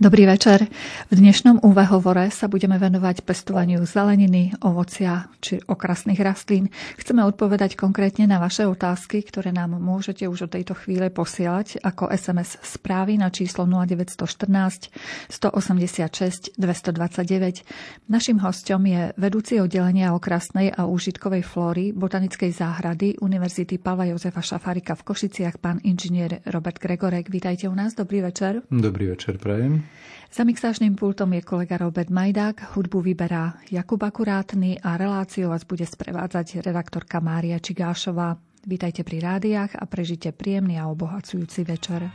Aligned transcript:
Dobrý 0.00 0.24
večer. 0.24 0.64
V 1.12 1.20
dnešnom 1.20 1.60
úvahovore 1.60 2.32
sa 2.32 2.48
budeme 2.48 2.80
venovať 2.80 3.20
pestovaniu 3.20 3.84
zeleniny, 3.84 4.56
ovocia 4.64 5.28
či 5.44 5.60
okrasných 5.60 6.16
rastlín. 6.24 6.72
Chceme 6.96 7.20
odpovedať 7.28 7.76
konkrétne 7.76 8.24
na 8.24 8.40
vaše 8.40 8.64
otázky, 8.64 9.20
ktoré 9.20 9.52
nám 9.52 9.76
môžete 9.76 10.24
už 10.24 10.48
od 10.48 10.56
tejto 10.56 10.72
chvíle 10.72 11.12
posielať 11.12 11.84
ako 11.84 12.08
SMS 12.16 12.56
správy 12.64 13.20
na 13.20 13.28
číslo 13.28 13.68
0914 13.68 14.88
186 15.28 16.56
229. 16.56 18.08
Našim 18.08 18.40
hostom 18.40 18.88
je 18.88 19.12
vedúci 19.20 19.60
oddelenia 19.60 20.16
okrasnej 20.16 20.72
a 20.80 20.88
úžitkovej 20.88 21.44
flóry 21.44 21.92
Botanickej 21.92 22.56
záhrady 22.56 23.20
Univerzity 23.20 23.76
Pavla 23.76 24.08
Jozefa 24.08 24.40
Šafárika 24.40 24.96
v 24.96 25.12
Košiciach, 25.12 25.60
pán 25.60 25.76
inžinier 25.84 26.40
Robert 26.48 26.80
Gregorek. 26.80 27.28
Vítajte 27.28 27.68
u 27.68 27.76
nás. 27.76 27.92
Dobrý 27.92 28.24
večer. 28.24 28.64
Dobrý 28.72 29.12
večer, 29.12 29.36
prajem. 29.36 29.89
Za 30.30 30.46
mixážnym 30.46 30.94
pultom 30.94 31.34
je 31.34 31.42
kolega 31.42 31.74
Robert 31.74 32.06
Majdák, 32.06 32.78
hudbu 32.78 33.02
vyberá 33.02 33.58
Jakub 33.66 33.98
Akurátny 33.98 34.78
a 34.78 34.94
reláciu 34.94 35.50
vás 35.50 35.66
bude 35.66 35.82
sprevádzať 35.82 36.62
redaktorka 36.62 37.18
Mária 37.18 37.58
Čigášová. 37.58 38.38
Vítajte 38.62 39.02
pri 39.02 39.26
rádiách 39.26 39.74
a 39.74 39.84
prežite 39.90 40.30
príjemný 40.30 40.78
a 40.78 40.86
obohacujúci 40.86 41.66
večer. 41.66 42.14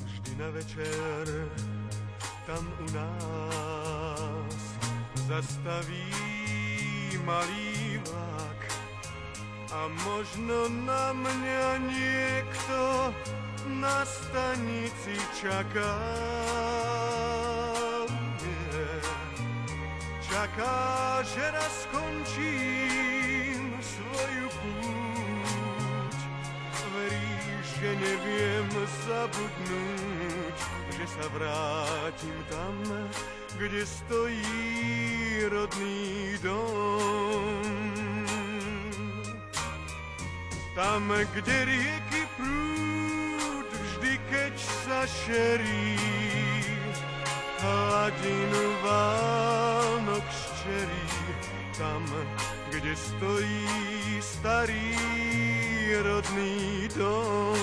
Vždy 0.00 0.32
na 0.40 0.48
večer 0.48 1.43
zastaví 5.34 6.14
malý 7.26 7.98
vlak 8.06 8.60
a 9.74 9.90
možno 10.06 10.70
na 10.86 11.10
mňa 11.10 11.66
niekto 11.90 13.10
na 13.82 14.06
stanici 14.06 15.18
čaká. 15.34 15.98
Nie. 18.38 18.86
Čaká, 20.22 20.78
že 21.26 21.42
raz 21.50 21.74
skončím 21.90 23.74
svoju 23.82 24.46
púť. 24.54 26.18
Veríš, 26.94 27.66
že 27.82 27.90
neviem 27.90 28.70
zabudnúť, 29.02 30.56
že 30.94 31.04
sa 31.10 31.26
vrátim 31.34 32.38
tam, 32.46 32.74
kde 33.58 33.86
stojí 33.86 35.46
rodný 35.48 36.38
dom. 36.42 37.62
Tam, 40.74 41.06
kde 41.34 41.64
rieky 41.64 42.22
prúd, 42.36 43.68
vždy 43.70 44.18
keď 44.30 44.54
sa 44.58 45.06
šerí, 45.06 45.94
hladinu 47.62 48.64
Vánok 48.82 50.26
ščerí. 50.26 51.06
Tam, 51.78 52.02
kde 52.70 52.94
stojí 52.94 54.18
starý 54.18 54.98
rodný 56.02 56.90
dom. 56.98 57.58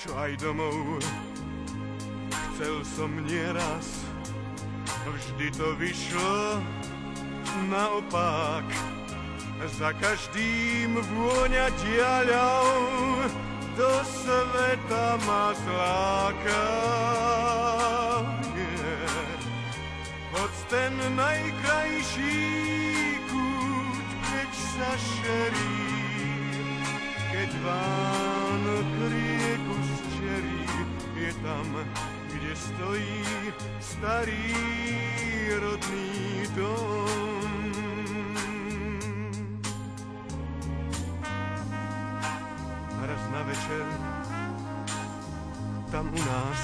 Čo 0.00 0.10
aj 0.16 0.32
domov 0.40 1.00
chcel 2.58 2.82
som 2.82 3.14
nieraz, 3.22 4.02
vždy 5.06 5.46
to 5.54 5.78
vyšlo 5.78 6.58
naopak. 7.70 8.66
Za 9.78 9.94
každým 9.94 10.98
vôňa 10.98 11.70
diaľou 11.86 12.66
do 13.78 13.92
sveta 14.02 15.06
ma 15.22 15.54
zláka. 15.54 16.66
Hoď 20.34 20.54
ten 20.66 20.94
najkrajší 21.14 22.42
kút, 23.30 24.08
keď 24.34 24.50
sa 24.50 24.90
šerí, 24.98 25.78
keď 27.30 27.50
Vánok 27.62 28.90
rieku 29.14 29.76
zčerí, 29.78 30.62
je 31.22 31.30
tam, 31.38 31.70
kde 32.38 32.56
stojí 32.56 33.24
starý 33.80 34.54
rodný 35.58 36.46
dom. 36.54 37.72
Raz 43.02 43.22
na 43.34 43.42
večer 43.42 43.86
tam 45.90 46.06
u 46.14 46.20
nás 46.22 46.60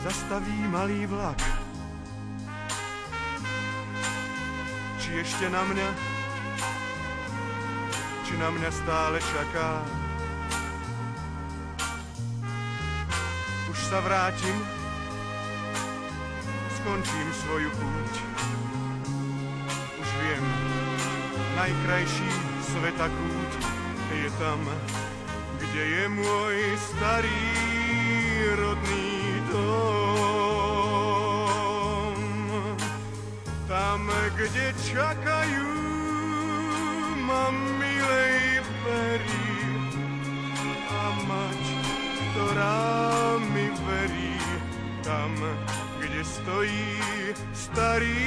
zastaví 0.00 0.64
malý 0.72 1.04
vlak. 1.06 1.36
Či 4.96 5.20
ešte 5.20 5.52
na 5.52 5.60
mňa, 5.68 5.88
či 8.24 8.32
na 8.40 8.48
mňa 8.48 8.70
stále 8.72 9.20
čaká. 9.20 10.07
Už 13.78 13.94
sa 13.94 14.02
vrátim, 14.02 14.58
skončím 16.82 17.30
svoju 17.46 17.70
púť. 17.78 18.14
Už 20.02 20.08
viem, 20.18 20.42
najkrajší 21.54 22.26
sveta 22.74 23.06
kút 23.06 23.52
je 24.18 24.26
tam, 24.42 24.58
kde 25.62 25.84
je 25.94 26.10
môj 26.10 26.58
starý 26.90 27.46
rodný 28.58 29.46
dom. 29.54 29.78
Tam, 33.70 34.10
kde 34.34 34.74
čakajú 34.90 35.67
starý 47.78 48.17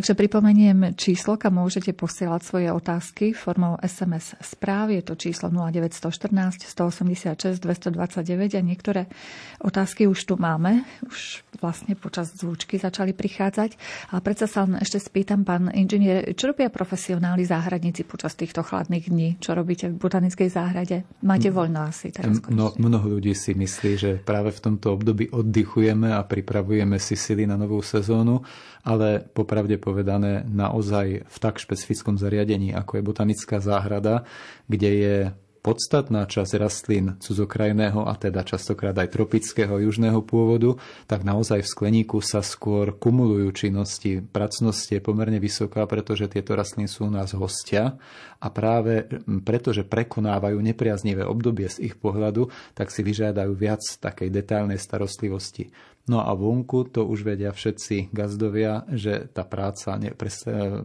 Takže 0.00 0.16
pripomeniem 0.16 0.96
číslo, 0.96 1.36
kam 1.36 1.60
môžete 1.60 1.92
posielať 1.92 2.40
svoje 2.40 2.72
otázky 2.72 3.36
formou 3.36 3.76
SMS 3.84 4.32
správy. 4.40 4.96
Je 4.96 5.12
to 5.12 5.12
číslo 5.12 5.52
0914 5.52 6.64
186 6.64 7.60
229 7.60 8.56
a 8.56 8.62
niektoré 8.64 9.12
otázky 9.60 10.08
už 10.08 10.24
tu 10.24 10.40
máme. 10.40 10.88
Už 11.04 11.44
vlastne 11.60 12.00
počas 12.00 12.32
zvučky 12.32 12.80
začali 12.80 13.12
prichádzať. 13.12 13.76
Ale 14.16 14.20
predsa 14.24 14.48
sa 14.48 14.64
len 14.64 14.80
ešte 14.80 14.96
spýtam, 15.04 15.44
pán 15.44 15.68
inžinier, 15.68 16.32
čo 16.32 16.56
robia 16.56 16.72
profesionáli 16.72 17.44
záhradníci 17.44 18.08
počas 18.08 18.32
týchto 18.40 18.64
chladných 18.64 19.04
dní? 19.04 19.36
Čo 19.36 19.52
robíte 19.52 19.92
v 19.92 20.00
botanickej 20.00 20.48
záhrade? 20.48 21.04
Máte 21.20 21.52
voľno 21.52 21.92
asi 21.92 22.08
teraz? 22.08 22.40
No, 22.48 22.72
mnoho 22.80 23.20
ľudí 23.20 23.36
si 23.36 23.52
myslí, 23.52 23.92
že 24.00 24.16
práve 24.16 24.48
v 24.48 24.64
tomto 24.64 24.96
období 24.96 25.28
oddychujeme 25.28 26.08
a 26.08 26.24
pripravujeme 26.24 26.96
si 26.96 27.20
sily 27.20 27.44
na 27.44 27.60
novú 27.60 27.84
sezónu, 27.84 28.40
ale 28.82 29.24
popravde 29.32 29.76
povedané 29.76 30.44
naozaj 30.48 31.28
v 31.28 31.36
tak 31.40 31.60
špecifickom 31.60 32.16
zariadení, 32.16 32.72
ako 32.72 33.00
je 33.00 33.06
botanická 33.06 33.60
záhrada, 33.60 34.24
kde 34.68 34.90
je 34.90 35.16
podstatná 35.60 36.24
časť 36.24 36.56
rastlín 36.56 37.20
cudzokrajného 37.20 38.08
a 38.08 38.16
teda 38.16 38.40
častokrát 38.44 38.96
aj 38.96 39.12
tropického 39.12 39.76
južného 39.84 40.24
pôvodu, 40.24 40.80
tak 41.04 41.20
naozaj 41.20 41.60
v 41.64 41.72
skleníku 41.72 42.24
sa 42.24 42.40
skôr 42.40 42.96
kumulujú 42.96 43.52
činnosti. 43.52 44.24
Pracnosť 44.24 44.96
je 44.96 45.00
pomerne 45.04 45.36
vysoká, 45.36 45.84
pretože 45.84 46.32
tieto 46.32 46.56
rastliny 46.56 46.88
sú 46.88 47.08
u 47.08 47.12
nás 47.12 47.36
hostia 47.36 48.00
a 48.40 48.48
práve 48.48 49.04
preto, 49.44 49.76
že 49.76 49.84
prekonávajú 49.84 50.56
nepriaznivé 50.56 51.28
obdobie 51.28 51.68
z 51.68 51.92
ich 51.92 51.94
pohľadu, 52.00 52.48
tak 52.72 52.88
si 52.88 53.04
vyžiadajú 53.04 53.52
viac 53.52 53.84
takej 54.00 54.32
detailnej 54.32 54.80
starostlivosti. 54.80 55.68
No 56.10 56.26
a 56.26 56.34
vonku 56.34 56.90
to 56.90 57.06
už 57.06 57.22
vedia 57.22 57.54
všetci 57.54 58.10
gazdovia, 58.10 58.82
že 58.90 59.30
tá 59.30 59.46
práca 59.46 59.94
pre, 60.18 60.30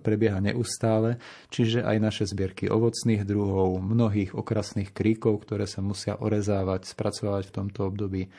prebieha 0.06 0.38
neustále, 0.38 1.18
čiže 1.50 1.81
aj 1.81 1.98
naše 1.98 2.24
zbierky 2.30 2.69
ovocných 2.69 3.25
druhov, 3.25 3.81
mnohých 3.81 4.38
okrasných 4.38 4.94
kríkov, 4.94 5.42
ktoré 5.42 5.66
sa 5.66 5.81
musia 5.81 6.13
orezávať, 6.22 6.86
spracovať 6.86 7.50
v 7.50 7.56
tomto 7.57 7.89
období. 7.89 8.30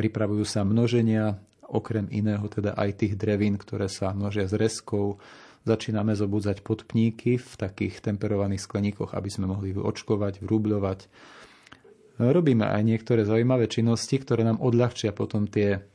Pripravujú 0.00 0.48
sa 0.48 0.64
množenia 0.64 1.36
okrem 1.68 2.08
iného 2.08 2.48
teda 2.48 2.72
aj 2.72 3.04
tých 3.04 3.20
drevín, 3.20 3.60
ktoré 3.60 3.92
sa 3.92 4.16
množia 4.16 4.48
z 4.48 4.56
reskou, 4.56 5.20
začíname 5.68 6.16
zobudzať 6.16 6.64
podpníky 6.64 7.36
v 7.36 7.52
takých 7.60 8.00
temperovaných 8.00 8.64
skleníkoch, 8.64 9.12
aby 9.12 9.28
sme 9.28 9.44
mohli 9.44 9.76
očkovať, 9.76 10.40
vrúbľovať. 10.40 11.04
Robíme 12.16 12.64
aj 12.64 12.80
niektoré 12.80 13.28
zaujímavé 13.28 13.68
činnosti, 13.68 14.16
ktoré 14.16 14.40
nám 14.44 14.60
odľahčia 14.60 15.12
potom 15.12 15.44
tie 15.44 15.89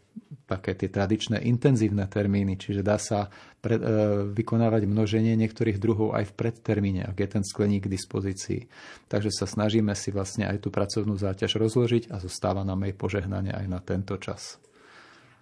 také 0.45 0.77
tie 0.77 0.89
tradičné 0.89 1.42
intenzívne 1.45 2.06
termíny, 2.06 2.57
čiže 2.57 2.86
dá 2.86 3.01
sa 3.01 3.33
pre, 3.62 3.77
e, 3.77 3.83
vykonávať 4.30 4.86
množenie 4.86 5.33
niektorých 5.33 5.81
druhov 5.81 6.13
aj 6.13 6.30
v 6.30 6.36
predtermíne, 6.38 7.01
ak 7.06 7.18
je 7.18 7.30
ten 7.30 7.44
skleník 7.44 7.89
k 7.89 7.94
dispozícii. 7.94 8.62
Takže 9.09 9.33
sa 9.33 9.50
snažíme 9.50 9.94
si 9.97 10.13
vlastne 10.13 10.45
aj 10.45 10.62
tú 10.62 10.69
pracovnú 10.69 11.18
záťaž 11.18 11.57
rozložiť 11.57 12.13
a 12.13 12.21
zostáva 12.21 12.62
nám 12.62 12.86
jej 12.86 12.94
požehnanie 12.94 13.53
aj 13.53 13.65
na 13.65 13.81
tento 13.81 14.18
čas. 14.21 14.62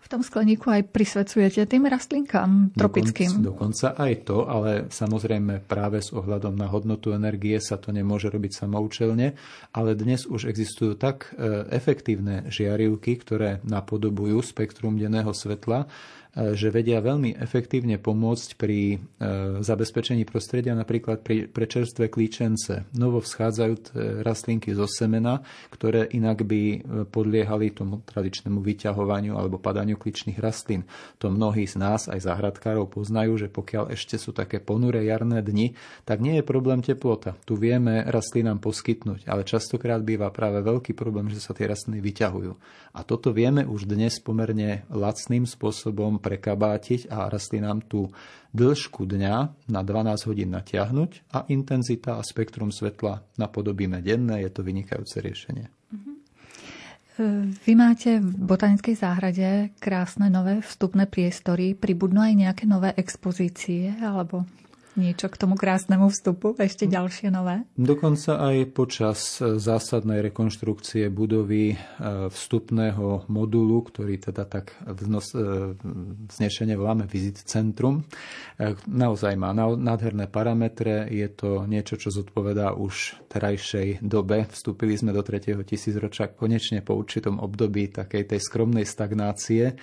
V 0.03 0.07
tom 0.11 0.19
skleníku 0.19 0.67
aj 0.67 0.91
prisvecujete 0.91 1.63
tým 1.63 1.87
rastlinkám 1.87 2.75
tropickým. 2.75 3.39
Dokonca, 3.39 3.47
dokonca 3.47 3.87
aj 3.95 4.13
to, 4.27 4.37
ale 4.43 4.71
samozrejme 4.91 5.63
práve 5.63 6.03
s 6.03 6.11
ohľadom 6.11 6.59
na 6.59 6.67
hodnotu 6.67 7.15
energie 7.15 7.55
sa 7.63 7.79
to 7.79 7.95
nemôže 7.95 8.27
robiť 8.27 8.67
samoučelne, 8.67 9.31
ale 9.71 9.89
dnes 9.95 10.27
už 10.27 10.51
existujú 10.51 10.99
tak 10.99 11.31
e, 11.33 11.71
efektívne 11.71 12.51
žiarivky, 12.51 13.15
ktoré 13.23 13.63
napodobujú 13.63 14.43
spektrum 14.43 14.99
denného 14.99 15.31
svetla, 15.31 15.87
že 16.33 16.73
vedia 16.73 16.97
veľmi 16.97 17.37
efektívne 17.37 18.01
pomôcť 18.01 18.57
pri 18.57 18.97
e, 18.97 18.97
zabezpečení 19.61 20.25
prostredia 20.25 20.73
napríklad 20.73 21.21
pri, 21.21 21.45
pre 21.45 21.69
čerstvé 21.69 22.09
klíčence. 22.09 22.89
Novo 22.97 23.21
vschádzajú 23.21 23.93
rastlinky 24.25 24.73
zo 24.73 24.89
semena, 24.89 25.45
ktoré 25.69 26.09
inak 26.09 26.41
by 26.41 26.61
e, 26.73 26.77
podliehali 27.05 27.69
tomu 27.69 28.01
tradičnému 28.01 28.65
vyťahovaniu 28.65 29.37
alebo 29.37 29.61
padaniu 29.61 29.93
klíčných 29.93 30.41
rastlín. 30.41 30.89
To 31.21 31.29
mnohí 31.29 31.69
z 31.69 31.77
nás, 31.77 32.09
aj 32.09 32.25
záhradkárov, 32.25 32.89
poznajú, 32.89 33.37
že 33.37 33.53
pokiaľ 33.53 33.93
ešte 33.93 34.17
sú 34.17 34.33
také 34.33 34.57
ponuré 34.57 35.05
jarné 35.05 35.45
dni, 35.45 35.77
tak 36.01 36.17
nie 36.17 36.41
je 36.41 36.43
problém 36.45 36.81
teplota. 36.81 37.37
Tu 37.45 37.53
vieme 37.53 38.01
rastlinám 38.09 38.57
poskytnúť, 38.57 39.29
ale 39.29 39.45
častokrát 39.45 40.01
býva 40.01 40.33
práve 40.33 40.65
veľký 40.65 40.97
problém, 40.97 41.29
že 41.29 41.37
sa 41.37 41.53
tie 41.53 41.69
rastliny 41.69 42.01
vyťahujú. 42.01 42.57
A 42.97 43.05
toto 43.05 43.29
vieme 43.29 43.69
už 43.69 43.85
dnes 43.85 44.17
pomerne 44.17 44.85
lacným 44.89 45.45
spôsobom 45.45 46.22
prekabátiť 46.23 47.11
a 47.11 47.27
rastlinám 47.27 47.83
tú 47.83 48.07
dĺžku 48.55 49.03
dňa 49.03 49.35
na 49.67 49.81
12 49.83 50.29
hodín 50.31 50.55
natiahnuť 50.55 51.35
a 51.35 51.43
intenzita 51.51 52.15
a 52.15 52.23
spektrum 52.23 52.71
svetla 52.71 53.19
napodobíme 53.35 53.99
denné. 53.99 54.47
Je 54.47 54.51
to 54.55 54.63
vynikajúce 54.63 55.19
riešenie. 55.19 55.67
Mhm. 55.91 56.11
Vy 57.61 57.73
máte 57.77 58.17
v 58.17 58.33
botanickej 58.41 58.95
záhrade 58.97 59.69
krásne 59.77 60.33
nové 60.33 60.65
vstupné 60.65 61.05
priestory. 61.05 61.77
Pribudnú 61.77 62.25
aj 62.25 62.33
nejaké 62.33 62.65
nové 62.65 62.89
expozície 62.97 63.93
alebo 64.01 64.49
niečo 64.95 65.29
k 65.29 65.39
tomu 65.39 65.57
krásnemu 65.57 66.09
vstupu, 66.09 66.53
ešte 66.57 66.85
ďalšie 66.85 67.33
nové? 67.33 67.65
Dokonca 67.73 68.37
aj 68.39 68.57
počas 68.73 69.41
zásadnej 69.41 70.21
rekonštrukcie 70.29 71.09
budovy 71.09 71.73
e, 71.73 71.77
vstupného 72.29 73.27
modulu, 73.27 73.77
ktorý 73.85 74.21
teda 74.21 74.45
tak 74.45 74.77
vznos, 74.85 75.33
e, 75.33 75.73
vznešene 76.29 76.77
voláme 76.77 77.09
Visit 77.09 77.41
Centrum, 77.45 78.05
e, 78.57 78.73
naozaj 78.85 79.33
má 79.33 79.51
nádherné 79.55 80.29
parametre, 80.29 81.09
je 81.09 81.27
to 81.33 81.65
niečo, 81.65 81.97
čo 81.97 82.13
zodpovedá 82.13 82.77
už 82.77 83.17
terajšej 83.29 84.05
dobe. 84.05 84.45
Vstúpili 84.49 84.93
sme 84.93 85.13
do 85.13 85.25
3. 85.25 85.57
tisícročia 85.65 86.29
konečne 86.29 86.85
po 86.85 86.93
určitom 86.93 87.41
období 87.41 87.89
takej 87.89 88.35
tej 88.35 88.39
skromnej 88.39 88.85
stagnácie 88.85 89.73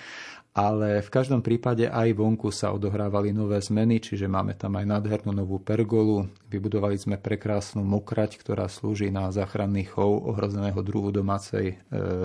ale 0.50 0.98
v 0.98 1.10
každom 1.14 1.46
prípade 1.46 1.86
aj 1.86 2.10
vonku 2.10 2.50
sa 2.50 2.74
odohrávali 2.74 3.30
nové 3.30 3.62
zmeny, 3.62 4.02
čiže 4.02 4.26
máme 4.26 4.58
tam 4.58 4.74
aj 4.74 4.82
nádhernú 4.82 5.30
novú 5.30 5.62
pergolu, 5.62 6.26
vybudovali 6.50 6.98
sme 6.98 7.22
prekrásnu 7.22 7.86
mokrať, 7.86 8.34
ktorá 8.34 8.66
slúži 8.66 9.14
na 9.14 9.30
záchranný 9.30 9.86
chov 9.86 10.26
ohrozeného 10.26 10.82
druhu 10.82 11.14
domácej 11.14 11.66
e, 11.70 11.76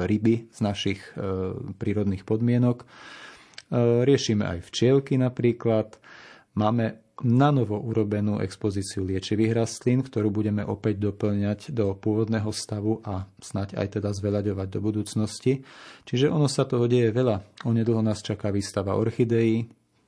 ryby 0.09 0.49
z 0.49 0.59
našich 0.65 0.99
e, 1.13 1.53
prírodných 1.77 2.25
podmienok. 2.25 2.81
E, 2.81 2.85
riešime 4.01 4.57
aj 4.57 4.59
včielky 4.73 5.21
napríklad. 5.21 6.01
Máme 6.57 7.04
na 7.23 7.47
novo 7.47 7.79
urobenú 7.79 8.43
expozíciu 8.43 9.07
liečivých 9.07 9.55
rastlín, 9.55 10.03
ktorú 10.03 10.35
budeme 10.35 10.67
opäť 10.67 10.99
doplňať 10.99 11.71
do 11.71 11.95
pôvodného 11.95 12.51
stavu 12.51 12.99
a 13.07 13.23
snať 13.39 13.79
aj 13.79 13.87
teda 14.01 14.11
zveľaďovať 14.11 14.67
do 14.67 14.79
budúcnosti. 14.83 15.63
Čiže 16.03 16.27
ono 16.27 16.51
sa 16.51 16.67
toho 16.67 16.91
deje 16.91 17.15
veľa. 17.15 17.63
Onedlho 17.63 18.03
nás 18.03 18.19
čaká 18.19 18.51
výstava 18.51 18.99
orchideí, 18.99 19.63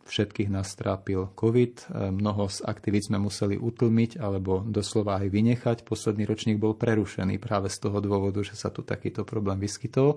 všetkých 0.08 0.48
nás 0.48 0.72
trápil 0.76 1.32
COVID, 1.36 1.92
mnoho 2.16 2.48
z 2.48 2.64
aktivít 2.64 3.12
sme 3.12 3.20
museli 3.20 3.60
utlmiť 3.60 4.20
alebo 4.20 4.64
doslova 4.64 5.20
aj 5.20 5.28
vynechať. 5.28 5.78
Posledný 5.84 6.24
ročník 6.24 6.60
bol 6.60 6.80
prerušený 6.80 7.40
práve 7.44 7.68
z 7.68 7.88
toho 7.88 8.00
dôvodu, 8.00 8.40
že 8.44 8.56
sa 8.56 8.72
tu 8.72 8.88
takýto 8.88 9.28
problém 9.28 9.60
vyskytol 9.60 10.16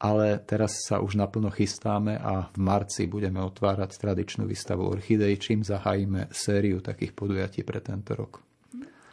ale 0.00 0.40
teraz 0.40 0.80
sa 0.88 1.04
už 1.04 1.20
naplno 1.20 1.52
chystáme 1.52 2.16
a 2.16 2.48
v 2.48 2.58
marci 2.58 3.04
budeme 3.04 3.44
otvárať 3.44 4.00
tradičnú 4.00 4.48
výstavu 4.48 4.88
orchidej, 4.88 5.36
čím 5.36 5.60
zahájime 5.60 6.32
sériu 6.32 6.80
takých 6.80 7.12
podujatí 7.12 7.60
pre 7.60 7.84
tento 7.84 8.16
rok. 8.16 8.40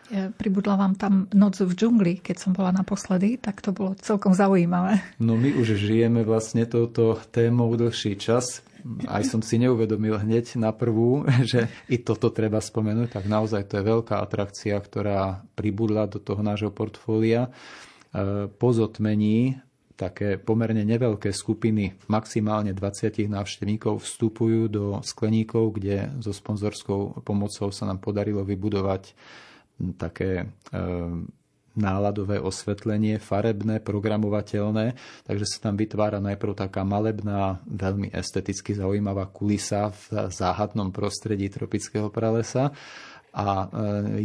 Pribudla 0.07 0.79
vám 0.79 0.95
tam 0.95 1.27
noc 1.35 1.59
v 1.59 1.75
džungli, 1.75 2.23
keď 2.23 2.39
som 2.39 2.55
bola 2.55 2.71
naposledy, 2.71 3.35
tak 3.35 3.59
to 3.59 3.75
bolo 3.75 3.91
celkom 3.99 4.31
zaujímavé. 4.31 5.03
No 5.19 5.35
my 5.35 5.51
už 5.59 5.75
žijeme 5.75 6.23
vlastne 6.23 6.63
touto 6.63 7.19
témou 7.35 7.75
dlhší 7.75 8.15
čas. 8.15 8.63
Aj 9.03 9.19
som 9.27 9.43
si 9.43 9.59
neuvedomil 9.59 10.15
hneď 10.15 10.55
na 10.55 10.71
prvú, 10.71 11.27
že 11.51 11.67
i 11.91 11.99
toto 11.99 12.31
treba 12.31 12.63
spomenúť, 12.63 13.19
tak 13.19 13.27
naozaj 13.27 13.67
to 13.67 13.83
je 13.83 13.83
veľká 13.83 14.23
atrakcia, 14.23 14.79
ktorá 14.79 15.43
pribudla 15.59 16.07
do 16.07 16.23
toho 16.23 16.39
nášho 16.39 16.71
portfólia. 16.71 17.51
E, 18.15 18.47
po 18.47 18.71
zotmení 18.71 19.59
také 19.97 20.37
pomerne 20.37 20.85
neveľké 20.85 21.33
skupiny, 21.33 21.97
maximálne 22.05 22.71
20 22.71 23.25
návštevníkov 23.27 24.05
vstupujú 24.05 24.69
do 24.69 25.01
skleníkov, 25.01 25.81
kde 25.81 26.13
so 26.21 26.29
sponzorskou 26.29 27.25
pomocou 27.25 27.73
sa 27.73 27.89
nám 27.89 27.97
podarilo 27.97 28.45
vybudovať 28.45 29.17
také 29.97 30.45
e, 30.45 30.77
náladové 31.77 32.41
osvetlenie, 32.41 33.21
farebné, 33.21 33.81
programovateľné, 33.85 34.97
takže 35.25 35.45
sa 35.45 35.69
tam 35.69 35.77
vytvára 35.77 36.17
najprv 36.17 36.57
taká 36.57 36.81
malebná, 36.81 37.61
veľmi 37.69 38.09
esteticky 38.09 38.73
zaujímavá 38.73 39.29
kulisa 39.29 39.93
v 39.93 40.29
záhadnom 40.33 40.89
prostredí 40.89 41.49
tropického 41.53 42.09
pralesa 42.09 42.73
a 43.37 43.45
e, 43.45 43.65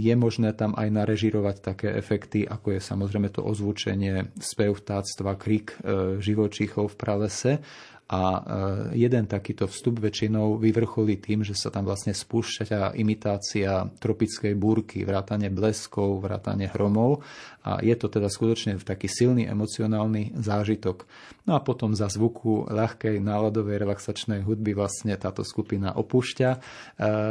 je 0.01 0.15
možné 0.17 0.57
tam 0.57 0.73
aj 0.73 0.89
narežirovať 0.89 1.57
také 1.61 1.89
efekty, 1.93 2.49
ako 2.49 2.73
je 2.73 2.81
samozrejme 2.81 3.29
to 3.29 3.45
ozvučenie 3.45 4.33
spev 4.41 4.81
vtáctva, 4.81 5.37
krik 5.37 5.77
e, 5.85 6.17
živočíchov 6.17 6.97
v 6.97 6.97
pralese 6.97 7.53
a 8.13 8.21
e, 8.21 8.41
jeden 9.01 9.25
takýto 9.25 9.65
vstup 9.65 10.03
väčšinou 10.03 10.61
vyvrcholí 10.61 11.17
tým, 11.17 11.47
že 11.47 11.57
sa 11.57 11.73
tam 11.73 11.89
vlastne 11.89 12.13
spúšťa 12.13 12.93
imitácia 12.99 13.89
tropickej 13.89 14.53
búrky, 14.53 15.07
vrátane 15.07 15.49
bleskov, 15.49 16.21
vrátane 16.21 16.69
hromov 16.69 17.25
a 17.65 17.81
je 17.81 17.95
to 17.97 18.13
teda 18.13 18.29
skutočne 18.29 18.77
taký 18.83 19.09
silný 19.09 19.49
emocionálny 19.49 20.37
zážitok. 20.37 21.09
No 21.49 21.57
a 21.57 21.65
potom 21.65 21.97
za 21.97 22.13
zvuku 22.13 22.69
ľahkej 22.69 23.17
náladovej 23.23 23.81
relaxačnej 23.81 24.45
hudby 24.45 24.77
vlastne 24.77 25.17
táto 25.17 25.41
skupina 25.41 25.97
opúšťa 25.97 26.51
e, 26.53 26.59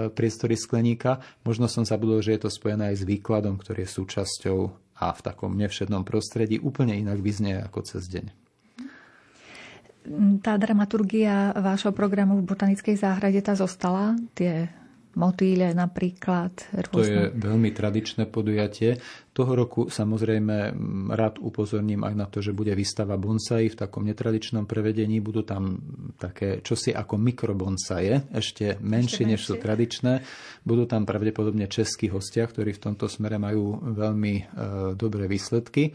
priestory 0.10 0.58
skleníka. 0.58 1.22
Možno 1.46 1.70
som 1.70 1.86
zabudol, 1.86 2.26
že 2.26 2.34
je 2.40 2.42
to 2.48 2.50
spojené 2.50 2.96
aj 2.96 3.04
s 3.04 3.08
výkladom, 3.08 3.62
ktorý 3.62 3.86
je 3.86 3.96
súčasťou 4.02 4.60
a 4.98 5.14
v 5.14 5.22
takom 5.22 5.54
nevšednom 5.58 6.02
prostredí 6.06 6.58
úplne 6.58 6.98
inak 6.98 7.22
vyznie 7.22 7.62
ako 7.62 7.86
cez 7.86 8.10
deň 8.10 8.41
tá 10.42 10.58
dramaturgia 10.58 11.54
vášho 11.54 11.94
programu 11.94 12.42
v 12.42 12.48
Botanickej 12.50 12.98
záhrade 12.98 13.40
tá 13.46 13.54
zostala? 13.54 14.18
Tie 14.34 14.70
motýle 15.12 15.76
napríklad. 15.76 16.72
Rôzne. 16.72 16.96
To 16.96 17.00
je 17.04 17.20
veľmi 17.36 17.70
tradičné 17.76 18.32
podujatie. 18.32 18.96
Toho 19.32 19.52
roku 19.56 19.82
samozrejme 19.92 20.72
rád 21.12 21.40
upozorním 21.44 22.08
aj 22.08 22.16
na 22.16 22.28
to, 22.28 22.40
že 22.40 22.56
bude 22.56 22.72
výstava 22.72 23.20
bonsai 23.20 23.68
v 23.68 23.76
takom 23.76 24.08
netradičnom 24.08 24.64
prevedení. 24.64 25.20
Budú 25.20 25.44
tam 25.44 25.80
také 26.16 26.64
čosi 26.64 26.96
ako 26.96 27.20
mikrobonsaje, 27.20 28.32
ešte 28.32 28.80
menšie 28.80 29.28
než 29.28 29.44
sú 29.44 29.60
tradičné. 29.60 30.24
Budú 30.64 30.88
tam 30.88 31.04
pravdepodobne 31.04 31.68
českí 31.68 32.08
hostia, 32.08 32.48
ktorí 32.48 32.76
v 32.76 32.84
tomto 32.92 33.12
smere 33.12 33.36
majú 33.36 33.84
veľmi 33.84 34.34
e, 34.36 34.44
dobré 34.96 35.28
výsledky. 35.28 35.92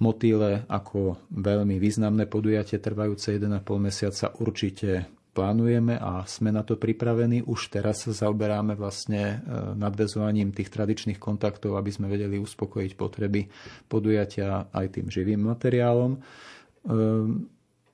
Motýle 0.00 0.64
ako 0.64 1.20
veľmi 1.28 1.76
významné 1.76 2.24
podujatie 2.24 2.80
trvajúce 2.80 3.36
1,5 3.36 3.60
mesiaca 3.76 4.32
určite 4.40 5.04
plánujeme 5.30 5.94
a 6.00 6.24
sme 6.26 6.50
na 6.50 6.64
to 6.66 6.80
pripravení. 6.80 7.44
Už 7.44 7.70
teraz 7.70 8.08
sa 8.08 8.12
zaoberáme 8.12 8.74
vlastne 8.74 9.22
e, 9.22 9.36
nadvezovaním 9.78 10.50
tých 10.50 10.72
tradičných 10.72 11.20
kontaktov, 11.22 11.78
aby 11.78 11.92
sme 11.92 12.10
vedeli 12.10 12.40
uspokojiť 12.40 12.92
potreby 12.98 13.46
podujatia 13.86 14.72
aj 14.74 14.86
tým 14.98 15.06
živým 15.12 15.44
materiálom. 15.46 16.18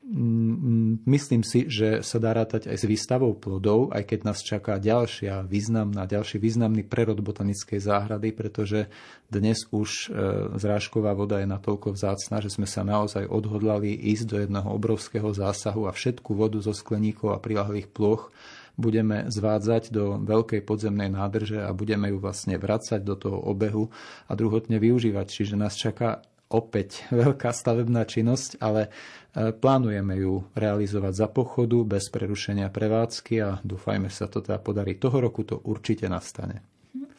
E, 0.06 0.46
Mm, 0.56 1.02
myslím 1.02 1.42
si, 1.42 1.66
že 1.66 1.98
sa 2.06 2.22
dá 2.22 2.30
rátať 2.30 2.70
aj 2.70 2.78
s 2.78 2.86
výstavou 2.86 3.34
plodov, 3.34 3.90
aj 3.90 4.06
keď 4.06 4.18
nás 4.22 4.38
čaká 4.38 4.78
ďalšia 4.78 5.42
významná, 5.42 6.06
ďalší 6.06 6.38
významný 6.38 6.86
prerod 6.86 7.18
botanickej 7.18 7.82
záhrady, 7.82 8.30
pretože 8.30 8.86
dnes 9.26 9.66
už 9.74 9.90
e, 10.06 10.22
zrážková 10.62 11.10
voda 11.10 11.42
je 11.42 11.50
natoľko 11.50 11.98
vzácna, 11.98 12.38
že 12.38 12.54
sme 12.54 12.70
sa 12.70 12.86
naozaj 12.86 13.26
odhodlali 13.26 13.98
ísť 13.98 14.24
do 14.30 14.36
jedného 14.38 14.68
obrovského 14.70 15.26
zásahu 15.34 15.90
a 15.90 15.92
všetku 15.92 16.38
vodu 16.38 16.62
zo 16.62 16.70
skleníkov 16.70 17.34
a 17.34 17.42
prilahlých 17.42 17.90
ploch 17.90 18.30
budeme 18.78 19.26
zvádzať 19.26 19.90
do 19.90 20.22
veľkej 20.22 20.62
podzemnej 20.62 21.10
nádrže 21.10 21.66
a 21.66 21.74
budeme 21.74 22.14
ju 22.14 22.22
vlastne 22.22 22.54
vracať 22.54 23.02
do 23.02 23.18
toho 23.18 23.42
obehu 23.42 23.90
a 24.30 24.38
druhotne 24.38 24.78
využívať. 24.78 25.26
Čiže 25.26 25.58
nás 25.58 25.74
čaká 25.74 26.22
opäť 26.50 27.02
veľká 27.10 27.50
stavebná 27.50 28.06
činnosť, 28.06 28.62
ale 28.62 28.90
plánujeme 29.36 30.16
ju 30.16 30.48
realizovať 30.56 31.12
za 31.12 31.28
pochodu, 31.28 31.84
bez 31.84 32.08
prerušenia 32.08 32.72
prevádzky 32.72 33.34
a 33.44 33.60
dúfajme 33.60 34.08
sa 34.08 34.26
to 34.32 34.40
teda 34.40 34.56
podarí. 34.56 34.96
Toho 34.96 35.20
roku 35.20 35.44
to 35.44 35.60
určite 35.60 36.08
nastane. 36.08 36.64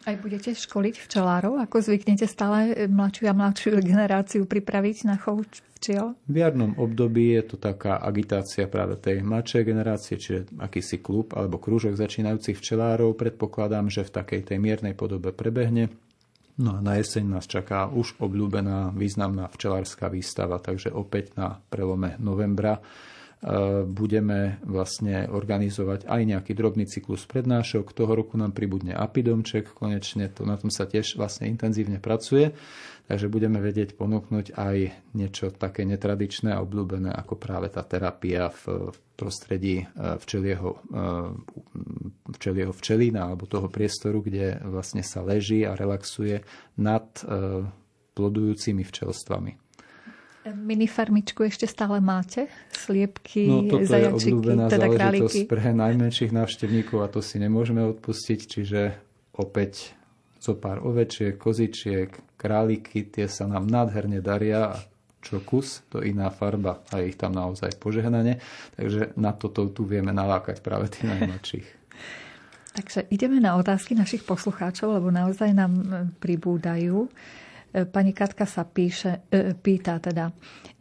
Aj 0.08 0.16
budete 0.16 0.56
školiť 0.56 1.04
včelárov? 1.04 1.60
Ako 1.68 1.84
zvyknete 1.84 2.32
stále 2.32 2.88
mladšiu 2.88 3.28
a 3.28 3.36
mladšiu 3.36 3.70
generáciu 3.92 4.48
pripraviť 4.48 4.98
na 5.04 5.20
chov 5.20 5.44
včiel? 5.78 6.16
V 6.26 6.36
jarnom 6.42 6.80
období 6.80 7.36
je 7.36 7.44
to 7.54 7.56
taká 7.60 8.00
agitácia 8.00 8.72
práve 8.72 8.96
tej 8.98 9.20
mladšej 9.20 9.64
generácie, 9.68 10.16
čiže 10.16 10.48
akýsi 10.64 11.04
klub 11.04 11.36
alebo 11.36 11.60
krúžok 11.60 12.00
začínajúcich 12.00 12.56
včelárov. 12.56 13.20
Predpokladám, 13.20 13.92
že 13.92 14.08
v 14.08 14.16
takej 14.16 14.42
tej 14.48 14.58
miernej 14.64 14.96
podobe 14.96 15.36
prebehne. 15.36 15.92
No 16.58 16.74
a 16.74 16.80
na 16.82 16.98
jeseň 16.98 17.38
nás 17.38 17.46
čaká 17.46 17.86
už 17.86 18.18
obľúbená 18.18 18.90
významná 18.98 19.46
včelárska 19.46 20.10
výstava, 20.10 20.58
takže 20.58 20.90
opäť 20.90 21.38
na 21.38 21.62
prelome 21.70 22.18
novembra 22.18 22.82
e, 22.82 23.86
budeme 23.86 24.58
vlastne 24.66 25.30
organizovať 25.30 26.10
aj 26.10 26.22
nejaký 26.26 26.58
drobný 26.58 26.90
cyklus 26.90 27.30
prednášok. 27.30 27.94
Toho 27.94 28.10
roku 28.10 28.42
nám 28.42 28.58
pribudne 28.58 28.98
Apidomček, 28.98 29.70
konečne 29.78 30.34
to, 30.34 30.50
na 30.50 30.58
tom 30.58 30.74
sa 30.74 30.90
tiež 30.90 31.14
vlastne 31.22 31.46
intenzívne 31.46 32.02
pracuje. 32.02 32.50
Takže 33.06 33.30
budeme 33.30 33.62
vedieť 33.62 33.94
ponúknuť 33.94 34.58
aj 34.58 34.78
niečo 35.14 35.54
také 35.54 35.86
netradičné 35.86 36.58
a 36.58 36.60
obľúbené 36.66 37.14
ako 37.14 37.38
práve 37.38 37.70
tá 37.70 37.86
terapia 37.86 38.50
v 38.66 38.90
prostredí 39.18 39.82
e, 39.82 39.86
včelieho, 40.22 40.78
e, 40.78 41.02
včelieho 42.38 42.72
včelína 42.72 43.34
alebo 43.34 43.50
toho 43.50 43.68
priestoru, 43.68 44.22
kde 44.22 44.62
vlastne 44.62 45.02
sa 45.02 45.26
leží 45.26 45.66
a 45.66 45.74
relaxuje 45.74 46.46
nad 46.78 47.10
e, 47.26 47.66
plodujúcimi 48.14 48.86
včelstvami. 48.86 49.52
Minifarmičku 50.48 51.44
ešte 51.44 51.68
stále 51.68 52.00
máte? 52.00 52.48
Sliepky, 52.72 53.52
no, 53.52 53.68
toto 53.68 53.84
zajačiky, 53.84 54.08
je 54.08 54.32
obľúbená 54.32 54.66
teda 54.72 54.88
záležitosť 54.88 55.44
pre 55.44 55.76
najmenších 55.76 56.32
návštevníkov 56.32 57.04
a 57.04 57.12
to 57.12 57.20
si 57.20 57.36
nemôžeme 57.36 57.84
odpustiť, 57.84 58.40
čiže 58.48 58.82
opäť 59.36 59.92
zo 60.40 60.56
pár 60.56 60.80
ovečiek, 60.88 61.36
kozičiek, 61.36 62.08
králiky, 62.40 63.12
tie 63.12 63.28
sa 63.28 63.50
nám 63.50 63.68
nádherne 63.68 64.24
daria 64.24 64.72
a 64.72 64.78
čo 65.27 65.43
kus, 65.43 65.84
to 65.91 66.00
iná 66.00 66.31
farba 66.31 66.79
a 66.96 67.03
ich 67.03 67.19
tam 67.19 67.36
naozaj 67.36 67.75
požehnanie. 67.75 68.39
Takže 68.79 69.19
na 69.19 69.36
toto 69.36 69.67
tu 69.67 69.84
vieme 69.84 70.15
nalákať 70.15 70.63
práve 70.63 70.88
tých 70.88 71.12
najmladších. 71.12 71.67
Takže 72.77 73.10
ideme 73.10 73.41
na 73.41 73.57
otázky 73.57 73.98
našich 73.98 74.22
poslucháčov, 74.22 75.01
lebo 75.01 75.10
naozaj 75.10 75.50
nám 75.50 75.74
e, 75.74 75.86
pribúdajú. 76.22 77.10
E, 77.10 77.10
pani 77.89 78.13
Katka 78.13 78.46
sa 78.46 78.69
píše, 78.69 79.25
e, 79.34 79.57
pýta 79.57 79.98
teda, 79.98 80.29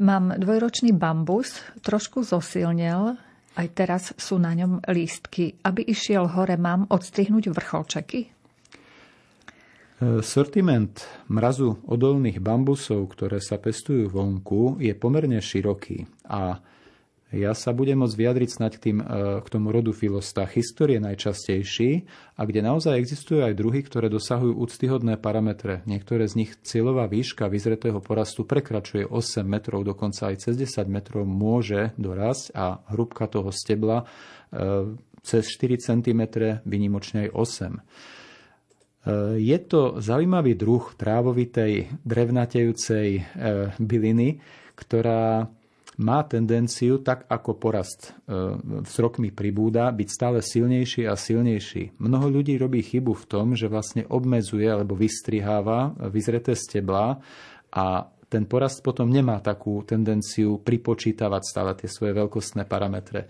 mám 0.04 0.36
dvojročný 0.36 0.92
bambus, 0.92 1.56
trošku 1.80 2.20
zosilnel, 2.20 3.16
aj 3.56 3.66
teraz 3.72 4.12
sú 4.12 4.36
na 4.36 4.52
ňom 4.52 4.84
lístky. 4.92 5.56
Aby 5.64 5.88
išiel 5.88 6.28
hore, 6.28 6.60
mám 6.60 6.84
odstrihnúť 6.92 7.48
vrcholčeky? 7.48 8.35
Sortiment 9.96 10.92
mrazu 11.32 11.80
odolných 11.88 12.36
bambusov, 12.36 13.16
ktoré 13.16 13.40
sa 13.40 13.56
pestujú 13.56 14.12
vonku, 14.12 14.76
je 14.76 14.92
pomerne 14.92 15.40
široký 15.40 16.04
a 16.28 16.60
ja 17.34 17.56
sa 17.58 17.74
budem 17.74 18.04
môcť 18.04 18.14
vyjadriť 18.14 18.50
snať 18.54 18.72
k, 18.76 18.80
tým, 18.80 18.98
e, 19.02 19.04
k 19.42 19.48
tomu 19.50 19.74
rodu 19.74 19.90
filostachys, 19.90 20.70
ktorý 20.70 21.00
je 21.00 21.06
najčastejší 21.10 21.90
a 22.38 22.42
kde 22.46 22.60
naozaj 22.62 22.94
existujú 22.94 23.42
aj 23.42 23.58
druhy, 23.58 23.82
ktoré 23.82 24.06
dosahujú 24.06 24.54
úctyhodné 24.62 25.18
parametre. 25.18 25.82
Niektoré 25.90 26.28
z 26.30 26.44
nich 26.44 26.52
cieľová 26.62 27.10
výška 27.10 27.50
vyzretého 27.50 27.98
porastu 27.98 28.46
prekračuje 28.46 29.10
8 29.10 29.42
metrov, 29.42 29.82
dokonca 29.82 30.30
aj 30.30 30.44
cez 30.44 30.54
10 30.54 30.86
metrov 30.86 31.26
môže 31.26 31.90
dorásť 31.98 32.54
a 32.54 32.84
hrubka 32.94 33.26
toho 33.26 33.50
stebla 33.50 34.04
e, 34.04 34.94
cez 35.26 35.50
4 35.50 35.82
cm, 35.82 36.20
vynimočne 36.62 37.26
aj 37.26 37.30
8 37.34 38.15
je 39.38 39.58
to 39.62 40.02
zaujímavý 40.02 40.58
druh 40.58 40.82
trávovitej, 40.98 42.02
drevnatejúcej 42.02 43.08
e, 43.14 43.22
byliny, 43.78 44.42
ktorá 44.74 45.46
má 45.96 46.20
tendenciu, 46.28 47.00
tak 47.00 47.24
ako 47.30 47.56
porast 47.56 48.12
e, 48.12 48.36
s 48.84 48.94
rokmi 49.00 49.32
pribúda, 49.32 49.88
byť 49.94 50.08
stále 50.10 50.38
silnejší 50.44 51.08
a 51.08 51.16
silnejší. 51.16 51.96
Mnoho 51.96 52.28
ľudí 52.28 52.58
robí 52.60 52.84
chybu 52.84 53.16
v 53.16 53.28
tom, 53.30 53.46
že 53.56 53.70
vlastne 53.70 54.04
obmedzuje 54.04 54.68
alebo 54.68 54.92
vystriháva 54.92 55.96
vyzreté 56.12 56.52
stebla 56.52 57.22
a 57.72 57.84
ten 58.26 58.44
porast 58.44 58.82
potom 58.82 59.08
nemá 59.08 59.38
takú 59.38 59.86
tendenciu 59.86 60.58
pripočítavať 60.60 61.42
stále 61.46 61.72
tie 61.78 61.88
svoje 61.88 62.12
veľkostné 62.12 62.68
parametre. 62.68 63.24
E, 63.24 63.28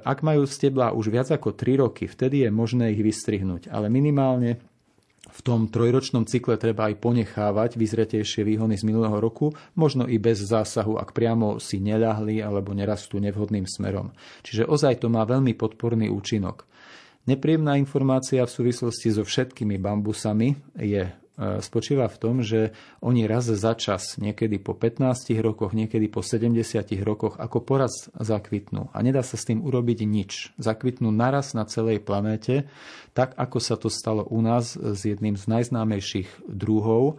ak 0.00 0.24
majú 0.24 0.48
stebla 0.48 0.96
už 0.96 1.12
viac 1.12 1.28
ako 1.34 1.52
3 1.52 1.84
roky, 1.84 2.08
vtedy 2.08 2.46
je 2.46 2.50
možné 2.54 2.96
ich 2.96 3.02
vystrihnúť, 3.04 3.68
ale 3.68 3.92
minimálne 3.92 4.73
v 5.34 5.40
tom 5.42 5.66
trojročnom 5.66 6.30
cykle 6.30 6.54
treba 6.54 6.86
aj 6.86 7.02
ponechávať 7.02 7.74
vyzretejšie 7.74 8.46
výhony 8.46 8.78
z 8.78 8.86
minulého 8.86 9.18
roku, 9.18 9.50
možno 9.74 10.06
i 10.06 10.22
bez 10.22 10.38
zásahu, 10.46 10.94
ak 10.94 11.10
priamo 11.10 11.58
si 11.58 11.82
neľahli 11.82 12.38
alebo 12.38 12.70
nerastú 12.70 13.18
nevhodným 13.18 13.66
smerom. 13.66 14.14
Čiže 14.46 14.70
ozaj 14.70 15.02
to 15.02 15.10
má 15.10 15.26
veľmi 15.26 15.58
podporný 15.58 16.06
účinok. 16.06 16.70
Nepríjemná 17.26 17.74
informácia 17.80 18.44
v 18.46 18.52
súvislosti 18.52 19.10
so 19.10 19.24
všetkými 19.24 19.80
bambusami 19.80 20.54
je 20.76 21.23
spočíva 21.34 22.06
v 22.06 22.20
tom, 22.22 22.46
že 22.46 22.70
oni 23.02 23.26
raz 23.26 23.50
za 23.50 23.74
čas, 23.74 24.14
niekedy 24.22 24.62
po 24.62 24.70
15 24.78 25.34
rokoch, 25.42 25.74
niekedy 25.74 26.06
po 26.06 26.22
70 26.22 26.62
rokoch, 27.02 27.34
ako 27.42 27.58
poraz 27.58 28.06
zakvitnú. 28.14 28.86
A 28.94 29.02
nedá 29.02 29.26
sa 29.26 29.34
s 29.34 29.42
tým 29.42 29.58
urobiť 29.66 30.06
nič. 30.06 30.54
Zakvitnú 30.62 31.10
naraz 31.10 31.50
na 31.58 31.66
celej 31.66 32.06
planéte, 32.06 32.70
tak 33.18 33.34
ako 33.34 33.58
sa 33.58 33.74
to 33.74 33.90
stalo 33.90 34.22
u 34.30 34.38
nás 34.38 34.78
s 34.78 35.00
jedným 35.02 35.34
z 35.34 35.50
najznámejších 35.50 36.46
druhov, 36.46 37.18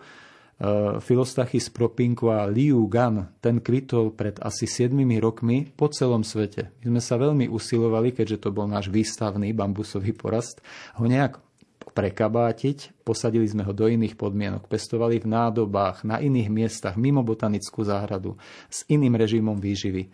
e, 0.63 1.03
Filostachys 1.03 1.67
propinqua 1.67 2.47
Liu 2.47 2.87
Gan, 2.87 3.35
ten 3.43 3.59
kvitol 3.59 4.15
pred 4.15 4.39
asi 4.39 4.63
7 4.63 4.95
rokmi 5.19 5.67
po 5.75 5.91
celom 5.91 6.23
svete. 6.23 6.71
My 6.87 6.95
sme 6.95 7.01
sa 7.03 7.19
veľmi 7.19 7.51
usilovali, 7.51 8.15
keďže 8.15 8.47
to 8.47 8.49
bol 8.55 8.63
náš 8.63 8.87
výstavný 8.87 9.51
bambusový 9.51 10.15
porast, 10.15 10.63
ho 10.95 11.03
nejak 11.03 11.44
prekabátiť, 11.93 13.05
posadili 13.05 13.45
sme 13.45 13.67
ho 13.67 13.75
do 13.75 13.85
iných 13.85 14.17
podmienok, 14.17 14.65
pestovali 14.65 15.21
v 15.21 15.29
nádobách, 15.29 16.07
na 16.07 16.17
iných 16.23 16.49
miestach, 16.49 16.95
mimo 16.97 17.21
botanickú 17.21 17.85
záhradu, 17.85 18.39
s 18.71 18.87
iným 18.87 19.19
režimom 19.19 19.59
výživy. 19.59 20.09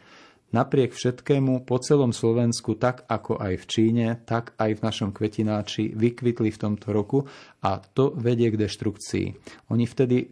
Napriek 0.52 0.92
všetkému 0.92 1.64
po 1.64 1.80
celom 1.80 2.12
Slovensku, 2.12 2.76
tak 2.76 3.08
ako 3.08 3.40
aj 3.40 3.54
v 3.56 3.66
Číne, 3.72 4.08
tak 4.28 4.52
aj 4.60 4.76
v 4.76 4.84
našom 4.84 5.16
kvetináči 5.16 5.96
vykvitli 5.96 6.52
v 6.52 6.60
tomto 6.60 6.92
roku 6.92 7.24
a 7.64 7.80
to 7.80 8.12
vedie 8.12 8.52
k 8.52 8.60
deštrukcii. 8.60 9.26
Oni 9.72 9.88
vtedy 9.88 10.28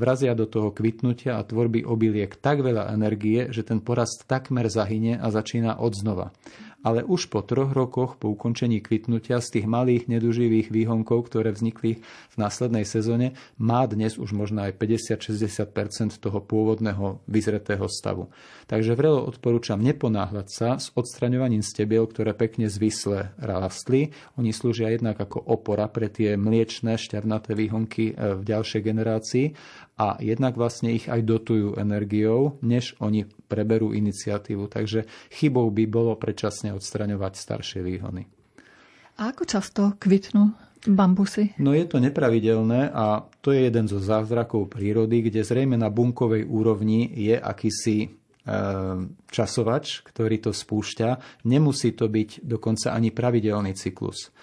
vrazia 0.00 0.32
do 0.32 0.48
toho 0.48 0.72
kvitnutia 0.72 1.36
a 1.36 1.44
tvorby 1.44 1.84
obiliek 1.84 2.32
tak 2.40 2.64
veľa 2.64 2.96
energie, 2.96 3.52
že 3.52 3.60
ten 3.60 3.84
porast 3.84 4.24
takmer 4.24 4.72
zahynie 4.72 5.20
a 5.20 5.28
začína 5.28 5.84
odznova 5.84 6.32
ale 6.82 7.06
už 7.06 7.30
po 7.30 7.40
troch 7.46 7.70
rokoch 7.70 8.18
po 8.18 8.34
ukončení 8.34 8.82
kvitnutia 8.82 9.38
z 9.38 9.58
tých 9.58 9.66
malých 9.70 10.10
neduživých 10.10 10.68
výhonkov, 10.74 11.30
ktoré 11.30 11.54
vznikli 11.54 12.02
v 12.02 12.36
následnej 12.36 12.82
sezóne, 12.82 13.38
má 13.56 13.86
dnes 13.86 14.18
už 14.18 14.34
možno 14.34 14.66
aj 14.66 14.76
50-60% 14.76 16.18
toho 16.18 16.38
pôvodného 16.42 17.22
vyzretého 17.30 17.86
stavu. 17.86 18.28
Takže 18.66 18.98
vrelo 18.98 19.22
odporúčam 19.22 19.78
neponáhľať 19.78 20.48
sa 20.50 20.68
s 20.76 20.90
odstraňovaním 20.92 21.62
stebiel, 21.62 22.04
ktoré 22.10 22.34
pekne 22.34 22.66
zvisle 22.66 23.34
rastli. 23.38 24.10
Oni 24.36 24.50
slúžia 24.50 24.90
jednak 24.90 25.22
ako 25.22 25.38
opora 25.38 25.86
pre 25.86 26.10
tie 26.10 26.34
mliečne 26.34 26.98
šťavnaté 26.98 27.54
výhonky 27.54 28.12
e, 28.12 28.14
v 28.36 28.42
ďalšej 28.42 28.80
generácii 28.82 29.46
a 30.02 30.18
jednak 30.18 30.58
vlastne 30.58 30.90
ich 30.90 31.06
aj 31.06 31.22
dotujú 31.22 31.78
energiou, 31.78 32.58
než 32.64 32.98
oni 32.98 33.28
preberú 33.52 33.92
iniciatívu. 33.92 34.72
Takže 34.72 35.04
chybou 35.28 35.68
by 35.68 35.84
bolo 35.84 36.16
predčasne 36.16 36.72
odstraňovať 36.72 37.32
staršie 37.36 37.84
výhony. 37.84 38.24
A 39.20 39.28
ako 39.28 39.44
často 39.44 39.82
kvitnú 40.00 40.56
bambusy? 40.88 41.52
No 41.60 41.76
je 41.76 41.84
to 41.84 42.00
nepravidelné 42.00 42.88
a 42.88 43.20
to 43.44 43.52
je 43.52 43.68
jeden 43.68 43.84
zo 43.84 44.00
zázrakov 44.00 44.72
prírody, 44.72 45.28
kde 45.28 45.44
zrejme 45.44 45.76
na 45.76 45.92
bunkovej 45.92 46.48
úrovni 46.48 47.12
je 47.12 47.36
akýsi 47.36 48.16
časovač, 49.30 50.02
ktorý 50.02 50.42
to 50.42 50.50
spúšťa. 50.50 51.44
Nemusí 51.46 51.94
to 51.94 52.10
byť 52.10 52.42
dokonca 52.42 52.90
ani 52.90 53.14
pravidelný 53.14 53.78
cyklus. 53.78 54.34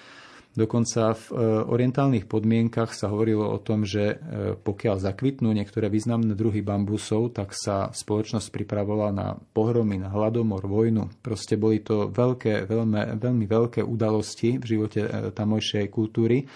Dokonca 0.57 1.13
v 1.13 1.25
e, 1.29 1.35
orientálnych 1.69 2.25
podmienkach 2.25 2.97
sa 2.97 3.13
hovorilo 3.13 3.45
o 3.45 3.61
tom, 3.61 3.85
že 3.85 4.17
e, 4.17 4.57
pokiaľ 4.57 4.97
zakvitnú 4.97 5.53
niektoré 5.53 5.93
významné 5.93 6.33
druhy 6.33 6.65
bambusov, 6.65 7.37
tak 7.37 7.53
sa 7.53 7.93
spoločnosť 7.93 8.49
pripravovala 8.49 9.11
na 9.13 9.27
pohromy, 9.37 10.01
na 10.01 10.09
hladomor, 10.09 10.65
vojnu. 10.65 11.21
Proste 11.21 11.53
boli 11.53 11.85
to 11.85 12.09
veľké, 12.09 12.65
veľmi, 12.65 13.21
veľmi 13.21 13.45
veľké 13.45 13.85
udalosti 13.85 14.57
v 14.57 14.65
živote 14.65 15.01
e, 15.05 15.09
tamojšej 15.29 15.85
kultúry 15.93 16.49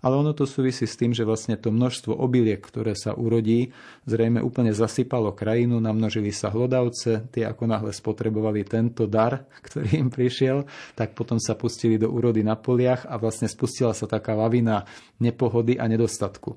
ale 0.00 0.14
ono 0.16 0.32
to 0.32 0.48
súvisí 0.48 0.88
s 0.88 0.96
tým, 0.96 1.12
že 1.12 1.28
vlastne 1.28 1.60
to 1.60 1.68
množstvo 1.68 2.16
obiliek, 2.16 2.60
ktoré 2.60 2.96
sa 2.96 3.12
urodí, 3.12 3.72
zrejme 4.08 4.40
úplne 4.40 4.72
zasypalo 4.72 5.36
krajinu, 5.36 5.80
namnožili 5.80 6.32
sa 6.32 6.48
hlodavce, 6.48 7.28
tie 7.32 7.44
ako 7.44 7.64
náhle 7.68 7.92
spotrebovali 7.92 8.64
tento 8.64 9.04
dar, 9.04 9.44
ktorý 9.66 10.00
im 10.00 10.08
prišiel, 10.08 10.64
tak 10.96 11.12
potom 11.12 11.36
sa 11.36 11.52
pustili 11.54 12.00
do 12.00 12.08
úrody 12.08 12.40
na 12.40 12.56
poliach 12.56 13.04
a 13.04 13.20
vlastne 13.20 13.48
spustila 13.48 13.92
sa 13.92 14.08
taká 14.08 14.32
lavina 14.32 14.88
nepohody 15.20 15.76
a 15.76 15.84
nedostatku. 15.84 16.56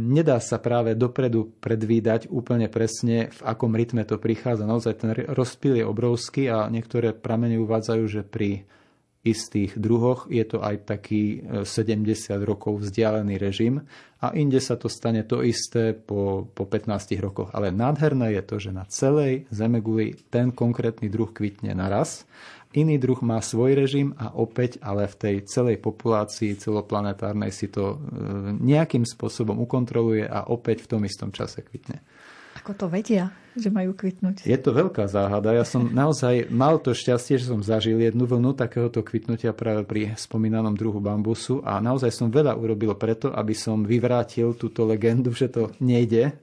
nedá 0.00 0.40
sa 0.40 0.56
práve 0.56 0.96
dopredu 0.96 1.52
predvídať 1.60 2.32
úplne 2.32 2.72
presne, 2.72 3.28
v 3.28 3.40
akom 3.44 3.76
rytme 3.76 4.00
to 4.08 4.16
prichádza. 4.16 4.64
Naozaj 4.64 4.94
ten 4.96 5.12
rozpil 5.12 5.76
je 5.76 5.84
obrovský 5.84 6.48
a 6.48 6.72
niektoré 6.72 7.12
pramene 7.12 7.60
uvádzajú, 7.60 8.04
že 8.08 8.24
pri 8.24 8.64
istých 9.24 9.80
druhoch 9.80 10.28
je 10.28 10.44
to 10.44 10.60
aj 10.60 10.84
taký 10.84 11.40
70 11.64 11.64
e, 11.64 12.44
rokov 12.44 12.84
vzdialený 12.84 13.40
režim 13.40 13.80
a 14.20 14.36
inde 14.36 14.60
sa 14.60 14.76
to 14.76 14.92
stane 14.92 15.24
to 15.24 15.40
isté 15.40 15.96
po, 15.96 16.44
po 16.52 16.68
15 16.68 17.16
rokoch. 17.24 17.48
Ale 17.56 17.72
nádherné 17.72 18.36
je 18.36 18.42
to, 18.44 18.56
že 18.60 18.70
na 18.70 18.84
celej 18.84 19.48
Zemeguli 19.48 20.12
ten 20.28 20.52
konkrétny 20.52 21.08
druh 21.08 21.32
kvitne 21.32 21.72
naraz, 21.72 22.28
iný 22.76 23.00
druh 23.00 23.20
má 23.24 23.40
svoj 23.40 23.72
režim 23.72 24.12
a 24.20 24.36
opäť 24.36 24.76
ale 24.84 25.08
v 25.08 25.16
tej 25.16 25.36
celej 25.48 25.80
populácii 25.80 26.60
celoplanetárnej 26.60 27.48
si 27.48 27.72
to 27.72 27.96
e, 27.96 27.96
nejakým 28.60 29.08
spôsobom 29.08 29.56
ukontroluje 29.64 30.28
a 30.28 30.52
opäť 30.52 30.84
v 30.84 30.90
tom 30.96 31.02
istom 31.08 31.32
čase 31.32 31.64
kvitne. 31.64 32.04
Ako 32.60 32.76
to 32.76 32.86
vedia, 32.92 33.32
že 33.54 33.70
majú 33.70 33.94
kvitnúť? 33.94 34.42
Je 34.42 34.58
to 34.58 34.74
veľká 34.74 35.06
záhada. 35.06 35.54
Ja 35.54 35.62
som 35.62 35.86
naozaj 35.90 36.50
mal 36.50 36.82
to 36.82 36.90
šťastie, 36.90 37.38
že 37.38 37.50
som 37.50 37.62
zažil 37.62 38.02
jednu 38.02 38.26
vlnu 38.26 38.54
takéhoto 38.58 39.00
kvitnutia 39.06 39.54
práve 39.54 39.86
pri 39.86 40.18
spomínanom 40.18 40.74
druhu 40.74 40.98
bambusu 40.98 41.62
a 41.62 41.78
naozaj 41.78 42.10
som 42.10 42.34
veľa 42.34 42.58
urobil 42.58 42.98
preto, 42.98 43.30
aby 43.30 43.54
som 43.54 43.86
vyvrátil 43.86 44.58
túto 44.58 44.82
legendu, 44.82 45.30
že 45.30 45.46
to 45.46 45.70
nejde 45.78 46.30
eh, 46.30 46.34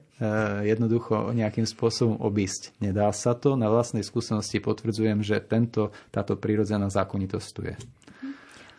jednoducho 0.64 1.36
nejakým 1.36 1.68
spôsobom 1.68 2.16
obísť. 2.24 2.72
Nedá 2.80 3.12
sa 3.12 3.36
to. 3.36 3.60
Na 3.60 3.68
vlastnej 3.68 4.02
skúsenosti 4.02 4.64
potvrdzujem, 4.64 5.20
že 5.20 5.36
tento, 5.44 5.92
táto 6.08 6.40
prírodzená 6.40 6.88
zákonitosť 6.88 7.48
tu 7.52 7.60
je. 7.68 7.76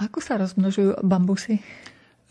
Ako 0.01 0.19
sa 0.19 0.41
rozmnožujú 0.41 1.05
bambusy? 1.05 1.61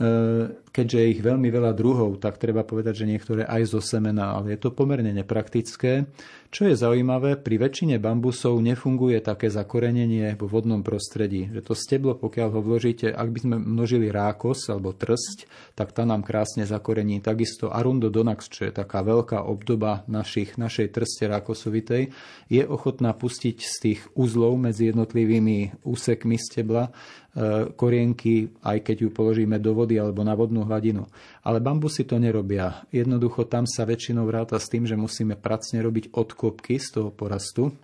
Eh, 0.02 0.50
keďže 0.72 0.98
je 0.98 1.12
ich 1.12 1.20
veľmi 1.20 1.52
veľa 1.52 1.76
druhov, 1.76 2.16
tak 2.18 2.40
treba 2.40 2.64
povedať, 2.64 3.04
že 3.04 3.10
niektoré 3.12 3.44
aj 3.44 3.76
zo 3.76 3.80
semena, 3.84 4.34
ale 4.40 4.56
je 4.56 4.64
to 4.64 4.72
pomerne 4.72 5.12
nepraktické. 5.12 6.08
Čo 6.52 6.68
je 6.68 6.76
zaujímavé, 6.76 7.40
pri 7.40 7.56
väčšine 7.56 7.96
bambusov 7.96 8.60
nefunguje 8.60 9.24
také 9.24 9.48
zakorenenie 9.48 10.36
vo 10.36 10.48
vodnom 10.48 10.84
prostredí. 10.84 11.48
Že 11.48 11.60
to 11.64 11.72
steblo, 11.72 12.12
pokiaľ 12.16 12.48
ho 12.52 12.60
vložíte, 12.60 13.08
ak 13.08 13.28
by 13.32 13.38
sme 13.40 13.56
množili 13.56 14.12
rákos 14.12 14.68
alebo 14.68 14.92
trsť, 14.92 15.48
tak 15.72 15.96
tá 15.96 16.04
nám 16.04 16.20
krásne 16.20 16.68
zakorení. 16.68 17.24
Takisto 17.24 17.72
Arundodonax, 17.72 18.52
čo 18.52 18.68
je 18.68 18.72
taká 18.72 19.00
veľká 19.00 19.48
obdoba 19.48 20.04
našich, 20.04 20.60
našej 20.60 20.92
trste 20.92 21.24
rákosovitej, 21.24 22.12
je 22.52 22.62
ochotná 22.68 23.16
pustiť 23.16 23.56
z 23.56 23.76
tých 23.80 24.00
uzlov 24.12 24.60
medzi 24.60 24.92
jednotlivými 24.92 25.88
úsekmi 25.88 26.36
stebla 26.36 26.92
e, 27.32 27.72
korienky, 27.72 28.52
aj 28.60 28.92
keď 28.92 28.96
ju 29.04 29.08
položíme 29.08 29.56
do 29.56 29.72
vody 29.72 29.96
alebo 29.96 30.20
na 30.20 30.36
vodnú 30.36 30.61
hladinu. 30.66 31.08
Ale 31.42 31.58
bambusy 31.58 32.06
to 32.06 32.16
nerobia. 32.18 32.84
Jednoducho 32.94 33.46
tam 33.46 33.68
sa 33.68 33.86
väčšinou 33.86 34.26
vráta 34.26 34.58
s 34.58 34.70
tým, 34.70 34.86
že 34.88 34.98
musíme 34.98 35.38
pracne 35.38 35.82
robiť 35.82 36.14
odkopky 36.14 36.78
z 36.78 36.88
toho 36.98 37.10
porastu. 37.10 37.74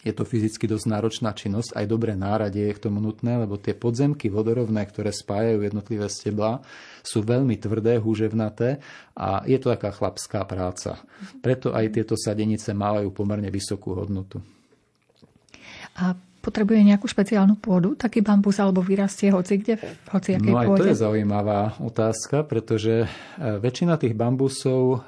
Je 0.00 0.16
to 0.16 0.24
fyzicky 0.24 0.64
dosť 0.64 0.86
náročná 0.88 1.36
činnosť, 1.36 1.76
aj 1.76 1.84
dobré 1.84 2.16
náradie 2.16 2.72
je 2.72 2.76
k 2.76 2.88
tomu 2.88 3.04
nutné, 3.04 3.36
lebo 3.36 3.60
tie 3.60 3.76
podzemky 3.76 4.32
vodorovné, 4.32 4.80
ktoré 4.88 5.12
spájajú 5.12 5.60
jednotlivé 5.60 6.08
stebla, 6.08 6.64
sú 7.04 7.20
veľmi 7.20 7.60
tvrdé, 7.60 8.00
húževnaté 8.00 8.80
a 9.12 9.44
je 9.44 9.60
to 9.60 9.68
taká 9.68 9.92
chlapská 9.92 10.48
práca. 10.48 11.04
Preto 11.44 11.76
aj 11.76 11.92
tieto 11.92 12.16
sadenice 12.16 12.72
majú 12.72 13.12
pomerne 13.12 13.52
vysokú 13.52 13.92
hodnotu. 13.92 14.40
A 16.00 16.16
potrebuje 16.40 16.80
nejakú 16.88 17.04
špeciálnu 17.04 17.60
pôdu, 17.60 17.92
taký 17.94 18.24
bambus, 18.24 18.56
alebo 18.58 18.80
vyrastie 18.80 19.28
hoci 19.28 19.60
kde, 19.60 19.76
v 19.76 20.08
hociakej 20.08 20.50
no 20.50 20.58
aj 20.58 20.66
pôde? 20.66 20.80
to 20.80 20.90
je 20.90 21.02
zaujímavá 21.04 21.60
otázka, 21.84 22.48
pretože 22.48 23.04
e, 23.04 23.08
väčšina 23.60 24.00
tých 24.00 24.16
bambusov 24.16 24.82
e, 24.92 24.98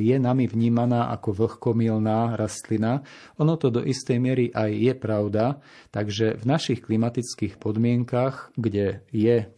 je 0.00 0.16
nami 0.16 0.48
vnímaná 0.48 1.12
ako 1.12 1.46
vlhkomilná 1.46 2.40
rastlina. 2.40 3.04
Ono 3.36 3.54
to 3.60 3.68
do 3.68 3.84
istej 3.84 4.16
miery 4.16 4.48
aj 4.50 4.70
je 4.72 4.92
pravda, 4.96 5.44
takže 5.92 6.40
v 6.40 6.44
našich 6.48 6.80
klimatických 6.80 7.60
podmienkach, 7.60 8.56
kde 8.56 9.04
je 9.12 9.52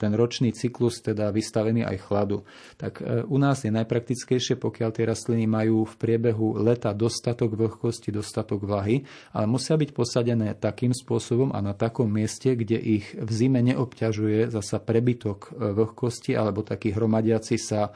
ten 0.00 0.12
ročný 0.16 0.56
cyklus 0.56 1.04
teda 1.04 1.28
vystavený 1.28 1.84
aj 1.84 1.96
chladu. 2.08 2.48
Tak 2.80 3.04
e, 3.04 3.20
u 3.28 3.36
nás 3.36 3.60
je 3.60 3.68
najpraktickejšie, 3.68 4.56
pokiaľ 4.56 4.90
tie 4.96 5.04
rastliny 5.04 5.44
majú 5.44 5.84
v 5.84 5.94
priebehu 6.00 6.56
leta 6.56 6.96
dostatok 6.96 7.52
vlhkosti, 7.52 8.08
dostatok 8.08 8.64
vlahy, 8.64 9.04
ale 9.36 9.44
musia 9.44 9.76
byť 9.76 9.90
posadené 9.92 10.56
takým 10.56 10.96
spôsobom 10.96 11.52
a 11.52 11.60
na 11.60 11.76
takom 11.76 12.08
mieste, 12.08 12.56
kde 12.56 12.80
ich 12.80 13.12
v 13.12 13.30
zime 13.30 13.60
neobťažuje 13.60 14.48
zasa 14.48 14.80
prebytok 14.80 15.52
e, 15.52 15.76
vlhkosti 15.76 16.32
alebo 16.32 16.64
taký 16.64 16.96
hromadiaci 16.96 17.60
sa 17.60 17.92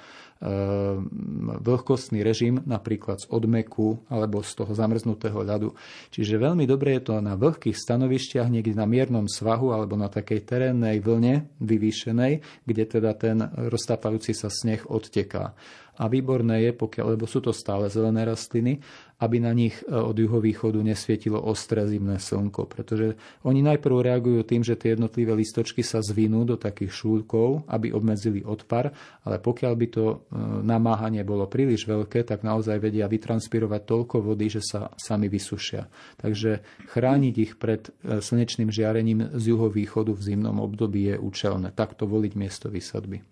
vlhkostný 1.65 2.21
režim, 2.21 2.61
napríklad 2.69 3.23
z 3.23 3.27
odmeku 3.33 4.03
alebo 4.13 4.45
z 4.45 4.53
toho 4.61 4.73
zamrznutého 4.77 5.41
ľadu. 5.41 5.73
Čiže 6.13 6.37
veľmi 6.37 6.69
dobre 6.69 6.99
je 6.99 7.09
to 7.09 7.15
na 7.25 7.39
vlhkých 7.39 7.79
stanovišťach, 7.79 8.53
niekde 8.53 8.77
na 8.77 8.85
miernom 8.85 9.25
svahu 9.25 9.73
alebo 9.73 9.97
na 9.97 10.13
takej 10.13 10.45
terénnej 10.45 11.01
vlne 11.01 11.49
vyvýšenej, 11.65 12.45
kde 12.67 12.85
teda 12.85 13.17
ten 13.17 13.41
roztápajúci 13.47 14.37
sa 14.37 14.53
sneh 14.53 14.85
odteká 14.91 15.57
a 15.95 16.11
výborné 16.11 16.67
je, 16.67 16.71
pokiaľ, 16.75 17.15
lebo 17.15 17.27
sú 17.31 17.39
to 17.39 17.55
stále 17.55 17.87
zelené 17.87 18.27
rastliny, 18.27 18.83
aby 19.25 19.41
na 19.41 19.57
nich 19.57 19.81
e, 19.81 19.89
od 19.89 20.13
juhovýchodu 20.13 20.85
nesvietilo 20.85 21.41
ostré 21.41 21.89
zimné 21.89 22.21
slnko, 22.21 22.69
pretože 22.69 23.17
oni 23.49 23.65
najprv 23.65 24.05
reagujú 24.05 24.45
tým, 24.45 24.61
že 24.61 24.77
tie 24.77 24.93
jednotlivé 24.93 25.33
listočky 25.33 25.81
sa 25.81 26.05
zvinú 26.05 26.45
do 26.45 26.61
takých 26.61 26.93
šúlkov, 26.93 27.65
aby 27.73 27.97
obmedzili 27.97 28.45
odpar, 28.45 28.93
ale 29.25 29.41
pokiaľ 29.41 29.73
by 29.73 29.87
to 29.89 30.05
e, 30.05 30.17
namáhanie 30.61 31.25
bolo 31.25 31.49
príliš 31.49 31.89
veľké, 31.89 32.29
tak 32.29 32.45
naozaj 32.45 32.77
vedia 32.77 33.09
vytranspirovať 33.09 33.83
toľko 33.89 34.17
vody, 34.21 34.53
že 34.53 34.61
sa 34.61 34.93
sami 35.01 35.33
vysušia. 35.33 35.89
Takže 36.21 36.61
chrániť 36.93 37.35
ich 37.41 37.57
pred 37.57 37.89
e, 38.05 38.21
slnečným 38.21 38.69
žiarením 38.69 39.33
z 39.33 39.45
juhovýchodu 39.57 40.13
v 40.13 40.21
zimnom 40.21 40.61
období 40.61 41.09
je 41.09 41.17
účelné. 41.17 41.73
Takto 41.73 42.05
voliť 42.05 42.33
miesto 42.37 42.69
výsadby. 42.69 43.25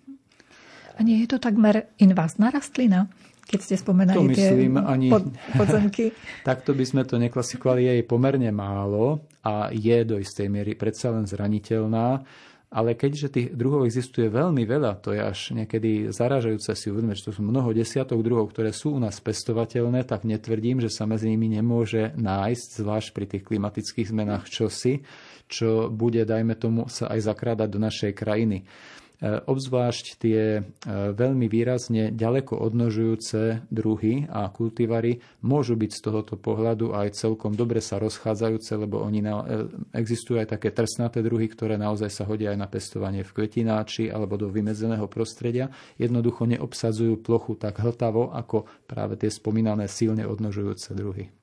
A 0.93 1.01
nie 1.01 1.25
je 1.25 1.37
to 1.37 1.39
takmer 1.41 1.89
invázna 1.97 2.53
rastlina? 2.53 3.09
Keď 3.43 3.59
ste 3.61 3.75
spomenali 3.77 4.17
to 4.17 4.23
myslím, 4.31 4.75
tie 4.79 4.87
ani, 4.87 5.09
pod, 5.11 5.25
podzemky. 5.59 6.15
Takto 6.49 6.73
by 6.73 6.85
sme 6.87 7.03
to 7.03 7.19
neklasifikovali, 7.19 8.01
je 8.01 8.07
pomerne 8.07 8.51
málo 8.55 9.27
a 9.43 9.69
je 9.75 9.99
do 10.07 10.17
istej 10.17 10.47
miery 10.47 10.79
predsa 10.79 11.11
len 11.11 11.27
zraniteľná. 11.27 12.23
Ale 12.73 12.97
keďže 12.97 13.29
tých 13.29 13.49
druhov 13.53 13.85
existuje 13.85 14.33
veľmi 14.33 14.65
veľa, 14.65 15.05
to 15.05 15.13
je 15.13 15.21
až 15.21 15.53
niekedy 15.53 16.09
zaražajúce 16.09 16.73
si 16.73 16.89
uvedomiť, 16.89 17.21
že 17.21 17.27
to 17.29 17.37
sú 17.37 17.45
mnoho 17.45 17.69
desiatok 17.77 18.25
druhov, 18.25 18.49
ktoré 18.49 18.73
sú 18.73 18.97
u 18.97 19.01
nás 19.03 19.21
pestovateľné, 19.21 20.09
tak 20.09 20.25
netvrdím, 20.25 20.81
že 20.81 20.89
sa 20.89 21.05
medzi 21.05 21.29
nimi 21.29 21.53
nemôže 21.53 22.17
nájsť, 22.17 22.69
zvlášť 22.81 23.09
pri 23.13 23.25
tých 23.29 23.45
klimatických 23.45 24.09
zmenách, 24.09 24.49
čosi, 24.49 25.05
čo 25.53 25.93
bude, 25.93 26.25
dajme 26.25 26.57
tomu, 26.57 26.89
sa 26.89 27.13
aj 27.13 27.29
zakrádať 27.29 27.69
do 27.69 27.77
našej 27.77 28.13
krajiny. 28.17 28.65
E, 29.23 29.39
obzvlášť 29.47 30.19
tie 30.19 30.41
e, 30.59 30.61
veľmi 31.15 31.47
výrazne 31.47 32.11
ďaleko 32.11 32.59
odnožujúce 32.59 33.63
druhy 33.71 34.27
a 34.27 34.51
kultivary 34.51 35.23
môžu 35.47 35.79
byť 35.79 35.91
z 35.95 36.01
tohoto 36.03 36.35
pohľadu 36.35 36.91
aj 36.91 37.15
celkom 37.15 37.55
dobre 37.55 37.79
sa 37.79 38.03
rozchádzajúce, 38.03 38.75
lebo 38.75 38.99
oni 38.99 39.23
na, 39.23 39.47
e, 39.47 39.71
existujú 39.95 40.43
aj 40.43 40.59
také 40.59 40.75
trsnaté 40.75 41.23
druhy, 41.23 41.47
ktoré 41.47 41.79
naozaj 41.79 42.11
sa 42.11 42.27
hodia 42.27 42.51
aj 42.51 42.59
na 42.59 42.67
pestovanie 42.67 43.23
v 43.23 43.31
kvetináči 43.31 44.11
alebo 44.11 44.35
do 44.35 44.51
vymedzeného 44.51 45.07
prostredia. 45.07 45.71
Jednoducho 46.03 46.43
neobsadzujú 46.51 47.23
plochu 47.23 47.55
tak 47.55 47.79
hltavo 47.79 48.35
ako 48.35 48.67
práve 48.91 49.23
tie 49.23 49.31
spomínané 49.31 49.87
silne 49.87 50.27
odnožujúce 50.27 50.99
druhy. 50.99 51.42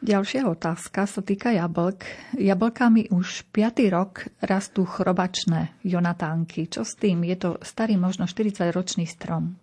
Ďalšia 0.00 0.48
otázka 0.48 1.04
sa 1.04 1.20
týka 1.20 1.52
jablk. 1.52 2.32
Jablkami 2.40 3.12
už 3.12 3.44
5. 3.52 3.84
rok 3.92 4.32
rastú 4.40 4.88
chrobačné 4.88 5.76
jonatánky. 5.84 6.72
Čo 6.72 6.88
s 6.88 6.96
tým? 6.96 7.20
Je 7.28 7.36
to 7.36 7.60
starý 7.60 8.00
možno 8.00 8.24
40-ročný 8.24 9.04
strom. 9.04 9.60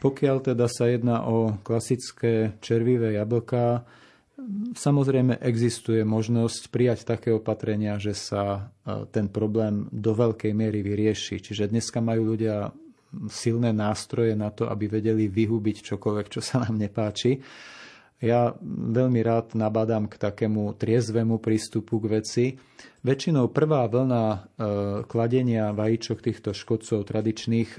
Pokiaľ 0.00 0.36
teda 0.40 0.64
sa 0.72 0.88
jedná 0.88 1.28
o 1.28 1.60
klasické 1.60 2.56
červivé 2.64 3.20
jablká, 3.20 3.84
Samozrejme 4.72 5.36
existuje 5.44 6.00
možnosť 6.00 6.72
prijať 6.72 7.04
také 7.04 7.28
opatrenia, 7.28 8.00
že 8.00 8.16
sa 8.16 8.72
e, 8.88 9.04
ten 9.12 9.28
problém 9.28 9.84
do 9.92 10.16
veľkej 10.16 10.56
miery 10.56 10.80
vyrieši. 10.80 11.44
Čiže 11.44 11.68
dneska 11.68 12.00
majú 12.00 12.32
ľudia 12.32 12.72
silné 13.28 13.76
nástroje 13.76 14.32
na 14.32 14.48
to, 14.48 14.64
aby 14.64 14.88
vedeli 14.88 15.28
vyhubiť 15.28 15.92
čokoľvek, 15.92 16.26
čo 16.32 16.40
sa 16.40 16.64
nám 16.64 16.80
nepáči. 16.80 17.36
Ja 18.20 18.52
veľmi 18.68 19.24
rád 19.24 19.56
nabádam 19.56 20.04
k 20.04 20.20
takému 20.20 20.76
triezvemu 20.76 21.40
prístupu 21.40 22.04
k 22.04 22.20
veci. 22.20 22.44
Väčšinou 23.00 23.48
prvá 23.48 23.88
vlna 23.88 24.24
e, 24.28 24.38
kladenia 25.08 25.72
vajíčok 25.72 26.20
týchto 26.20 26.52
škodcov 26.52 27.08
tradičných 27.08 27.70
e, 27.74 27.78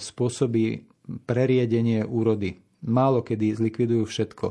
spôsobí 0.00 0.88
preriedenie 1.28 2.00
úrody. 2.00 2.64
Málo 2.88 3.20
kedy 3.20 3.60
zlikvidujú 3.60 4.08
všetko. 4.08 4.46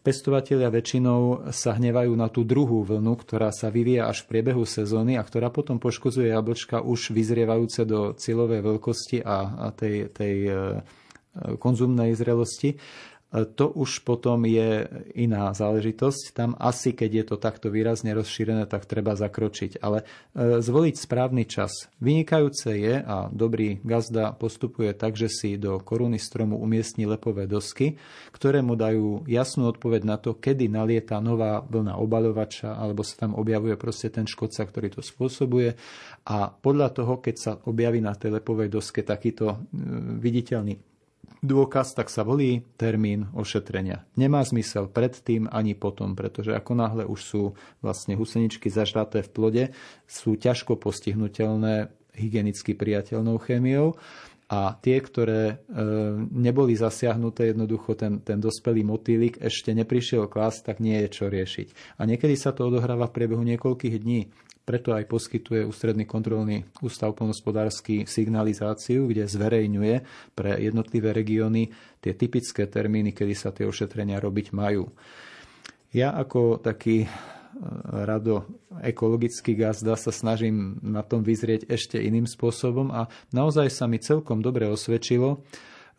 Pestovatelia 0.00 0.72
väčšinou 0.72 1.52
sa 1.52 1.76
hnevajú 1.76 2.16
na 2.16 2.32
tú 2.32 2.40
druhú 2.40 2.88
vlnu, 2.88 3.20
ktorá 3.20 3.52
sa 3.52 3.68
vyvíja 3.68 4.08
až 4.08 4.24
v 4.24 4.32
priebehu 4.32 4.64
sezóny 4.64 5.20
a 5.20 5.22
ktorá 5.28 5.52
potom 5.52 5.76
poškozuje 5.76 6.32
jablčka 6.32 6.80
už 6.80 7.12
vyzrievajúce 7.12 7.84
do 7.84 8.16
cieľovej 8.16 8.64
veľkosti 8.64 9.20
a 9.20 9.68
tej, 9.76 10.08
tej 10.08 10.36
e, 10.48 10.52
konzumnej 11.60 12.16
zrelosti. 12.16 12.80
To 13.32 13.72
už 13.72 14.04
potom 14.04 14.44
je 14.44 14.84
iná 15.16 15.56
záležitosť. 15.56 16.36
Tam 16.36 16.52
asi, 16.60 16.92
keď 16.92 17.10
je 17.16 17.24
to 17.32 17.36
takto 17.40 17.72
výrazne 17.72 18.12
rozšírené, 18.12 18.68
tak 18.68 18.84
treba 18.84 19.16
zakročiť. 19.16 19.80
Ale 19.80 20.04
e, 20.36 20.60
zvoliť 20.60 20.94
správny 21.00 21.48
čas. 21.48 21.88
Vynikajúce 21.96 22.76
je 22.76 23.00
a 23.00 23.32
dobrý 23.32 23.80
gazda 23.88 24.36
postupuje 24.36 24.92
tak, 24.92 25.16
že 25.16 25.32
si 25.32 25.56
do 25.56 25.80
koruny 25.80 26.20
stromu 26.20 26.60
umiestni 26.60 27.08
lepové 27.08 27.48
dosky, 27.48 27.96
ktoré 28.36 28.60
mu 28.60 28.76
dajú 28.76 29.24
jasnú 29.24 29.72
odpoveď 29.72 30.02
na 30.04 30.20
to, 30.20 30.36
kedy 30.36 30.68
nalieta 30.68 31.16
nová 31.24 31.64
vlna 31.64 31.96
obalovača 31.96 32.76
alebo 32.76 33.00
sa 33.00 33.16
tam 33.16 33.32
objavuje 33.32 33.80
proste 33.80 34.12
ten 34.12 34.28
škodca, 34.28 34.68
ktorý 34.68 34.92
to 34.92 35.00
spôsobuje. 35.00 35.72
A 36.28 36.52
podľa 36.52 36.92
toho, 36.92 37.16
keď 37.16 37.34
sa 37.40 37.52
objaví 37.64 38.04
na 38.04 38.12
tej 38.12 38.36
lepovej 38.36 38.68
doske 38.68 39.00
takýto 39.00 39.56
e, 39.56 39.80
viditeľný 40.20 40.91
dôkaz, 41.42 41.98
tak 41.98 42.08
sa 42.08 42.22
volí 42.22 42.62
termín 42.78 43.26
ošetrenia. 43.34 44.06
Nemá 44.14 44.46
zmysel 44.46 44.86
predtým 44.86 45.50
ani 45.50 45.74
potom, 45.74 46.14
pretože 46.14 46.54
ako 46.54 46.72
náhle 46.78 47.04
už 47.04 47.20
sú 47.20 47.42
vlastne 47.82 48.14
huseničky 48.14 48.70
zažraté 48.70 49.26
v 49.26 49.30
plode, 49.34 49.64
sú 50.06 50.38
ťažko 50.38 50.78
postihnutelné 50.78 51.90
hygienicky 52.14 52.78
priateľnou 52.78 53.42
chémiou 53.42 53.98
a 54.52 54.76
tie, 54.78 55.00
ktoré 55.00 55.42
e, 55.48 55.54
neboli 56.28 56.76
zasiahnuté, 56.76 57.56
jednoducho 57.56 57.96
ten, 57.96 58.20
ten 58.20 58.36
dospelý 58.36 58.84
motýlik 58.84 59.40
ešte 59.40 59.72
neprišiel 59.72 60.28
klas, 60.28 60.60
tak 60.60 60.78
nie 60.78 61.00
je 61.04 61.08
čo 61.08 61.32
riešiť. 61.32 61.98
A 61.98 62.04
niekedy 62.04 62.36
sa 62.36 62.52
to 62.52 62.68
odohráva 62.68 63.08
v 63.08 63.16
priebehu 63.16 63.42
niekoľkých 63.48 63.96
dní. 63.98 64.28
Preto 64.62 64.94
aj 64.94 65.10
poskytuje 65.10 65.66
Ústredný 65.66 66.06
kontrolný 66.06 66.62
ústav 66.86 67.18
polnospodársky 67.18 68.06
signalizáciu, 68.06 69.10
kde 69.10 69.26
zverejňuje 69.26 69.96
pre 70.38 70.54
jednotlivé 70.62 71.10
regióny 71.10 71.74
tie 71.98 72.14
typické 72.14 72.70
termíny, 72.70 73.10
kedy 73.10 73.34
sa 73.34 73.50
tie 73.50 73.66
ošetrenia 73.66 74.22
robiť 74.22 74.54
majú. 74.54 74.86
Ja 75.90 76.14
ako 76.14 76.62
taký 76.62 77.04
e, 77.04 77.08
rado 78.06 78.46
ekologický 78.80 79.58
gazda 79.58 79.98
sa 79.98 80.14
snažím 80.14 80.78
na 80.78 81.02
tom 81.02 81.26
vyzrieť 81.26 81.66
ešte 81.66 81.98
iným 81.98 82.30
spôsobom 82.30 82.94
a 82.94 83.10
naozaj 83.34 83.66
sa 83.66 83.90
mi 83.90 83.98
celkom 83.98 84.40
dobre 84.40 84.70
osvedčilo, 84.70 85.42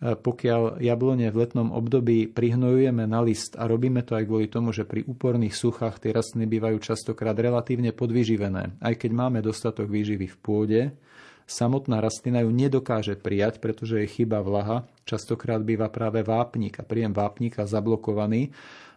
pokiaľ 0.02 0.84
jablone 0.84 1.32
v 1.32 1.40
letnom 1.48 1.72
období 1.72 2.28
prihnojujeme 2.28 3.08
na 3.08 3.24
list 3.24 3.56
a 3.56 3.70
robíme 3.70 4.04
to 4.04 4.20
aj 4.20 4.28
kvôli 4.28 4.52
tomu, 4.52 4.76
že 4.76 4.84
pri 4.84 5.08
úporných 5.08 5.56
suchách 5.56 6.04
tie 6.04 6.12
rastliny 6.12 6.50
bývajú 6.50 6.78
častokrát 6.84 7.38
relatívne 7.40 7.96
podvyživené. 7.96 8.84
Aj 8.84 8.94
keď 9.00 9.12
máme 9.16 9.40
dostatok 9.40 9.88
výživy 9.88 10.28
v 10.28 10.38
pôde, 10.44 10.82
samotná 11.48 12.04
rastlina 12.04 12.44
ju 12.44 12.52
nedokáže 12.52 13.16
prijať, 13.16 13.64
pretože 13.64 14.04
je 14.04 14.12
chyba 14.12 14.44
vlaha. 14.44 14.84
Častokrát 15.08 15.64
býva 15.64 15.88
práve 15.88 16.20
vápnik 16.20 16.80
a 16.80 16.88
príjem 16.88 17.16
vápnika 17.16 17.64
zablokovaný. 17.64 18.52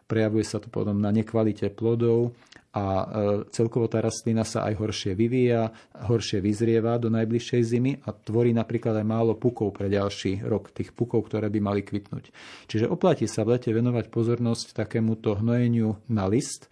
Prejavuje 0.07 0.47
sa 0.47 0.63
to 0.63 0.71
potom 0.71 1.03
na 1.03 1.11
nekvalite 1.11 1.67
plodov, 1.75 2.35
a 2.77 2.85
e, 2.85 3.05
celkovo 3.49 3.89
tá 3.89 4.05
rastlina 4.05 4.45
sa 4.45 4.69
aj 4.69 4.77
horšie 4.77 5.17
vyvíja, 5.17 5.73
horšie 6.13 6.45
vyzrieva 6.45 7.01
do 7.01 7.09
najbližšej 7.09 7.63
zimy 7.65 7.93
a 8.05 8.13
tvorí 8.13 8.53
napríklad 8.53 9.01
aj 9.01 9.07
málo 9.09 9.33
pukov 9.41 9.73
pre 9.73 9.89
ďalší 9.89 10.45
rok, 10.45 10.77
tých 10.77 10.93
pukov, 10.93 11.25
ktoré 11.25 11.49
by 11.49 11.61
mali 11.65 11.81
kvitnúť. 11.81 12.29
Čiže 12.69 12.93
oplatí 12.93 13.25
sa 13.25 13.49
v 13.49 13.57
lete 13.57 13.73
venovať 13.73 14.13
pozornosť 14.13 14.77
takémuto 14.77 15.41
hnojeniu 15.41 15.97
na 16.13 16.29
list 16.29 16.69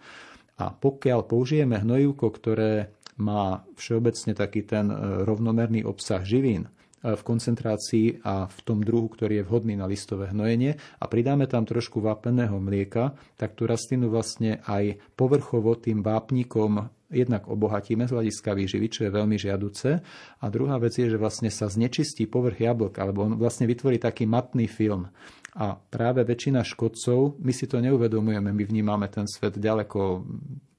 a 0.61 0.69
pokiaľ 0.69 1.25
použijeme 1.25 1.81
hnojivko, 1.81 2.29
ktoré 2.29 2.93
má 3.17 3.65
všeobecne 3.73 4.37
taký 4.37 4.61
ten 4.61 4.93
e, 4.93 5.25
rovnomerný 5.25 5.89
obsah 5.89 6.21
živín, 6.21 6.69
v 7.05 7.21
koncentrácii 7.21 8.25
a 8.25 8.49
v 8.49 8.59
tom 8.65 8.81
druhu, 8.81 9.13
ktorý 9.13 9.41
je 9.41 9.47
vhodný 9.47 9.77
na 9.77 9.85
listové 9.85 10.33
hnojenie 10.33 10.73
a 10.97 11.05
pridáme 11.05 11.45
tam 11.45 11.61
trošku 11.69 12.01
vápeného 12.01 12.57
mlieka, 12.57 13.13
tak 13.37 13.53
tú 13.53 13.69
rastlinu 13.69 14.09
vlastne 14.09 14.65
aj 14.65 14.97
povrchovo 15.13 15.77
tým 15.77 16.01
vápnikom 16.01 16.89
jednak 17.13 17.45
obohatíme 17.45 18.09
z 18.09 18.11
hľadiska 18.17 18.57
výživy, 18.57 18.87
čo 18.89 19.01
je 19.05 19.11
veľmi 19.13 19.37
žiaduce. 19.37 20.01
A 20.41 20.45
druhá 20.49 20.81
vec 20.81 20.97
je, 20.97 21.05
že 21.05 21.21
vlastne 21.21 21.53
sa 21.53 21.69
znečistí 21.69 22.25
povrch 22.25 22.65
jablk, 22.65 22.97
alebo 22.97 23.29
on 23.29 23.37
vlastne 23.37 23.69
vytvorí 23.69 24.01
taký 24.01 24.25
matný 24.25 24.65
film. 24.65 25.07
A 25.55 25.77
práve 25.77 26.25
väčšina 26.27 26.65
škodcov, 26.67 27.39
my 27.39 27.53
si 27.55 27.69
to 27.69 27.79
neuvedomujeme, 27.79 28.51
my 28.51 28.63
vnímame 28.67 29.07
ten 29.07 29.23
svet 29.29 29.55
ďaleko 29.55 30.27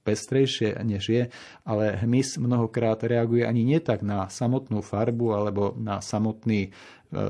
pestrejšie, 0.06 0.78
než 0.86 1.02
je, 1.10 1.22
ale 1.66 1.98
hmyz 1.98 2.38
mnohokrát 2.38 3.02
reaguje 3.02 3.42
ani 3.42 3.66
nie 3.66 3.82
tak 3.82 4.06
na 4.06 4.30
samotnú 4.30 4.86
farbu 4.86 5.34
alebo 5.34 5.74
na 5.74 5.98
samotný 5.98 6.60
e, 6.62 6.70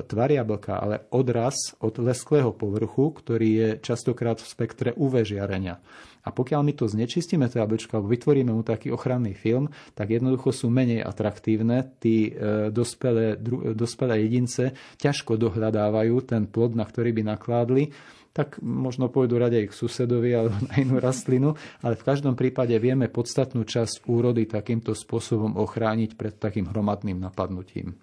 tvar 0.04 0.28
jablka, 0.28 0.76
ale 0.76 1.08
odraz 1.08 1.72
od 1.80 1.96
lesklého 1.96 2.52
povrchu, 2.52 3.16
ktorý 3.16 3.48
je 3.48 3.68
častokrát 3.80 4.36
v 4.36 4.50
spektre 4.52 4.90
UV 4.92 5.24
žiarenia. 5.24 5.80
A 6.26 6.34
pokiaľ 6.34 6.60
my 6.66 6.74
to 6.74 6.90
znečistíme, 6.90 7.46
to 7.46 7.62
jablčko, 7.62 7.96
alebo 7.96 8.10
vytvoríme 8.10 8.50
mu 8.50 8.66
taký 8.66 8.90
ochranný 8.90 9.38
film, 9.38 9.70
tak 9.94 10.10
jednoducho 10.10 10.50
sú 10.50 10.66
menej 10.66 11.06
atraktívne. 11.06 11.86
Tí 12.02 12.34
e, 12.34 12.68
dospelé, 12.74 13.38
dru, 13.38 13.72
dospelé 13.78 14.26
jedince 14.26 14.74
ťažko 14.98 15.38
dohľadávajú 15.38 16.14
ten 16.26 16.50
plod, 16.50 16.74
na 16.74 16.82
ktorý 16.82 17.14
by 17.14 17.22
nakládli 17.30 17.94
tak 18.36 18.60
možno 18.60 19.08
pôjdu 19.08 19.40
radeji 19.40 19.72
k 19.72 19.78
susedovi 19.80 20.36
alebo 20.36 20.60
na 20.68 20.76
inú 20.76 21.00
rastlinu, 21.00 21.56
ale 21.80 21.96
v 21.96 22.04
každom 22.04 22.36
prípade 22.36 22.76
vieme 22.76 23.08
podstatnú 23.08 23.64
časť 23.64 24.04
úrody 24.04 24.44
takýmto 24.44 24.92
spôsobom 24.92 25.56
ochrániť 25.56 26.20
pred 26.20 26.36
takým 26.36 26.68
hromadným 26.68 27.16
napadnutím. 27.16 27.96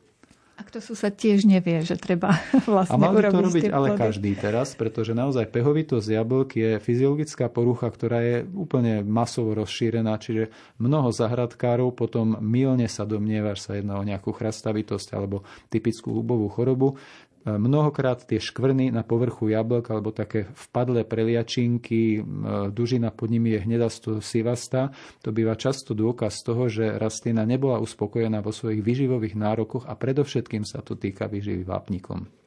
A 0.54 0.62
kto 0.62 0.86
sused 0.86 1.17
tiež 1.17 1.50
nevie, 1.50 1.82
že 1.82 1.98
treba 1.98 2.38
vlastne 2.69 2.93
A 2.93 3.02
mal 3.02 3.17
by 3.17 3.26
to 3.26 3.41
robiť 3.41 3.63
ale 3.74 3.98
každý 3.98 4.38
teraz, 4.38 4.78
pretože 4.78 5.17
naozaj 5.17 5.50
pehovitosť 5.50 6.08
jablk 6.13 6.50
je 6.54 6.72
fyziologická 6.78 7.50
porucha, 7.50 7.89
ktorá 7.89 8.22
je 8.22 8.38
úplne 8.54 9.02
masovo 9.02 9.58
rozšírená, 9.58 10.13
čiže 10.22 10.54
mnoho 10.78 11.10
zahradkárov 11.10 11.98
potom 11.98 12.38
milne 12.38 12.86
sa 12.86 13.02
domnieva, 13.02 13.58
že 13.58 13.65
sa 13.65 13.74
jedná 13.82 13.98
o 13.98 14.06
nejakú 14.06 14.30
chrastavitosť 14.30 15.17
alebo 15.17 15.41
typickú 15.74 16.22
hubovú 16.22 16.46
chorobu. 16.54 17.02
Mnohokrát 17.43 18.23
tie 18.23 18.39
škvrny 18.39 18.88
na 18.95 19.03
povrchu 19.03 19.51
jablk 19.51 19.91
alebo 19.91 20.15
také 20.15 20.47
vpadlé 20.56 21.03
preliačinky, 21.03 22.23
dužina 22.71 23.12
pod 23.12 23.27
nimi 23.27 23.51
je 23.56 23.63
hnedasto 23.67 24.23
sivasta. 24.23 24.95
To 25.27 25.36
býva 25.36 25.60
často 25.60 25.91
dôkaz 25.91 26.39
toho, 26.43 26.71
že 26.71 26.95
rastlina 26.95 27.43
nebola 27.43 27.84
uspokojená 27.84 28.39
vo 28.39 28.56
svojich 28.56 28.79
vyživových 28.79 29.36
nárokoch 29.36 29.84
a 29.91 29.93
predovšetkým 29.99 30.63
sa 30.63 30.79
to 30.79 30.95
týka 30.95 31.27
vyživy 31.27 31.67
vápnikom. 31.67 32.42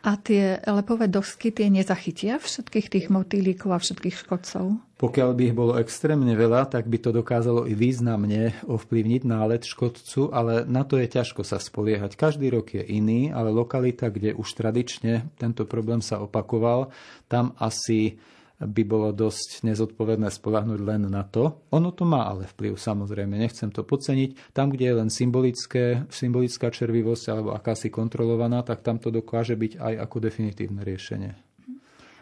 A 0.00 0.16
tie 0.16 0.56
lepové 0.64 1.12
dosky 1.12 1.52
tie 1.52 1.68
nezachytia 1.68 2.40
všetkých 2.40 2.86
tých 2.88 3.06
motýlikov 3.12 3.76
a 3.76 3.82
všetkých 3.82 4.16
škodcov? 4.16 4.80
Pokiaľ 4.96 5.30
by 5.32 5.42
ich 5.48 5.56
bolo 5.56 5.76
extrémne 5.76 6.32
veľa, 6.32 6.68
tak 6.72 6.88
by 6.88 7.00
to 7.00 7.12
dokázalo 7.12 7.68
i 7.68 7.76
významne 7.76 8.52
ovplyvniť 8.64 9.22
nálet 9.28 9.64
škodcu, 9.64 10.32
ale 10.32 10.64
na 10.68 10.84
to 10.88 10.96
je 11.00 11.08
ťažko 11.08 11.44
sa 11.44 11.60
spoliehať. 11.60 12.16
Každý 12.16 12.48
rok 12.52 12.76
je 12.76 12.84
iný, 12.84 13.32
ale 13.32 13.52
lokalita, 13.52 14.08
kde 14.08 14.36
už 14.36 14.56
tradične 14.56 15.28
tento 15.36 15.64
problém 15.68 16.00
sa 16.04 16.20
opakoval, 16.20 16.92
tam 17.28 17.56
asi 17.60 18.20
by 18.60 18.82
bolo 18.84 19.08
dosť 19.16 19.64
nezodpovedné 19.64 20.28
spolahnuť 20.28 20.80
len 20.84 21.08
na 21.08 21.24
to. 21.24 21.64
Ono 21.72 21.90
to 21.96 22.04
má 22.04 22.28
ale 22.28 22.44
vplyv, 22.44 22.76
samozrejme, 22.76 23.40
nechcem 23.40 23.72
to 23.72 23.82
podceniť. 23.82 24.52
Tam, 24.52 24.68
kde 24.68 24.84
je 24.84 24.98
len 25.00 25.08
symbolické, 25.08 26.04
symbolická 26.12 26.68
červivosť 26.68 27.24
alebo 27.32 27.56
akási 27.56 27.88
kontrolovaná, 27.88 28.60
tak 28.60 28.84
tam 28.84 29.00
to 29.00 29.08
dokáže 29.08 29.56
byť 29.56 29.80
aj 29.80 29.94
ako 30.04 30.16
definitívne 30.20 30.84
riešenie. 30.84 31.49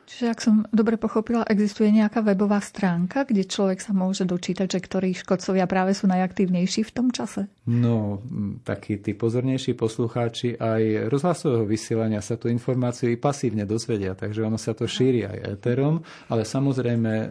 Čiže 0.09 0.27
ak 0.33 0.41
som 0.41 0.65
dobre 0.73 0.97
pochopila, 0.97 1.45
existuje 1.45 1.93
nejaká 1.93 2.25
webová 2.25 2.65
stránka, 2.65 3.29
kde 3.29 3.45
človek 3.45 3.85
sa 3.85 3.93
môže 3.93 4.25
dočítať, 4.25 4.65
že 4.65 4.81
ktorí 4.81 5.13
škodcovia 5.13 5.69
práve 5.69 5.93
sú 5.93 6.09
najaktívnejší 6.09 6.89
v 6.89 6.95
tom 6.97 7.13
čase? 7.13 7.45
No, 7.69 8.25
takí 8.65 9.05
tí 9.05 9.13
pozornejší 9.13 9.77
poslucháči 9.77 10.57
aj 10.57 11.13
rozhlasového 11.13 11.69
vysielania 11.69 12.25
sa 12.25 12.41
tú 12.41 12.49
informáciu 12.49 13.13
i 13.13 13.21
pasívne 13.21 13.69
dozvedia, 13.69 14.17
takže 14.17 14.49
ono 14.49 14.57
sa 14.57 14.73
to 14.73 14.89
šíri 14.89 15.29
aj 15.29 15.61
éterom, 15.61 16.01
ale 16.33 16.49
samozrejme 16.49 17.13
e, 17.13 17.27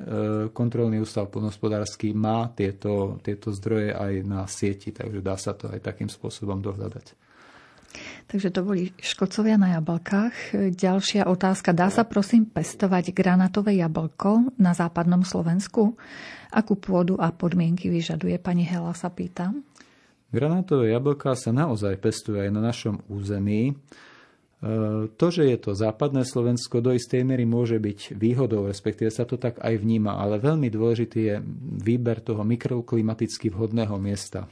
kontrolný 0.53 1.01
ústav 1.01 1.33
plnohospodársky 1.33 2.13
má 2.13 2.53
tieto, 2.53 3.17
tieto 3.25 3.49
zdroje 3.49 3.97
aj 3.97 4.13
na 4.21 4.45
sieti, 4.45 4.93
takže 4.93 5.25
dá 5.25 5.33
sa 5.33 5.57
to 5.57 5.73
aj 5.73 5.81
takým 5.81 6.13
spôsobom 6.13 6.61
dohľadať. 6.61 7.26
Takže 8.27 8.51
to 8.51 8.61
boli 8.63 8.91
škodcovia 8.99 9.55
na 9.55 9.79
jablkách. 9.79 10.57
Ďalšia 10.75 11.25
otázka. 11.31 11.71
Dá 11.71 11.87
sa 11.87 12.03
prosím 12.03 12.47
pestovať 12.49 13.15
granátové 13.15 13.79
jablko 13.79 14.55
na 14.59 14.75
západnom 14.75 15.23
Slovensku? 15.23 15.95
Akú 16.51 16.75
pôdu 16.79 17.15
a 17.19 17.31
podmienky 17.31 17.87
vyžaduje? 17.87 18.39
Pani 18.39 18.67
Hela 18.67 18.91
sa 18.95 19.07
pýta. 19.11 19.51
Granátové 20.27 20.91
jablká 20.91 21.39
sa 21.39 21.55
naozaj 21.55 21.95
pestujú 22.03 22.43
aj 22.43 22.51
na 22.51 22.59
našom 22.59 22.99
území. 23.07 23.71
E, 23.71 23.73
to, 25.07 25.27
že 25.31 25.47
je 25.47 25.57
to 25.61 25.71
západné 25.71 26.27
Slovensko, 26.27 26.83
do 26.83 26.91
istej 26.91 27.23
miery 27.23 27.47
môže 27.47 27.79
byť 27.79 28.17
výhodou, 28.17 28.67
respektíve 28.67 29.07
sa 29.07 29.23
to 29.23 29.39
tak 29.39 29.61
aj 29.63 29.79
vníma, 29.79 30.19
ale 30.19 30.43
veľmi 30.43 30.67
dôležitý 30.67 31.19
je 31.21 31.35
výber 31.79 32.19
toho 32.19 32.43
mikroklimaticky 32.43 33.53
vhodného 33.53 33.95
miesta. 34.01 34.51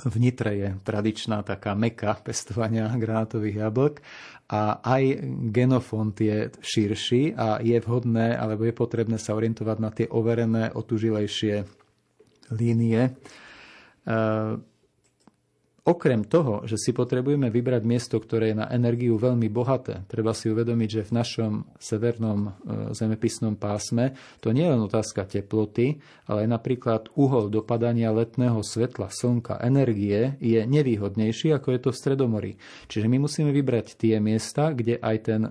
V 0.00 0.16
Nitre 0.16 0.56
je 0.56 0.68
tradičná 0.80 1.44
taká 1.44 1.76
meka 1.76 2.16
pestovania 2.24 2.88
granátových 3.02 3.56
jablk 3.68 3.94
a 4.50 4.80
aj 4.80 5.02
genofond 5.52 6.16
je 6.16 6.50
širší 6.58 7.36
a 7.36 7.60
je 7.60 7.78
vhodné 7.78 8.34
alebo 8.34 8.64
je 8.64 8.74
potrebné 8.74 9.20
sa 9.20 9.36
orientovať 9.36 9.76
na 9.78 9.90
tie 9.92 10.06
overené, 10.08 10.72
otužilejšie 10.74 11.64
línie. 12.50 13.14
Okrem 15.80 16.28
toho, 16.28 16.68
že 16.68 16.76
si 16.76 16.92
potrebujeme 16.92 17.48
vybrať 17.48 17.82
miesto, 17.88 18.20
ktoré 18.20 18.52
je 18.52 18.60
na 18.60 18.68
energiu 18.68 19.16
veľmi 19.16 19.48
bohaté, 19.48 20.04
treba 20.12 20.36
si 20.36 20.52
uvedomiť, 20.52 20.88
že 21.00 21.06
v 21.08 21.16
našom 21.16 21.52
severnom 21.80 22.40
e, 22.44 22.50
zemepisnom 22.92 23.56
pásme 23.56 24.12
to 24.44 24.52
nie 24.52 24.68
je 24.68 24.72
len 24.76 24.82
otázka 24.84 25.24
teploty, 25.24 25.96
ale 26.28 26.44
aj 26.44 26.48
napríklad 26.52 27.02
uhol 27.16 27.48
dopadania 27.48 28.12
letného 28.12 28.60
svetla, 28.60 29.08
slnka, 29.08 29.56
energie 29.64 30.36
je 30.36 30.60
nevýhodnejší, 30.68 31.56
ako 31.56 31.68
je 31.72 31.80
to 31.80 31.90
v 31.96 32.00
Stredomorí. 32.00 32.52
Čiže 32.84 33.08
my 33.08 33.16
musíme 33.16 33.48
vybrať 33.48 33.96
tie 33.96 34.20
miesta, 34.20 34.76
kde 34.76 35.00
aj 35.00 35.16
ten 35.24 35.42
e, 35.48 35.50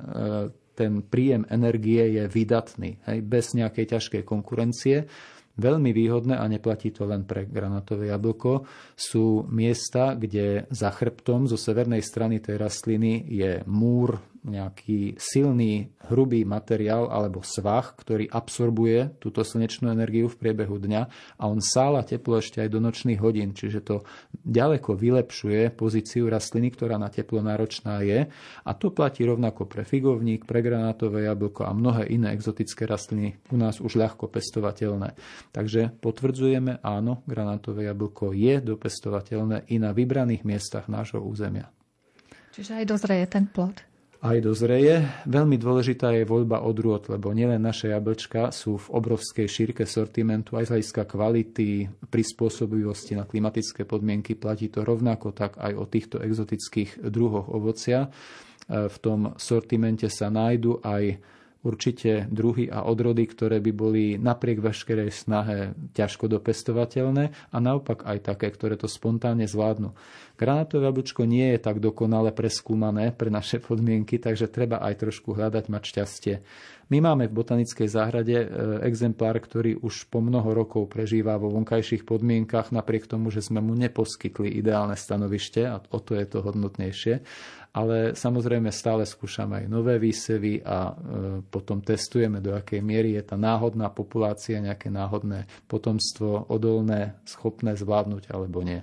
ten 0.79 1.03
príjem 1.03 1.43
energie 1.51 1.99
je 2.15 2.23
vydatný, 2.31 3.03
hej, 3.03 3.19
bez 3.19 3.51
nejakej 3.51 3.99
ťažkej 3.99 4.23
konkurencie 4.23 5.11
Veľmi 5.59 5.91
výhodné, 5.91 6.39
a 6.39 6.47
neplatí 6.47 6.95
to 6.95 7.03
len 7.03 7.27
pre 7.27 7.43
granátové 7.45 8.09
jablko, 8.09 8.63
sú 8.95 9.43
miesta, 9.51 10.15
kde 10.15 10.65
za 10.71 10.89
chrbtom 10.89 11.45
zo 11.45 11.59
severnej 11.59 11.99
strany 11.99 12.39
tej 12.39 12.55
rastliny 12.55 13.27
je 13.27 13.61
múr, 13.67 14.15
nejaký 14.45 15.19
silný, 15.19 15.91
hrubý 16.07 16.47
materiál 16.47 17.11
alebo 17.11 17.43
svah, 17.43 17.91
ktorý 17.95 18.31
absorbuje 18.31 19.19
túto 19.19 19.43
slnečnú 19.43 19.91
energiu 19.91 20.31
v 20.31 20.39
priebehu 20.39 20.79
dňa 20.79 21.01
a 21.35 21.43
on 21.45 21.59
sála 21.59 22.07
teplo 22.07 22.39
ešte 22.39 22.63
aj 22.63 22.69
do 22.71 22.79
nočných 22.79 23.19
hodín, 23.19 23.51
čiže 23.51 23.83
to 23.83 23.95
ďaleko 24.45 24.95
vylepšuje 24.95 25.75
pozíciu 25.75 26.31
rastliny, 26.31 26.71
ktorá 26.71 26.95
na 26.95 27.11
teplo 27.11 27.43
náročná 27.43 27.99
je 28.05 28.31
a 28.63 28.71
to 28.77 28.95
platí 28.95 29.27
rovnako 29.27 29.67
pre 29.67 29.83
figovník, 29.83 30.47
pre 30.47 30.63
granátové 30.63 31.27
jablko 31.27 31.67
a 31.67 31.75
mnohé 31.75 32.07
iné 32.07 32.31
exotické 32.31 32.87
rastliny 32.87 33.35
u 33.51 33.57
nás 33.59 33.83
už 33.83 33.99
ľahko 33.99 34.31
pestovateľné. 34.31 35.19
Takže 35.51 35.99
potvrdzujeme, 35.99 36.79
áno, 36.79 37.25
granátové 37.27 37.91
jablko 37.91 38.31
je 38.31 38.63
dopestovateľné 38.63 39.67
i 39.67 39.81
na 39.81 39.91
vybraných 39.91 40.47
miestach 40.47 40.87
nášho 40.87 41.19
územia. 41.19 41.67
Čiže 42.49 42.81
aj 42.81 42.85
dozrie 42.87 43.23
ten 43.29 43.45
plod 43.45 43.88
aj 44.19 44.37
dozreje. 44.43 45.07
Veľmi 45.23 45.55
dôležitá 45.55 46.11
je 46.11 46.27
voľba 46.27 46.59
odrôd, 46.59 47.07
lebo 47.07 47.31
nielen 47.31 47.63
naše 47.63 47.87
jablčka 47.87 48.51
sú 48.51 48.75
v 48.75 48.87
obrovskej 48.91 49.47
šírke 49.47 49.83
sortimentu, 49.87 50.59
aj 50.59 50.67
z 50.67 50.71
hľadiska 50.75 51.03
kvality, 51.07 51.87
prispôsobivosti 52.11 53.15
na 53.15 53.23
klimatické 53.23 53.87
podmienky. 53.87 54.35
Platí 54.35 54.67
to 54.67 54.83
rovnako 54.83 55.31
tak 55.31 55.55
aj 55.55 55.71
o 55.71 55.87
týchto 55.87 56.19
exotických 56.19 56.99
druhoch 57.07 57.47
ovocia. 57.47 58.11
E, 58.67 58.91
v 58.91 58.97
tom 58.99 59.39
sortimente 59.39 60.11
sa 60.11 60.27
nájdu 60.27 60.83
aj 60.83 61.03
určite 61.59 62.31
druhy 62.31 62.71
a 62.71 62.87
odrody, 62.87 63.27
ktoré 63.27 63.59
by 63.59 63.71
boli 63.75 64.03
napriek 64.15 64.63
veškerej 64.63 65.11
snahe 65.11 65.75
ťažko 65.91 66.31
dopestovateľné 66.31 67.51
a 67.51 67.57
naopak 67.59 68.07
aj 68.07 68.31
také, 68.31 68.47
ktoré 68.47 68.79
to 68.79 68.87
spontánne 68.87 69.43
zvládnu. 69.43 69.91
Granátové 70.39 70.87
jablčko 70.87 71.27
nie 71.27 71.51
je 71.55 71.59
tak 71.59 71.83
dokonale 71.83 72.31
preskúmané 72.31 73.11
pre 73.11 73.27
naše 73.27 73.59
podmienky, 73.59 74.23
takže 74.23 74.47
treba 74.47 74.79
aj 74.79 75.03
trošku 75.03 75.35
hľadať, 75.35 75.67
mať 75.67 75.83
šťastie. 75.83 76.35
My 76.89 77.05
máme 77.05 77.29
v 77.29 77.37
botanickej 77.37 77.85
záhrade 77.85 78.33
e, 78.33 78.47
exemplár, 78.81 79.37
ktorý 79.37 79.77
už 79.85 80.09
po 80.09 80.25
mnoho 80.25 80.49
rokov 80.57 80.89
prežíva 80.89 81.37
vo 81.37 81.53
vonkajších 81.53 82.01
podmienkach, 82.01 82.73
napriek 82.73 83.05
tomu, 83.05 83.29
že 83.29 83.45
sme 83.45 83.61
mu 83.61 83.77
neposkytli 83.77 84.57
ideálne 84.57 84.97
stanovište 84.97 85.69
a 85.69 85.77
o 85.77 85.99
to 86.01 86.17
je 86.17 86.25
to 86.25 86.41
hodnotnejšie 86.41 87.21
ale 87.69 88.17
samozrejme 88.17 88.73
stále 88.73 89.05
skúšame 89.05 89.61
aj 89.61 89.65
nové 89.69 90.01
výsevy 90.01 90.65
a 90.65 90.89
e, 90.89 90.93
potom 91.45 91.85
testujeme, 91.85 92.41
do 92.41 92.57
akej 92.57 92.81
miery 92.81 93.13
je 93.13 93.23
tá 93.29 93.37
náhodná 93.37 93.93
populácia, 93.93 94.57
nejaké 94.57 94.89
náhodné 94.89 95.45
potomstvo 95.69 96.49
odolné, 96.49 97.21
schopné 97.29 97.77
zvládnuť 97.77 98.33
alebo 98.33 98.65
nie. 98.65 98.81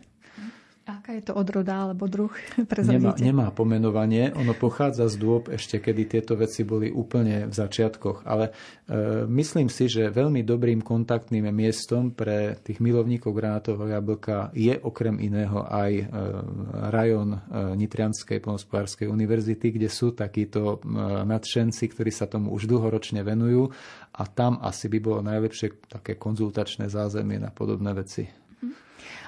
Aká 1.07 1.23
je 1.23 1.31
to 1.31 1.39
odroda 1.39 1.87
alebo 1.87 2.11
druh? 2.11 2.35
Nemá, 2.83 3.15
nemá 3.15 3.55
pomenovanie. 3.55 4.35
Ono 4.35 4.59
pochádza 4.59 5.07
z 5.07 5.23
dôb 5.23 5.47
ešte, 5.55 5.79
kedy 5.79 6.03
tieto 6.11 6.35
veci 6.35 6.67
boli 6.67 6.91
úplne 6.91 7.47
v 7.47 7.55
začiatkoch. 7.55 8.27
Ale 8.27 8.51
e, 8.51 9.23
myslím 9.31 9.71
si, 9.71 9.87
že 9.87 10.11
veľmi 10.11 10.43
dobrým 10.43 10.83
kontaktným 10.83 11.47
miestom 11.55 12.11
pre 12.11 12.59
tých 12.59 12.83
milovníkov 12.83 13.39
granátového 13.39 13.95
jablka 13.95 14.51
je 14.51 14.75
okrem 14.83 15.23
iného 15.23 15.63
aj 15.71 15.93
e, 15.95 16.05
rajon 16.91 17.39
e, 17.39 17.41
Nitrianskej 17.79 18.43
polnospodárskej 18.43 19.07
univerzity, 19.07 19.79
kde 19.79 19.87
sú 19.87 20.11
takíto 20.11 20.83
e, 20.83 20.91
nadšenci, 21.23 21.87
ktorí 21.87 22.11
sa 22.11 22.27
tomu 22.27 22.51
už 22.51 22.67
dlhoročne 22.67 23.23
venujú 23.23 23.71
a 24.11 24.27
tam 24.27 24.59
asi 24.59 24.91
by 24.91 24.99
bolo 24.99 25.23
najlepšie 25.23 25.87
také 25.87 26.19
konzultačné 26.19 26.91
zázemie 26.91 27.39
na 27.39 27.55
podobné 27.55 27.95
veci. 27.95 28.46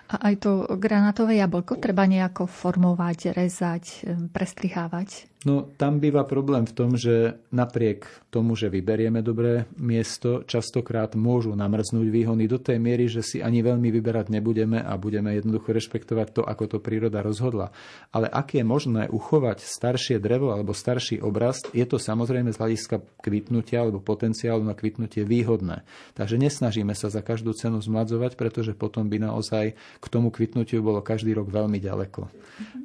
A 0.08 0.32
aj 0.32 0.34
to 0.40 0.50
granátové 0.80 1.36
jablko 1.36 1.76
treba 1.76 2.08
nejako 2.08 2.48
formovať, 2.48 3.36
rezať, 3.36 4.08
prestrihávať? 4.32 5.28
No 5.46 5.70
tam 5.78 6.02
býva 6.02 6.26
problém 6.26 6.66
v 6.66 6.74
tom, 6.74 6.98
že 6.98 7.38
napriek 7.54 8.10
tomu, 8.26 8.58
že 8.58 8.66
vyberieme 8.66 9.22
dobré 9.22 9.70
miesto, 9.78 10.42
častokrát 10.42 11.14
môžu 11.14 11.54
namrznúť 11.54 12.10
výhony 12.10 12.50
do 12.50 12.58
tej 12.58 12.82
miery, 12.82 13.06
že 13.06 13.22
si 13.22 13.38
ani 13.38 13.62
veľmi 13.62 13.86
vyberať 13.86 14.34
nebudeme 14.34 14.82
a 14.82 14.98
budeme 14.98 15.38
jednoducho 15.38 15.70
rešpektovať 15.70 16.28
to, 16.34 16.42
ako 16.42 16.64
to 16.66 16.78
príroda 16.82 17.22
rozhodla. 17.22 17.70
Ale 18.10 18.26
ak 18.26 18.58
je 18.58 18.66
možné 18.66 19.06
uchovať 19.06 19.62
staršie 19.62 20.18
drevo 20.18 20.50
alebo 20.50 20.74
starší 20.74 21.22
obraz, 21.22 21.62
je 21.70 21.86
to 21.86 22.02
samozrejme 22.02 22.50
z 22.50 22.58
hľadiska 22.58 22.98
kvitnutia 23.22 23.86
alebo 23.86 24.02
potenciálu 24.02 24.66
na 24.66 24.74
kvitnutie 24.74 25.22
výhodné. 25.22 25.86
Takže 26.18 26.34
nesnažíme 26.34 26.98
sa 26.98 27.14
za 27.14 27.22
každú 27.22 27.54
cenu 27.54 27.78
zmladzovať, 27.78 28.34
pretože 28.34 28.74
potom 28.74 29.06
by 29.06 29.22
naozaj 29.22 29.78
k 29.78 30.06
tomu 30.10 30.34
kvitnutiu 30.34 30.82
bolo 30.82 30.98
každý 30.98 31.30
rok 31.30 31.46
veľmi 31.46 31.78
ďaleko. 31.78 32.26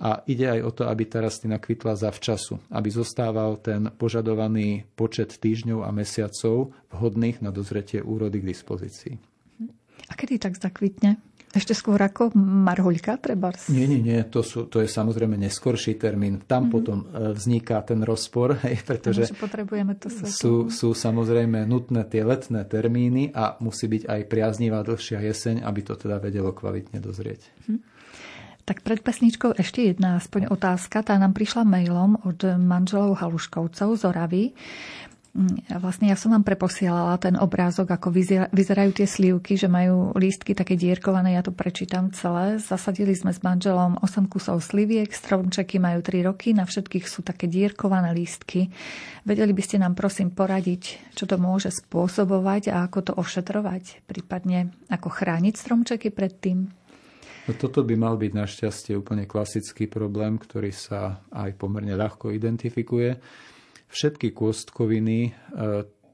A 0.06 0.22
ide 0.30 0.54
aj 0.54 0.62
o 0.62 0.70
to, 0.70 0.84
aby 0.86 1.10
tá 1.10 1.18
rastlina 1.18 1.58
kvitla 1.58 1.98
zavčas 1.98 2.43
času, 2.44 2.60
aby 2.76 2.92
zostával 2.92 3.56
ten 3.64 3.88
požadovaný 3.96 4.84
počet 5.00 5.40
týždňov 5.40 5.88
a 5.88 5.96
mesiacov 5.96 6.76
vhodných 6.92 7.40
na 7.40 7.56
dozretie 7.56 8.04
úrody 8.04 8.44
k 8.44 8.52
dispozícii. 8.52 9.16
A 10.12 10.20
kedy 10.20 10.36
tak 10.36 10.60
zakvitne? 10.60 11.16
Ešte 11.54 11.78
skôr 11.78 12.02
ako 12.02 12.34
marhuľka 12.36 13.22
treba? 13.22 13.54
Nie, 13.70 13.86
nie, 13.86 14.02
nie, 14.02 14.18
to, 14.26 14.42
sú, 14.42 14.66
to 14.66 14.82
je 14.82 14.90
samozrejme 14.90 15.38
neskorší 15.38 16.02
termín. 16.02 16.42
Tam 16.50 16.66
mm-hmm. 16.66 16.74
potom 16.74 16.98
e, 17.06 17.30
vzniká 17.38 17.86
ten 17.86 18.02
rozpor, 18.02 18.58
hej, 18.66 18.82
pretože 18.82 19.30
ano, 19.30 19.38
potrebujeme 19.38 19.94
to 19.96 20.10
sú, 20.10 20.74
sú 20.74 20.98
samozrejme 20.98 21.62
nutné 21.70 22.10
tie 22.10 22.26
letné 22.26 22.66
termíny 22.66 23.30
a 23.38 23.62
musí 23.62 23.86
byť 23.86 24.04
aj 24.10 24.22
priaznivá 24.26 24.82
dlhšia 24.82 25.22
jeseň, 25.22 25.62
aby 25.62 25.80
to 25.86 25.94
teda 25.94 26.18
vedelo 26.18 26.52
kvalitne 26.58 26.98
dozrieť. 26.98 27.46
Mm-hmm. 27.46 27.93
Tak 28.64 28.80
pred 28.80 29.04
pesničkou 29.04 29.60
ešte 29.60 29.92
jedna 29.92 30.24
aspoň 30.24 30.48
otázka. 30.48 31.04
Tá 31.04 31.20
nám 31.20 31.36
prišla 31.36 31.68
mailom 31.68 32.16
od 32.24 32.40
manželov 32.56 33.20
Haluškovcov 33.20 34.00
z 34.00 34.04
Oravy. 34.08 34.44
Mm, 35.34 35.66
vlastne 35.82 36.14
ja 36.14 36.16
som 36.16 36.30
vám 36.30 36.46
preposielala 36.46 37.18
ten 37.18 37.34
obrázok, 37.34 37.90
ako 37.90 38.14
vyzerajú 38.54 38.92
tie 38.94 39.10
slívky, 39.10 39.58
že 39.58 39.66
majú 39.66 40.14
lístky 40.14 40.54
také 40.54 40.78
dierkované, 40.78 41.34
ja 41.34 41.42
to 41.42 41.50
prečítam 41.50 42.14
celé. 42.14 42.62
Zasadili 42.62 43.18
sme 43.18 43.34
s 43.34 43.42
manželom 43.42 43.98
8 43.98 44.30
kusov 44.30 44.62
sliviek, 44.62 45.10
stromčeky 45.10 45.82
majú 45.82 46.06
3 46.06 46.30
roky, 46.30 46.54
na 46.54 46.70
všetkých 46.70 47.10
sú 47.10 47.26
také 47.26 47.50
dierkované 47.50 48.14
lístky. 48.14 48.70
Vedeli 49.26 49.58
by 49.58 49.64
ste 49.66 49.82
nám 49.82 49.98
prosím 49.98 50.30
poradiť, 50.30 51.18
čo 51.18 51.26
to 51.26 51.42
môže 51.42 51.74
spôsobovať 51.82 52.70
a 52.70 52.86
ako 52.86 53.00
to 53.02 53.14
ošetrovať, 53.18 54.06
prípadne 54.06 54.70
ako 54.94 55.10
chrániť 55.10 55.54
stromčeky 55.58 56.14
pred 56.14 56.38
tým? 56.38 56.83
No 57.44 57.52
toto 57.60 57.84
by 57.84 57.96
mal 58.00 58.16
byť 58.16 58.32
našťastie 58.32 58.94
úplne 58.96 59.28
klasický 59.28 59.92
problém, 59.92 60.40
ktorý 60.40 60.72
sa 60.72 61.20
aj 61.36 61.60
pomerne 61.60 61.92
ľahko 61.92 62.32
identifikuje. 62.32 63.20
Všetky 63.92 64.32
kôstkoviny 64.32 65.20
e, 65.28 65.32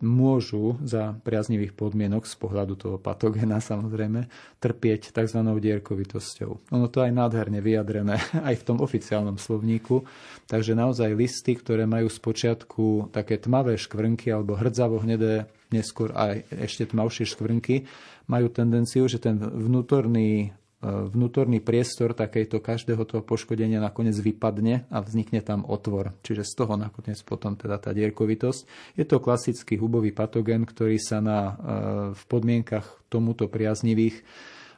môžu 0.02 0.80
za 0.82 1.16
priaznivých 1.22 1.76
podmienok 1.76 2.24
z 2.24 2.36
pohľadu 2.40 2.74
toho 2.80 2.98
patogéna 2.98 3.60
samozrejme 3.60 4.26
trpieť 4.58 5.12
tzv. 5.12 5.40
dierkovitosťou. 5.44 6.72
Ono 6.74 6.88
to 6.88 7.04
aj 7.04 7.12
nádherne 7.12 7.60
vyjadrené 7.60 8.18
aj 8.50 8.56
v 8.60 8.66
tom 8.66 8.78
oficiálnom 8.80 9.38
slovníku. 9.38 10.08
Takže 10.48 10.74
naozaj 10.74 11.14
listy, 11.14 11.60
ktoré 11.60 11.84
majú 11.84 12.08
z 12.08 12.20
počiatku 12.20 13.14
také 13.14 13.38
tmavé 13.38 13.76
škvrnky 13.78 14.32
alebo 14.32 14.58
hrdzavo 14.58 15.04
hnedé, 15.04 15.46
neskôr 15.70 16.10
aj 16.16 16.48
ešte 16.58 16.90
tmavšie 16.90 17.30
škvrnky, 17.30 17.86
majú 18.26 18.50
tendenciu, 18.50 19.06
že 19.06 19.22
ten 19.22 19.38
vnútorný 19.38 20.58
vnútorný 20.80 21.60
priestor 21.60 22.16
takejto 22.16 22.64
každého 22.64 23.04
toho 23.04 23.20
poškodenia 23.20 23.84
nakoniec 23.84 24.16
vypadne 24.16 24.88
a 24.88 25.04
vznikne 25.04 25.44
tam 25.44 25.68
otvor. 25.68 26.16
Čiže 26.24 26.48
z 26.48 26.54
toho 26.56 26.80
nakoniec 26.80 27.20
potom 27.28 27.60
teda 27.60 27.84
tá 27.84 27.92
dierkovitosť. 27.92 28.96
Je 28.96 29.04
to 29.04 29.20
klasický 29.20 29.76
hubový 29.76 30.16
patogen, 30.16 30.64
ktorý 30.64 30.96
sa 30.96 31.20
na, 31.20 31.40
e, 31.44 31.54
v 32.16 32.24
podmienkach 32.32 33.12
tomuto 33.12 33.52
priaznivých 33.52 34.24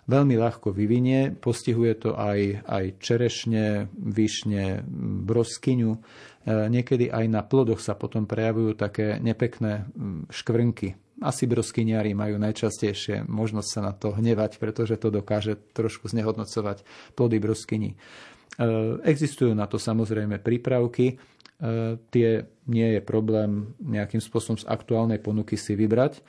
veľmi 0.10 0.42
ľahko 0.42 0.74
vyvinie. 0.74 1.38
Postihuje 1.38 1.94
to 2.02 2.18
aj, 2.18 2.66
aj 2.66 2.86
čerešne, 2.98 3.94
vyšne, 3.94 4.82
broskyňu. 5.30 5.92
E, 5.94 6.00
niekedy 6.50 7.14
aj 7.14 7.26
na 7.30 7.46
plodoch 7.46 7.78
sa 7.78 7.94
potom 7.94 8.26
prejavujú 8.26 8.74
také 8.74 9.22
nepekné 9.22 9.86
škvrnky 10.34 10.98
asi 11.21 11.45
broskyniari 11.45 12.17
majú 12.17 12.41
najčastejšie 12.41 13.29
možnosť 13.29 13.69
sa 13.69 13.81
na 13.86 13.93
to 13.93 14.12
hnevať, 14.12 14.57
pretože 14.57 14.97
to 14.97 15.13
dokáže 15.13 15.55
trošku 15.77 16.10
znehodnocovať 16.10 16.81
plody 17.13 17.38
broskyní. 17.38 17.93
E, 17.93 17.97
existujú 19.05 19.53
na 19.53 19.69
to 19.69 19.77
samozrejme 19.77 20.41
prípravky. 20.41 21.13
E, 21.13 21.15
tie 22.10 22.29
nie 22.65 22.88
je 22.97 23.01
problém 23.05 23.77
nejakým 23.79 24.19
spôsobom 24.19 24.57
z 24.57 24.65
aktuálnej 24.65 25.21
ponuky 25.21 25.55
si 25.55 25.77
vybrať. 25.77 26.25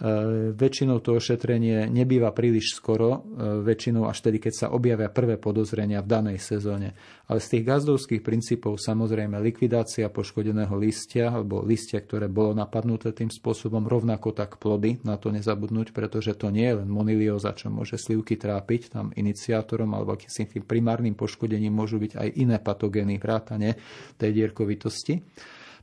E, 0.00 0.56
väčšinou 0.56 1.04
to 1.04 1.20
ošetrenie 1.20 1.84
nebýva 1.92 2.32
príliš 2.32 2.72
skoro, 2.72 3.20
e, 3.20 3.60
väčšinou 3.60 4.08
až 4.08 4.24
tedy, 4.24 4.40
keď 4.40 4.52
sa 4.56 4.66
objavia 4.72 5.12
prvé 5.12 5.36
podozrenia 5.36 6.00
v 6.00 6.08
danej 6.08 6.38
sezóne. 6.40 6.96
Ale 7.28 7.36
z 7.36 7.52
tých 7.52 7.64
gazdovských 7.68 8.24
princípov 8.24 8.80
samozrejme 8.80 9.36
likvidácia 9.44 10.08
poškodeného 10.08 10.72
listia 10.80 11.28
alebo 11.28 11.60
listia, 11.60 12.00
ktoré 12.00 12.32
bolo 12.32 12.56
napadnuté 12.56 13.12
tým 13.12 13.28
spôsobom, 13.28 13.84
rovnako 13.84 14.32
tak 14.32 14.56
plody, 14.56 15.04
na 15.04 15.20
to 15.20 15.28
nezabudnúť, 15.36 15.92
pretože 15.92 16.32
to 16.32 16.48
nie 16.48 16.64
je 16.64 16.80
len 16.80 16.88
monilióza, 16.88 17.52
čo 17.52 17.68
môže 17.68 18.00
slivky 18.00 18.40
trápiť, 18.40 18.96
tam 18.96 19.12
iniciátorom 19.12 19.92
alebo 19.92 20.16
akýmsi 20.16 20.64
primárnym 20.64 21.12
poškodením 21.12 21.76
môžu 21.76 22.00
byť 22.00 22.16
aj 22.16 22.28
iné 22.40 22.56
patogény 22.56 23.20
vrátane 23.20 23.76
tej 24.16 24.30
dierkovitosti. 24.32 25.20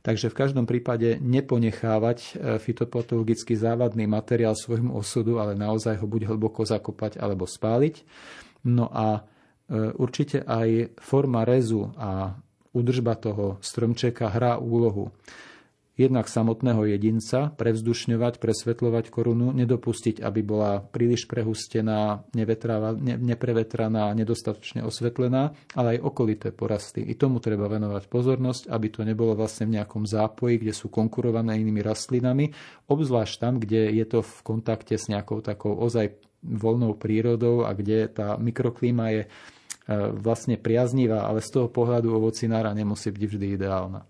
Takže 0.08 0.32
v 0.32 0.38
každom 0.40 0.64
prípade 0.64 1.20
neponechávať 1.20 2.18
e, 2.32 2.56
fitopatologicky 2.56 3.52
závadný 3.52 4.08
materiál 4.08 4.56
svojmu 4.56 4.96
osudu, 4.96 5.36
ale 5.36 5.52
naozaj 5.52 6.00
ho 6.00 6.08
buď 6.08 6.32
hlboko 6.32 6.64
zakopať 6.64 7.20
alebo 7.20 7.44
spáliť. 7.44 8.08
No 8.64 8.88
a 8.88 9.20
e, 9.68 9.92
určite 10.00 10.40
aj 10.48 10.96
forma 10.96 11.44
rezu 11.44 11.92
a 12.00 12.40
udržba 12.72 13.20
toho 13.20 13.60
stromčeka 13.60 14.32
hrá 14.32 14.56
úlohu 14.56 15.12
jednak 15.98 16.30
samotného 16.30 16.86
jedinca, 16.86 17.50
prevzdušňovať, 17.58 18.38
presvetľovať 18.38 19.10
korunu, 19.10 19.50
nedopustiť, 19.50 20.22
aby 20.22 20.40
bola 20.46 20.78
príliš 20.78 21.26
prehustená, 21.26 22.22
neprevetraná, 23.02 24.14
nedostatočne 24.14 24.86
osvetlená, 24.86 25.58
ale 25.74 25.98
aj 25.98 26.06
okolité 26.06 26.48
porasty. 26.54 27.02
I 27.02 27.18
tomu 27.18 27.42
treba 27.42 27.66
venovať 27.66 28.06
pozornosť, 28.06 28.70
aby 28.70 28.86
to 28.94 29.02
nebolo 29.02 29.34
vlastne 29.34 29.66
v 29.66 29.82
nejakom 29.82 30.06
zápoji, 30.06 30.62
kde 30.62 30.72
sú 30.72 30.86
konkurované 30.86 31.58
inými 31.58 31.82
rastlinami, 31.82 32.54
obzvlášť 32.86 33.34
tam, 33.42 33.58
kde 33.58 33.90
je 33.90 34.06
to 34.06 34.22
v 34.22 34.34
kontakte 34.46 34.94
s 34.94 35.10
nejakou 35.10 35.42
takou 35.42 35.74
ozaj 35.74 36.14
voľnou 36.38 36.94
prírodou 36.94 37.66
a 37.66 37.74
kde 37.74 38.06
tá 38.06 38.38
mikroklíma 38.38 39.04
je 39.10 39.22
e, 39.26 39.28
vlastne 40.14 40.54
priaznivá, 40.54 41.26
ale 41.26 41.42
z 41.42 41.50
toho 41.58 41.66
pohľadu 41.66 42.14
ovocinára 42.14 42.70
nemusí 42.70 43.10
byť 43.10 43.22
vždy 43.26 43.46
ideálna. 43.58 44.06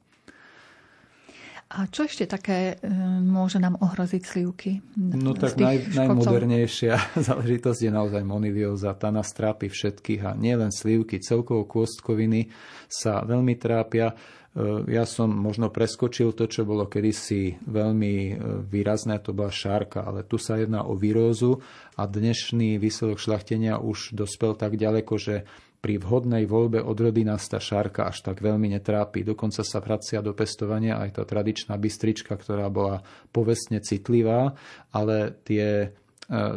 A 1.69 1.85
čo 1.85 2.09
ešte 2.09 2.25
také 2.25 2.81
e, 2.81 2.89
môže 3.21 3.61
nám 3.61 3.77
ohroziť 3.85 4.23
slivky? 4.25 4.81
No 4.97 5.37
tak 5.37 5.61
naj, 5.61 5.93
najmodernejšia 5.93 7.13
záležitosť 7.29 7.81
je 7.85 7.93
naozaj 7.93 8.25
monilióza. 8.25 8.97
Tá 8.97 9.13
nás 9.13 9.29
trápi 9.37 9.69
všetkých 9.69 10.25
a 10.25 10.33
nielen 10.33 10.73
slivky, 10.73 11.21
celkovo 11.21 11.69
kôstkoviny 11.69 12.49
sa 12.89 13.21
veľmi 13.21 13.53
trápia. 13.61 14.17
E, 14.57 14.89
ja 14.89 15.05
som 15.05 15.29
možno 15.29 15.69
preskočil 15.69 16.33
to, 16.33 16.49
čo 16.49 16.65
bolo 16.65 16.89
kedysi 16.89 17.61
veľmi 17.61 18.15
e, 18.17 18.33
výrazné, 18.65 19.21
to 19.21 19.37
bola 19.37 19.53
šárka, 19.53 20.09
ale 20.09 20.25
tu 20.25 20.41
sa 20.41 20.57
jedná 20.57 20.89
o 20.89 20.97
výrózu 20.97 21.61
a 22.01 22.09
dnešný 22.09 22.81
výsledok 22.81 23.21
šlachtenia 23.21 23.77
už 23.77 24.17
dospel 24.17 24.57
tak 24.57 24.81
ďaleko, 24.81 25.15
že 25.21 25.45
pri 25.79 25.95
vhodnej 26.03 26.43
voľbe 26.51 26.83
odrody 26.83 27.23
nás 27.23 27.47
tá 27.47 27.63
šárka 27.63 28.11
až 28.11 28.27
tak 28.27 28.43
veľmi 28.43 28.75
netrápi. 28.75 29.23
Dokonca 29.23 29.63
sa 29.63 29.79
vracia 29.79 30.19
do 30.19 30.35
pestovania 30.35 30.99
aj 30.99 31.19
tá 31.19 31.23
tradičná 31.23 31.79
bystrička, 31.79 32.35
ktorá 32.35 32.67
bola 32.67 33.07
povestne 33.31 33.79
citlivá, 33.79 34.59
ale 34.91 35.39
tie 35.47 35.67
e, 35.87 35.89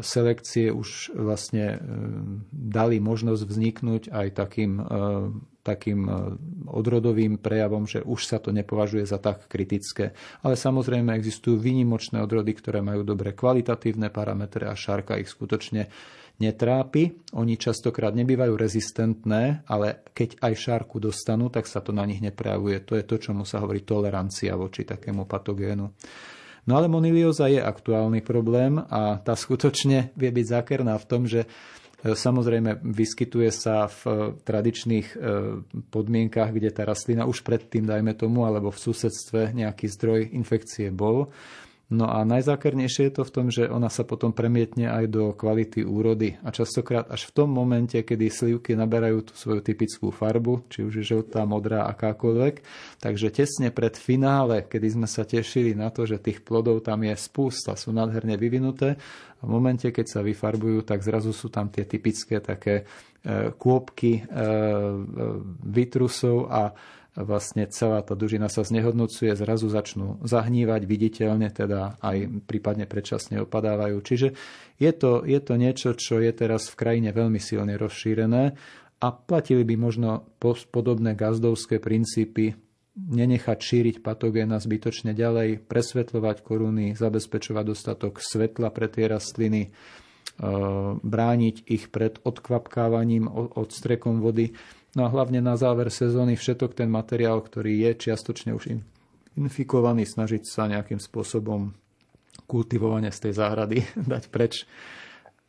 selekcie 0.01 0.73
už 0.73 1.13
vlastne 1.13 1.65
e, 1.69 1.79
dali 2.49 2.97
možnosť 2.97 3.43
vzniknúť 3.45 4.03
aj 4.09 4.27
takým, 4.33 4.81
e, 4.81 4.85
takým 5.61 6.09
odrodovým 6.65 7.37
prejavom, 7.37 7.85
že 7.85 8.01
už 8.01 8.25
sa 8.25 8.41
to 8.41 8.49
nepovažuje 8.49 9.05
za 9.05 9.21
tak 9.21 9.45
kritické. 9.45 10.17
Ale 10.41 10.57
samozrejme 10.57 11.13
existujú 11.13 11.61
výnimočné 11.61 12.17
odrody, 12.25 12.57
ktoré 12.57 12.81
majú 12.81 13.05
dobre 13.05 13.37
kvalitatívne 13.37 14.09
parametre 14.09 14.65
a 14.65 14.73
šárka 14.73 15.21
ich 15.21 15.29
skutočne 15.29 15.93
netrápi. 16.39 17.17
Oni 17.35 17.59
častokrát 17.59 18.15
nebývajú 18.15 18.53
rezistentné, 18.55 19.65
ale 19.67 20.05
keď 20.15 20.39
aj 20.39 20.53
šárku 20.55 21.01
dostanú, 21.01 21.51
tak 21.51 21.67
sa 21.67 21.83
to 21.83 21.91
na 21.91 22.05
nich 22.07 22.23
neprejavuje. 22.23 22.85
To 22.87 22.93
je 22.95 23.03
to, 23.03 23.15
čomu 23.19 23.43
sa 23.43 23.59
hovorí 23.59 23.83
tolerancia 23.83 24.55
voči 24.55 24.87
takému 24.87 25.27
patogénu. 25.27 25.85
No 26.61 26.77
ale 26.77 26.85
monilióza 26.85 27.49
je 27.49 27.57
aktuálny 27.57 28.21
problém 28.21 28.77
a 28.77 29.17
tá 29.17 29.33
skutočne 29.33 30.13
vie 30.13 30.29
byť 30.29 30.45
zákerná 30.45 30.93
v 31.01 31.07
tom, 31.09 31.25
že 31.25 31.45
e, 31.45 31.47
Samozrejme, 32.13 32.85
vyskytuje 32.85 33.49
sa 33.49 33.89
v 33.89 34.01
e, 34.05 34.11
tradičných 34.45 35.07
e, 35.09 35.15
podmienkach, 35.89 36.53
kde 36.53 36.69
tá 36.69 36.85
rastlina 36.85 37.25
už 37.25 37.41
predtým, 37.41 37.89
dajme 37.89 38.13
tomu, 38.13 38.45
alebo 38.45 38.69
v 38.69 38.77
susedstve 38.77 39.57
nejaký 39.57 39.89
zdroj 39.89 40.33
infekcie 40.37 40.93
bol. 40.93 41.33
No 41.91 42.07
a 42.07 42.23
najzákernejšie 42.23 43.11
je 43.11 43.13
to 43.19 43.23
v 43.27 43.33
tom, 43.35 43.47
že 43.51 43.67
ona 43.67 43.91
sa 43.91 44.07
potom 44.07 44.31
premietne 44.31 44.87
aj 44.87 45.11
do 45.11 45.23
kvality 45.35 45.83
úrody. 45.83 46.39
A 46.39 46.55
častokrát 46.55 47.03
až 47.11 47.27
v 47.27 47.43
tom 47.43 47.51
momente, 47.51 47.99
kedy 47.99 48.31
slivky 48.31 48.79
naberajú 48.79 49.27
tú 49.27 49.35
svoju 49.35 49.59
typickú 49.59 50.07
farbu, 50.07 50.71
či 50.71 50.87
už 50.87 51.03
je 51.03 51.05
žltá, 51.11 51.43
modrá, 51.43 51.91
akákoľvek. 51.91 52.63
Takže 53.03 53.35
tesne 53.35 53.75
pred 53.75 53.91
finále, 53.99 54.63
kedy 54.71 54.87
sme 55.03 55.07
sa 55.11 55.27
tešili 55.27 55.75
na 55.75 55.91
to, 55.91 56.07
že 56.07 56.23
tých 56.23 56.39
plodov 56.47 56.79
tam 56.87 57.03
je 57.03 57.11
spústa, 57.19 57.75
sú 57.75 57.91
nádherne 57.91 58.39
vyvinuté. 58.39 58.95
A 58.95 59.41
v 59.43 59.51
momente, 59.51 59.91
keď 59.91 60.07
sa 60.07 60.19
vyfarbujú, 60.23 60.87
tak 60.87 61.03
zrazu 61.03 61.35
sú 61.35 61.51
tam 61.51 61.67
tie 61.67 61.83
typické 61.83 62.39
také 62.39 62.87
e, 63.19 63.51
kôpky 63.51 64.15
e, 64.15 64.21
e, 64.23 64.25
vytrusov 65.67 66.47
a 66.47 66.71
vlastne 67.15 67.67
celá 67.67 67.99
tá 68.03 68.15
dužina 68.15 68.47
sa 68.47 68.63
znehodnocuje, 68.63 69.35
zrazu 69.35 69.67
začnú 69.67 70.23
zahnívať 70.23 70.81
viditeľne, 70.87 71.51
teda 71.51 71.99
aj 71.99 72.47
prípadne 72.47 72.87
predčasne 72.87 73.43
opadávajú. 73.43 73.99
Čiže 73.99 74.27
je 74.79 74.91
to, 74.95 75.27
je 75.27 75.39
to 75.43 75.53
niečo, 75.59 75.89
čo 75.95 76.23
je 76.23 76.31
teraz 76.31 76.71
v 76.71 76.79
krajine 76.79 77.11
veľmi 77.11 77.39
silne 77.39 77.75
rozšírené 77.75 78.55
a 79.01 79.07
platili 79.11 79.67
by 79.67 79.75
možno 79.75 80.29
podobné 80.71 81.17
gazdovské 81.17 81.83
princípy 81.83 82.55
nenechať 82.95 83.59
šíriť 83.59 83.95
patogéna 84.03 84.59
zbytočne 84.59 85.15
ďalej, 85.15 85.63
presvetľovať 85.63 86.37
koruny, 86.43 86.93
zabezpečovať 86.93 87.63
dostatok 87.63 88.19
svetla 88.19 88.67
pre 88.69 88.91
tie 88.91 89.07
rastliny, 89.07 89.61
e, 89.63 89.69
brániť 90.99 91.55
ich 91.71 91.87
pred 91.87 92.19
odkvapkávaním, 92.21 93.31
odstrekom 93.31 94.19
vody 94.19 94.53
No 94.91 95.07
a 95.07 95.09
hlavne 95.11 95.39
na 95.39 95.55
záver 95.55 95.87
sezóny 95.87 96.35
všetok 96.35 96.75
ten 96.75 96.91
materiál, 96.91 97.39
ktorý 97.39 97.87
je 97.87 98.11
čiastočne 98.11 98.51
už 98.51 98.75
infikovaný, 99.39 100.03
snažiť 100.03 100.43
sa 100.43 100.67
nejakým 100.67 100.99
spôsobom 100.99 101.71
kultivovanie 102.43 103.11
z 103.15 103.29
tej 103.29 103.33
záhrady 103.39 103.77
dať 104.11 104.27
preč 104.27 104.67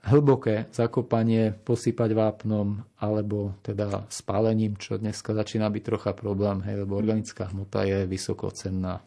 hlboké 0.02 0.66
zakopanie, 0.74 1.54
posypať 1.62 2.10
vápnom 2.10 2.82
alebo 2.98 3.54
teda 3.62 4.06
spálením, 4.10 4.74
čo 4.74 4.98
dneska 4.98 5.30
začína 5.30 5.70
byť 5.70 5.82
trocha 5.82 6.10
problém, 6.10 6.58
hej, 6.66 6.82
lebo 6.82 6.98
organická 6.98 7.50
hmota 7.54 7.86
je 7.86 8.02
vysoko 8.06 8.50
cenná. 8.50 8.98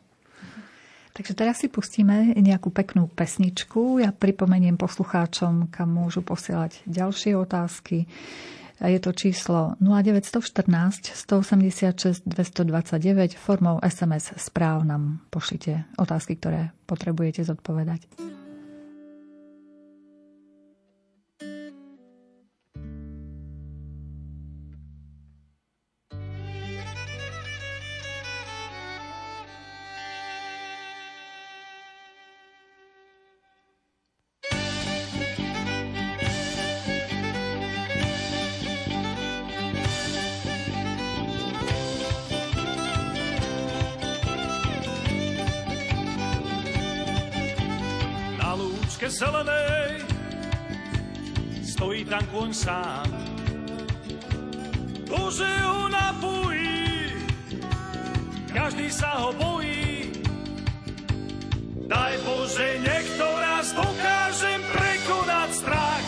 Takže 1.15 1.31
teraz 1.31 1.63
si 1.63 1.71
pustíme 1.71 2.35
nejakú 2.35 2.75
peknú 2.75 3.07
pesničku. 3.07 4.03
Ja 4.03 4.11
pripomeniem 4.11 4.75
poslucháčom, 4.75 5.71
kam 5.71 5.95
môžu 5.95 6.19
posielať 6.19 6.83
ďalšie 6.83 7.39
otázky. 7.39 8.11
Je 8.83 8.99
to 8.99 9.15
číslo 9.15 9.79
0914 9.79 11.15
186 11.15 12.27
229 12.27 13.35
formou 13.39 13.79
SMS 13.79 14.35
správ 14.35 14.83
nám 14.83 15.23
pošlite 15.31 15.87
otázky, 15.95 16.35
ktoré 16.35 16.75
potrebujete 16.83 17.47
zodpovedať. 17.47 18.03
Zelenej 49.09 50.01
stojí 51.61 52.05
tam 52.07 52.23
kôň 52.31 52.49
sám. 52.55 53.07
Bože 55.05 55.51
ho 55.61 55.85
napojí, 55.91 57.13
každý 58.49 58.89
sa 58.89 59.21
ho 59.21 59.29
bojí. 59.35 60.09
Daj 61.85 62.13
Bože, 62.25 62.81
niekto 62.81 63.25
raz 63.37 63.69
dokážem 63.77 64.61
prekonať 64.73 65.49
strach. 65.53 66.05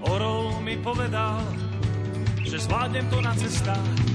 Orol 0.00 0.64
mi 0.64 0.80
povedal, 0.80 1.44
že 2.40 2.56
zvládnem 2.56 3.04
to 3.12 3.20
na 3.20 3.36
cestách. 3.36 4.09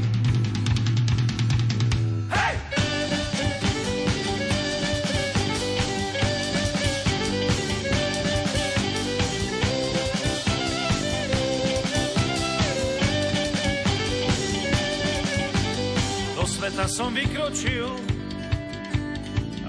Som 16.96 17.12
vykročil 17.12 17.92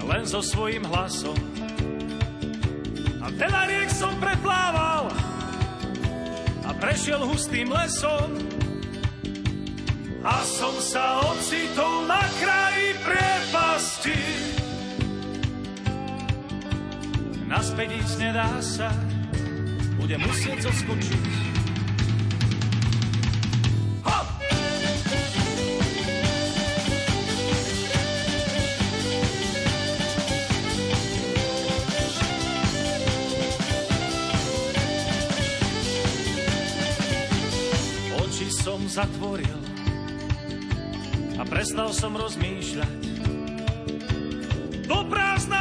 len 0.07 0.23
so 0.23 0.39
svojím 0.39 0.87
hlasom. 0.87 1.35
A 3.19 3.27
veľa 3.27 3.67
riek 3.67 3.91
som 3.91 4.15
preplával 4.15 5.11
a 6.63 6.71
prešiel 6.79 7.19
hustým 7.27 7.67
lesom. 7.67 8.31
A 10.23 10.39
som 10.47 10.71
sa 10.79 11.19
ocitol 11.27 12.07
na 12.07 12.23
kraji 12.39 12.95
priepasti. 13.03 14.21
Naspäť 17.43 17.89
ísť 18.07 18.15
nedá 18.23 18.55
sa, 18.63 18.87
budem 19.99 20.23
musieť 20.23 20.63
zoskočiť 20.63 21.46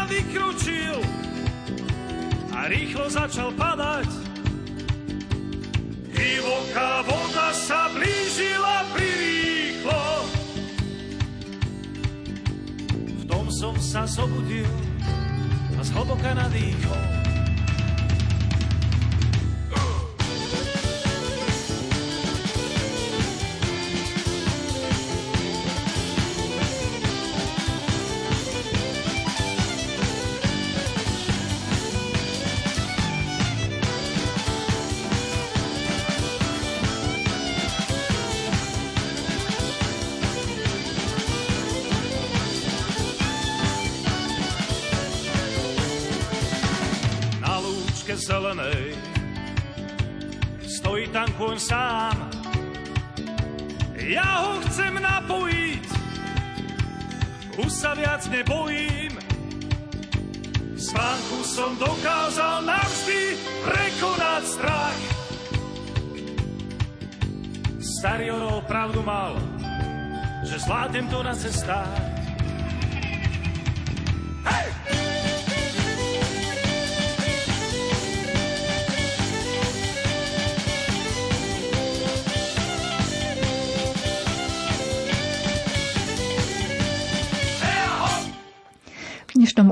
vykročil 0.07 0.97
a 2.55 2.71
rýchlo 2.71 3.11
začal 3.11 3.51
padať. 3.53 4.09
Divoká 6.17 7.05
voda 7.05 7.53
sa 7.53 7.93
blížila 7.93 8.89
prirýchlo. 8.97 10.05
V 13.21 13.23
tom 13.29 13.47
som 13.53 13.75
sa 13.77 14.09
zobudil 14.09 14.71
a 15.77 15.81
zhlboka 15.85 16.33
nadýchol. 16.33 17.26
Kôň 51.57 51.73
sám, 51.73 52.17
ja 53.97 54.45
ho 54.45 54.61
chcem 54.69 54.93
napojiť, 54.93 55.89
už 57.57 57.71
sa 57.73 57.97
viac 57.97 58.21
nebojím. 58.29 59.17
Spánku 60.77 61.41
som 61.49 61.73
dokázal 61.81 62.61
navždy 62.61 63.41
prekonať 63.65 64.43
strach. 64.45 65.01
Starý 67.81 68.37
orol 68.37 68.61
pravdu 68.69 69.01
mal, 69.01 69.41
že 70.45 70.61
zvládnem 70.61 71.09
to 71.09 71.25
na 71.25 71.33
cestách. 71.33 72.06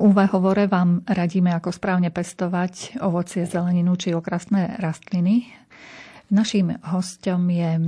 UV 0.04 0.36
hovore 0.36 0.68
vám 0.68 1.00
radíme, 1.08 1.48
ako 1.56 1.72
správne 1.72 2.12
pestovať 2.12 3.00
ovocie, 3.00 3.48
zeleninu 3.48 3.96
či 3.96 4.12
okrasné 4.12 4.76
rastliny. 4.76 5.48
Naším 6.28 6.76
hostom 6.92 7.48
je 7.48 7.80
e, 7.80 7.82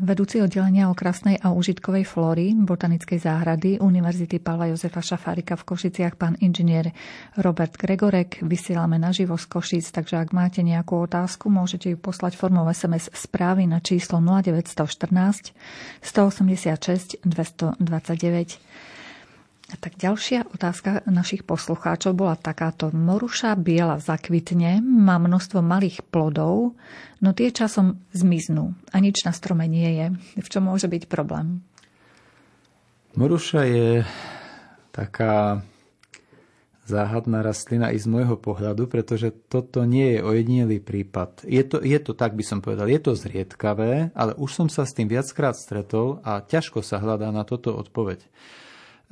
vedúci 0.00 0.40
oddelenia 0.40 0.88
okrasnej 0.88 1.36
a 1.44 1.52
užitkovej 1.52 2.08
flóry 2.08 2.56
Botanickej 2.56 3.28
záhrady 3.28 3.76
Univerzity 3.84 4.40
Pavla 4.40 4.72
Jozefa 4.72 5.04
Šafárika 5.04 5.52
v 5.60 5.68
Košiciach, 5.68 6.16
pán 6.16 6.40
inžinier 6.40 6.96
Robert 7.36 7.76
Gregorek. 7.76 8.40
Vysielame 8.40 8.96
naživo 8.96 9.36
z 9.36 9.52
Košic, 9.52 9.92
takže 9.92 10.16
ak 10.16 10.32
máte 10.32 10.64
nejakú 10.64 10.96
otázku, 10.96 11.52
môžete 11.52 11.92
ju 11.92 12.00
poslať 12.00 12.40
formou 12.40 12.64
SMS 12.72 13.12
správy 13.12 13.68
na 13.68 13.84
číslo 13.84 14.16
0914 14.16 15.52
186 16.00 17.20
229. 17.20 18.80
Tak 19.72 19.96
ďalšia 19.96 20.52
otázka 20.52 21.06
našich 21.08 21.48
poslucháčov 21.48 22.12
bola 22.12 22.36
takáto. 22.36 22.92
Moruša 22.92 23.56
biela 23.56 23.96
zakvitne, 23.96 24.84
má 24.84 25.16
množstvo 25.16 25.64
malých 25.64 26.04
plodov, 26.12 26.76
no 27.24 27.28
tie 27.32 27.48
časom 27.48 28.04
zmiznú 28.12 28.76
a 28.92 29.00
nič 29.00 29.24
na 29.24 29.32
strome 29.32 29.64
nie 29.66 29.88
je. 29.96 30.06
V 30.44 30.48
čom 30.48 30.68
môže 30.68 30.86
byť 30.86 31.08
problém? 31.08 31.64
Moruša 33.16 33.62
je 33.68 33.88
taká 34.92 35.64
záhadná 36.84 37.40
rastlina 37.40 37.94
i 37.94 37.98
z 37.98 38.10
môjho 38.10 38.36
pohľadu, 38.36 38.90
pretože 38.90 39.32
toto 39.48 39.86
nie 39.86 40.18
je 40.18 40.20
ojedinelý 40.20 40.78
prípad. 40.82 41.46
Je 41.46 41.62
to, 41.64 41.80
je 41.80 41.98
to, 42.02 42.12
tak 42.12 42.34
by 42.34 42.44
som 42.44 42.58
povedal, 42.60 42.90
je 42.90 43.00
to 43.00 43.14
zriedkavé, 43.14 44.12
ale 44.12 44.32
už 44.36 44.50
som 44.50 44.68
sa 44.68 44.82
s 44.84 44.92
tým 44.92 45.08
viackrát 45.08 45.54
stretol 45.54 46.20
a 46.26 46.42
ťažko 46.42 46.82
sa 46.82 47.00
hľadá 47.00 47.30
na 47.30 47.46
toto 47.46 47.72
odpoveď. 47.72 48.26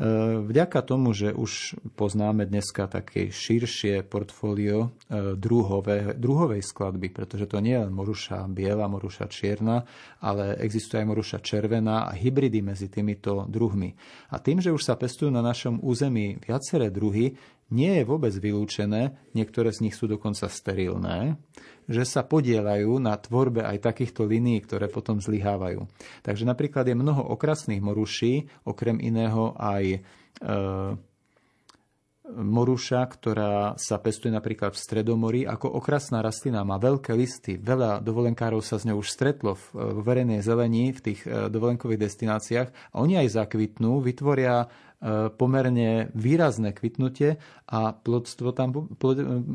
E, 0.00 0.04
vďaka 0.40 0.80
tomu, 0.80 1.12
že 1.12 1.28
už 1.28 1.76
poznáme 1.92 2.48
dneska 2.48 2.88
také 2.88 3.28
širšie 3.28 4.00
portfólio 4.08 4.88
e, 4.88 5.36
druhové, 5.36 6.16
druhovej 6.16 6.64
skladby, 6.64 7.12
pretože 7.12 7.44
to 7.44 7.60
nie 7.60 7.76
je 7.76 7.84
len 7.84 7.92
moruša 7.92 8.48
biela, 8.48 8.88
moruša 8.88 9.28
čierna, 9.28 9.84
ale 10.24 10.56
existuje 10.56 11.04
aj 11.04 11.10
moruša 11.12 11.38
červená 11.44 12.08
a 12.08 12.16
hybridy 12.16 12.64
medzi 12.64 12.88
týmito 12.88 13.44
druhmi. 13.44 13.92
A 14.32 14.40
tým, 14.40 14.64
že 14.64 14.72
už 14.72 14.80
sa 14.80 14.96
pestujú 14.96 15.28
na 15.28 15.44
našom 15.44 15.84
území 15.84 16.40
viaceré 16.40 16.88
druhy, 16.88 17.36
nie 17.70 18.02
je 18.02 18.04
vôbec 18.04 18.34
vylúčené, 18.34 19.14
niektoré 19.32 19.70
z 19.70 19.86
nich 19.86 19.94
sú 19.94 20.10
dokonca 20.10 20.50
sterilné, 20.50 21.38
že 21.90 22.06
sa 22.06 22.26
podielajú 22.26 22.98
na 22.98 23.14
tvorbe 23.18 23.62
aj 23.66 23.82
takýchto 23.82 24.26
línií, 24.26 24.62
ktoré 24.62 24.90
potom 24.90 25.22
zlyhávajú. 25.22 25.86
Takže 26.22 26.44
napríklad 26.46 26.86
je 26.86 26.98
mnoho 26.98 27.22
okrasných 27.34 27.82
moruší, 27.82 28.50
okrem 28.66 28.98
iného 29.02 29.54
aj 29.58 29.84
e, 29.94 29.98
moruša, 32.30 33.00
ktorá 33.10 33.74
sa 33.74 33.98
pestuje 33.98 34.30
napríklad 34.30 34.70
v 34.74 34.82
Stredomorí, 34.82 35.40
ako 35.42 35.66
okrasná 35.82 36.22
rastlina, 36.22 36.62
má 36.62 36.78
veľké 36.78 37.10
listy. 37.18 37.58
Veľa 37.58 37.98
dovolenkárov 37.98 38.62
sa 38.62 38.78
s 38.78 38.86
ňou 38.86 39.02
už 39.02 39.10
stretlo 39.10 39.58
v, 39.58 39.64
v 39.74 39.98
verejnej 40.06 40.40
zelení, 40.46 40.94
v 40.94 41.00
tých 41.10 41.26
e, 41.26 41.50
dovolenkových 41.50 42.06
destináciách 42.06 42.68
a 42.70 42.96
oni 43.02 43.18
aj 43.18 43.34
zakvitnú, 43.34 43.98
vytvoria 43.98 44.66
E, 44.66 44.89
pomerne 45.40 46.12
výrazné 46.12 46.76
kvitnutie 46.76 47.40
a 47.64 47.96
plodstvo 47.96 48.52
tam, 48.52 48.92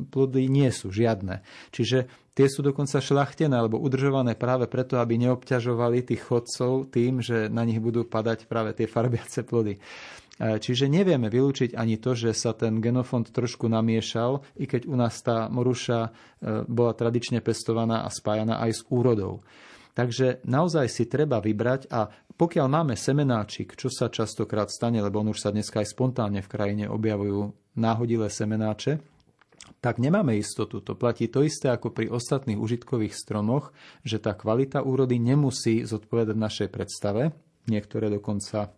plody 0.10 0.42
nie 0.50 0.70
sú 0.74 0.90
žiadne. 0.90 1.46
Čiže 1.70 2.10
tie 2.34 2.48
sú 2.50 2.66
dokonca 2.66 2.98
šlachtené 2.98 3.54
alebo 3.54 3.78
udržované 3.78 4.34
práve 4.34 4.66
preto, 4.66 4.98
aby 4.98 5.22
neobťažovali 5.22 6.02
tých 6.02 6.26
chodcov 6.26 6.90
tým, 6.90 7.22
že 7.22 7.46
na 7.48 7.62
nich 7.62 7.78
budú 7.78 8.10
padať 8.10 8.50
práve 8.50 8.74
tie 8.74 8.90
farbiace 8.90 9.46
plody. 9.46 9.78
E, 9.78 10.60
čiže 10.60 10.92
nevieme 10.92 11.32
vylúčiť 11.32 11.80
ani 11.80 11.96
to, 12.02 12.18
že 12.18 12.36
sa 12.36 12.52
ten 12.52 12.84
genofond 12.84 13.32
trošku 13.32 13.72
namiešal, 13.72 14.44
i 14.60 14.68
keď 14.68 14.90
u 14.90 14.96
nás 15.00 15.16
tá 15.24 15.48
moruša 15.48 16.00
e, 16.04 16.10
bola 16.68 16.92
tradične 16.92 17.40
pestovaná 17.40 18.04
a 18.04 18.10
spájana 18.12 18.60
aj 18.66 18.72
s 18.72 18.82
úrodou. 18.92 19.46
Takže 19.96 20.44
naozaj 20.44 20.92
si 20.92 21.08
treba 21.08 21.40
vybrať 21.40 21.88
a 21.88 22.12
pokiaľ 22.36 22.68
máme 22.68 23.00
semenáčik, 23.00 23.80
čo 23.80 23.88
sa 23.88 24.12
častokrát 24.12 24.68
stane, 24.68 25.00
lebo 25.00 25.24
on 25.24 25.32
už 25.32 25.40
sa 25.40 25.56
dneska 25.56 25.80
aj 25.80 25.96
spontánne 25.96 26.44
v 26.44 26.52
krajine 26.52 26.86
objavujú 26.92 27.56
náhodilé 27.80 28.28
semenáče, 28.28 29.00
tak 29.80 30.04
nemáme 30.04 30.36
istotu. 30.36 30.84
To 30.84 31.00
platí 31.00 31.32
to 31.32 31.48
isté 31.48 31.72
ako 31.72 31.96
pri 31.96 32.12
ostatných 32.12 32.60
užitkových 32.60 33.16
stromoch, 33.16 33.72
že 34.04 34.20
tá 34.20 34.36
kvalita 34.36 34.84
úrody 34.84 35.16
nemusí 35.16 35.88
zodpovedať 35.88 36.36
našej 36.36 36.70
predstave. 36.76 37.32
Niektoré 37.72 38.12
dokonca 38.12 38.76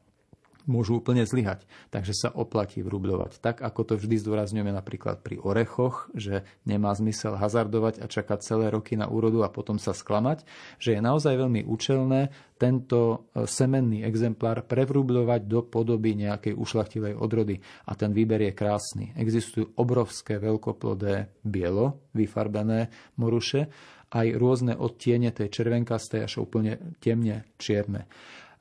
môžu 0.68 0.99
úplne 0.99 1.24
zlyhať. 1.24 1.65
Takže 1.89 2.13
sa 2.13 2.30
oplatí 2.30 2.84
vrubľovať. 2.84 3.39
Tak 3.39 3.63
ako 3.63 3.82
to 3.88 3.93
vždy 3.97 4.20
zdôrazňujeme 4.22 4.76
napríklad 4.76 5.24
pri 5.24 5.39
orechoch, 5.39 6.11
že 6.13 6.43
nemá 6.68 6.93
zmysel 6.93 7.39
hazardovať 7.39 8.03
a 8.03 8.05
čakať 8.05 8.39
celé 8.43 8.70
roky 8.70 8.99
na 8.99 9.07
úrodu 9.07 9.47
a 9.47 9.49
potom 9.49 9.80
sa 9.80 9.95
sklamať, 9.95 10.43
že 10.78 10.99
je 10.99 11.01
naozaj 11.01 11.34
veľmi 11.39 11.65
účelné 11.65 12.30
tento 12.59 13.30
e, 13.32 13.45
semenný 13.47 14.03
exemplár 14.03 14.65
prevrubľovať 14.65 15.41
do 15.47 15.63
podoby 15.63 16.18
nejakej 16.20 16.57
ušlachtilej 16.57 17.15
odrody. 17.15 17.57
A 17.88 17.95
ten 17.95 18.11
výber 18.11 18.43
je 18.43 18.53
krásny. 18.53 19.15
Existujú 19.15 19.74
obrovské 19.80 20.38
veľkoplodé 20.41 21.41
bielo 21.45 22.11
vyfarbené 22.18 22.89
moruše, 23.15 23.70
aj 24.07 24.28
rôzne 24.39 24.74
odtiene 24.76 25.36
tej 25.36 25.51
červenkastej 25.51 26.24
až 26.24 26.43
úplne 26.43 26.95
temne 27.03 27.43
čierne. 27.59 28.07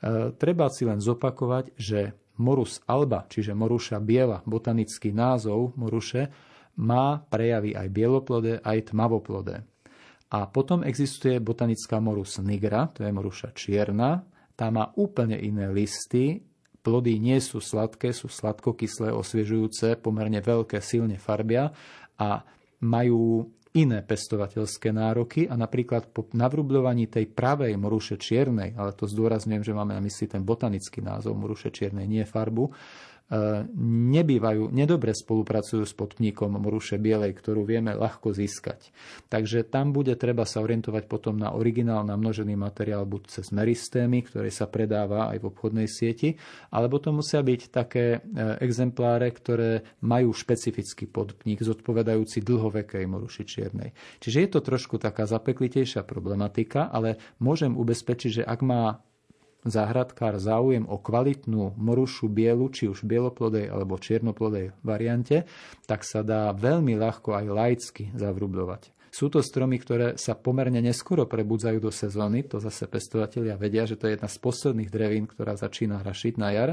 E, 0.06 0.30
treba 0.38 0.70
si 0.70 0.86
len 0.86 1.02
zopakovať, 1.02 1.74
že 1.74 2.14
Morus 2.36 2.84
alba, 2.84 3.24
čiže 3.32 3.56
moruša 3.56 3.96
biela, 3.96 4.44
botanický 4.44 5.08
názov 5.08 5.72
moruše, 5.72 6.28
má 6.76 7.24
prejavy 7.32 7.72
aj 7.72 7.88
bieloplodé, 7.88 8.60
aj 8.60 8.92
tmavoplodé. 8.92 9.64
A 10.28 10.44
potom 10.44 10.84
existuje 10.84 11.40
botanická 11.40 11.96
morus 11.96 12.36
nigra, 12.44 12.92
to 12.92 13.08
je 13.08 13.14
moruša 13.14 13.56
čierna, 13.56 14.28
tá 14.52 14.68
má 14.68 14.92
úplne 15.00 15.40
iné 15.40 15.72
listy, 15.72 16.44
plody 16.84 17.16
nie 17.16 17.40
sú 17.40 17.64
sladké, 17.64 18.12
sú 18.12 18.28
sladkokyslé, 18.28 19.16
osviežujúce, 19.16 19.96
pomerne 19.96 20.44
veľké, 20.44 20.84
silne 20.84 21.16
farbia 21.16 21.72
a 22.20 22.44
majú 22.84 23.48
iné 23.76 24.00
pestovateľské 24.00 24.88
nároky 24.88 25.44
a 25.44 25.54
napríklad 25.54 26.08
po 26.08 26.24
navrubľovaní 26.32 27.12
tej 27.12 27.28
pravej 27.28 27.76
moruše 27.76 28.16
čiernej, 28.16 28.72
ale 28.72 28.96
to 28.96 29.04
zdôrazňujem, 29.04 29.60
že 29.60 29.76
máme 29.76 29.92
na 29.92 30.00
mysli 30.00 30.26
ten 30.26 30.40
botanický 30.40 31.04
názov 31.04 31.36
moruše 31.36 31.68
čiernej, 31.68 32.08
nie 32.08 32.24
farbu, 32.24 32.72
nebývajú, 34.06 34.70
nedobre 34.70 35.10
spolupracujú 35.10 35.82
s 35.82 35.98
podpníkom 35.98 36.62
moruše 36.62 36.94
bielej, 36.94 37.34
ktorú 37.34 37.66
vieme 37.66 37.90
ľahko 37.90 38.30
získať. 38.30 38.94
Takže 39.26 39.66
tam 39.66 39.90
bude 39.90 40.14
treba 40.14 40.46
sa 40.46 40.62
orientovať 40.62 41.10
potom 41.10 41.34
na 41.34 41.50
originál, 41.50 42.06
na 42.06 42.14
množený 42.14 42.54
materiál 42.54 43.02
buď 43.02 43.26
cez 43.26 43.50
meristémy, 43.50 44.22
ktoré 44.22 44.54
sa 44.54 44.70
predáva 44.70 45.34
aj 45.34 45.42
v 45.42 45.48
obchodnej 45.50 45.88
sieti, 45.90 46.38
alebo 46.70 47.02
to 47.02 47.10
musia 47.10 47.42
byť 47.42 47.60
také 47.74 48.06
e, 48.14 48.18
exempláre, 48.62 49.26
ktoré 49.34 49.82
majú 50.06 50.30
špecifický 50.30 51.10
podpník 51.10 51.66
zodpovedajúci 51.66 52.46
dlhovekej 52.46 53.10
moruši 53.10 53.42
čiernej. 53.42 53.90
Čiže 54.22 54.38
je 54.38 54.50
to 54.54 54.60
trošku 54.62 55.02
taká 55.02 55.26
zapeklitejšia 55.26 56.06
problematika, 56.06 56.86
ale 56.94 57.18
môžem 57.42 57.74
ubezpečiť, 57.74 58.42
že 58.42 58.46
ak 58.46 58.60
má 58.62 59.02
záhradkár 59.66 60.38
záujem 60.40 60.86
o 60.86 60.96
kvalitnú 60.96 61.74
morušu 61.76 62.30
bielu, 62.30 62.70
či 62.70 62.88
už 62.88 63.04
bieloplodej 63.04 63.68
alebo 63.68 64.00
čiernoplodej 64.00 64.72
variante, 64.80 65.44
tak 65.84 66.06
sa 66.06 66.22
dá 66.22 66.54
veľmi 66.54 66.94
ľahko 66.96 67.34
aj 67.34 67.46
laicky 67.50 68.04
zavrubľovať. 68.14 68.94
Sú 69.10 69.32
to 69.32 69.40
stromy, 69.40 69.80
ktoré 69.80 70.20
sa 70.20 70.36
pomerne 70.36 70.78
neskoro 70.84 71.24
prebudzajú 71.24 71.78
do 71.80 71.88
sezóny, 71.88 72.44
to 72.44 72.60
zase 72.60 72.84
pestovateľia 72.84 73.56
vedia, 73.56 73.88
že 73.88 73.96
to 73.96 74.08
je 74.08 74.20
jedna 74.20 74.28
z 74.28 74.38
posledných 74.38 74.92
drevín, 74.92 75.24
ktorá 75.24 75.56
začína 75.56 76.04
hrašiť 76.04 76.34
na 76.36 76.48
jar. 76.52 76.70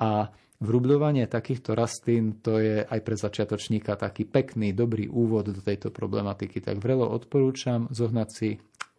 A 0.00 0.32
Vrubľovanie 0.56 1.28
takýchto 1.28 1.76
rastlín 1.76 2.40
to 2.40 2.56
je 2.56 2.80
aj 2.80 3.00
pre 3.04 3.12
začiatočníka 3.12 3.92
taký 3.92 4.24
pekný, 4.24 4.72
dobrý 4.72 5.04
úvod 5.04 5.52
do 5.52 5.60
tejto 5.60 5.92
problematiky. 5.92 6.64
Tak 6.64 6.80
vrelo 6.80 7.04
odporúčam 7.12 7.92
zohnať 7.92 8.28
si 8.32 8.56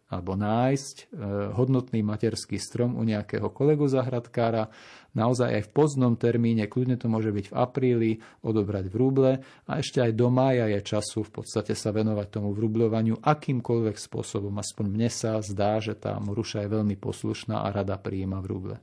alebo 0.08 0.32
nájsť 0.40 0.96
e, 0.96 1.04
hodnotný 1.52 2.00
materský 2.00 2.56
strom 2.56 2.96
u 2.96 3.04
nejakého 3.04 3.52
kolegu 3.52 3.84
zahradkára, 3.84 4.72
naozaj 5.12 5.52
aj 5.52 5.62
v 5.68 5.70
pozdnom 5.76 6.16
termíne, 6.16 6.64
kľudne 6.64 6.96
to 6.96 7.12
môže 7.12 7.28
byť 7.28 7.46
v 7.52 7.54
apríli, 7.54 8.12
odobrať 8.40 8.88
v 8.88 8.94
rúble 8.96 9.32
a 9.68 9.72
ešte 9.76 10.00
aj 10.00 10.16
do 10.16 10.32
mája 10.32 10.64
je 10.72 10.80
času 10.80 11.28
v 11.28 11.40
podstate 11.40 11.76
sa 11.76 11.92
venovať 11.92 12.40
tomu 12.40 12.56
vrubľovaniu 12.56 13.20
akýmkoľvek 13.20 13.96
spôsobom. 14.00 14.56
Aspoň 14.56 14.84
mne 14.88 15.08
sa 15.12 15.36
zdá, 15.44 15.76
že 15.78 15.92
tá 15.92 16.16
moruša 16.16 16.64
je 16.64 16.72
veľmi 16.72 16.96
poslušná 16.96 17.64
a 17.64 17.68
rada 17.68 18.00
prijíma 18.00 18.40
v 18.40 18.48
rúble. 18.48 18.76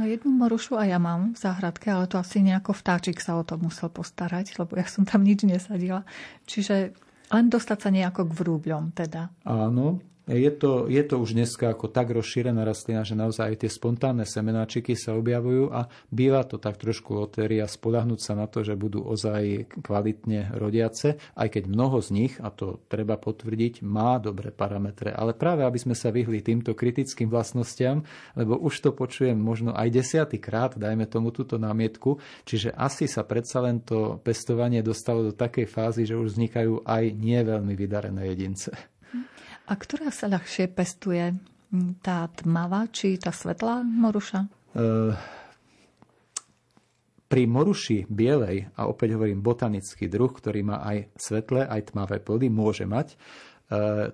No 0.00 0.08
jednu 0.08 0.32
morušu 0.32 0.80
aj 0.80 0.88
ja 0.88 0.96
mám 0.96 1.36
v 1.36 1.38
záhradke, 1.44 1.92
ale 1.92 2.08
to 2.08 2.16
asi 2.16 2.40
nejako 2.40 2.72
vtáčik 2.72 3.20
sa 3.20 3.36
o 3.36 3.44
to 3.44 3.60
musel 3.60 3.92
postarať, 3.92 4.56
lebo 4.56 4.80
ja 4.80 4.88
som 4.88 5.04
tam 5.04 5.20
nič 5.20 5.44
nesadila. 5.44 6.08
Čiže 6.48 6.96
len 7.28 7.46
dostať 7.52 7.78
sa 7.78 7.90
nejako 7.92 8.32
k 8.32 8.36
vrúbľom 8.40 8.96
teda. 8.96 9.28
Áno, 9.44 10.00
je 10.28 10.50
to, 10.52 10.86
je 10.86 11.02
to 11.02 11.16
už 11.16 11.32
dneska 11.32 11.72
ako 11.72 11.88
tak 11.88 12.12
rozšírená 12.12 12.62
rastlina, 12.62 13.02
že 13.02 13.16
naozaj 13.16 13.54
aj 13.54 13.56
tie 13.64 13.70
spontánne 13.70 14.28
semenáčiky 14.28 14.92
sa 14.92 15.16
objavujú 15.16 15.72
a 15.72 15.88
býva 16.12 16.44
to 16.44 16.60
tak 16.60 16.76
trošku 16.76 17.16
lotéria 17.16 17.64
spolahnúť 17.64 18.20
sa 18.20 18.36
na 18.36 18.44
to, 18.44 18.60
že 18.60 18.76
budú 18.76 19.00
ozaj 19.02 19.70
kvalitne 19.80 20.52
rodiace, 20.54 21.16
aj 21.34 21.48
keď 21.48 21.62
mnoho 21.70 21.98
z 22.04 22.08
nich, 22.12 22.32
a 22.42 22.52
to 22.52 22.82
treba 22.90 23.16
potvrdiť, 23.16 23.80
má 23.86 24.20
dobré 24.20 24.52
parametre. 24.52 25.14
Ale 25.14 25.32
práve 25.32 25.64
aby 25.64 25.78
sme 25.80 25.96
sa 25.96 26.12
vyhli 26.12 26.44
týmto 26.44 26.76
kritickým 26.76 27.30
vlastnostiam, 27.30 28.02
lebo 28.36 28.58
už 28.58 28.74
to 28.82 28.90
počujem 28.92 29.38
možno 29.38 29.72
aj 29.72 29.88
desiatýkrát, 29.88 30.76
dajme 30.76 31.06
tomu 31.06 31.30
túto 31.30 31.56
námietku, 31.56 32.18
čiže 32.44 32.74
asi 32.74 33.06
sa 33.06 33.22
predsa 33.22 33.62
len 33.62 33.80
to 33.80 34.18
pestovanie 34.20 34.82
dostalo 34.84 35.26
do 35.26 35.32
takej 35.34 35.66
fázy, 35.70 36.02
že 36.04 36.18
už 36.18 36.34
vznikajú 36.34 36.82
aj 36.82 37.04
nie 37.14 37.40
veľmi 37.40 37.74
vydarené 37.78 38.30
jedince. 38.34 38.89
A 39.70 39.72
ktorá 39.78 40.10
sa 40.10 40.26
ľahšie 40.26 40.66
pestuje? 40.74 41.30
Tá 42.02 42.26
tmavá 42.34 42.90
či 42.90 43.14
tá 43.14 43.30
svetlá 43.30 43.86
moruša? 43.86 44.50
Uh, 44.74 45.14
pri 47.30 47.46
moruši 47.46 48.10
bielej, 48.10 48.74
a 48.74 48.90
opäť 48.90 49.14
hovorím 49.14 49.38
botanický 49.38 50.10
druh, 50.10 50.34
ktorý 50.34 50.66
má 50.66 50.82
aj 50.82 51.14
svetlé, 51.14 51.62
aj 51.70 51.94
tmavé 51.94 52.18
plody, 52.18 52.50
môže 52.50 52.82
mať, 52.82 53.14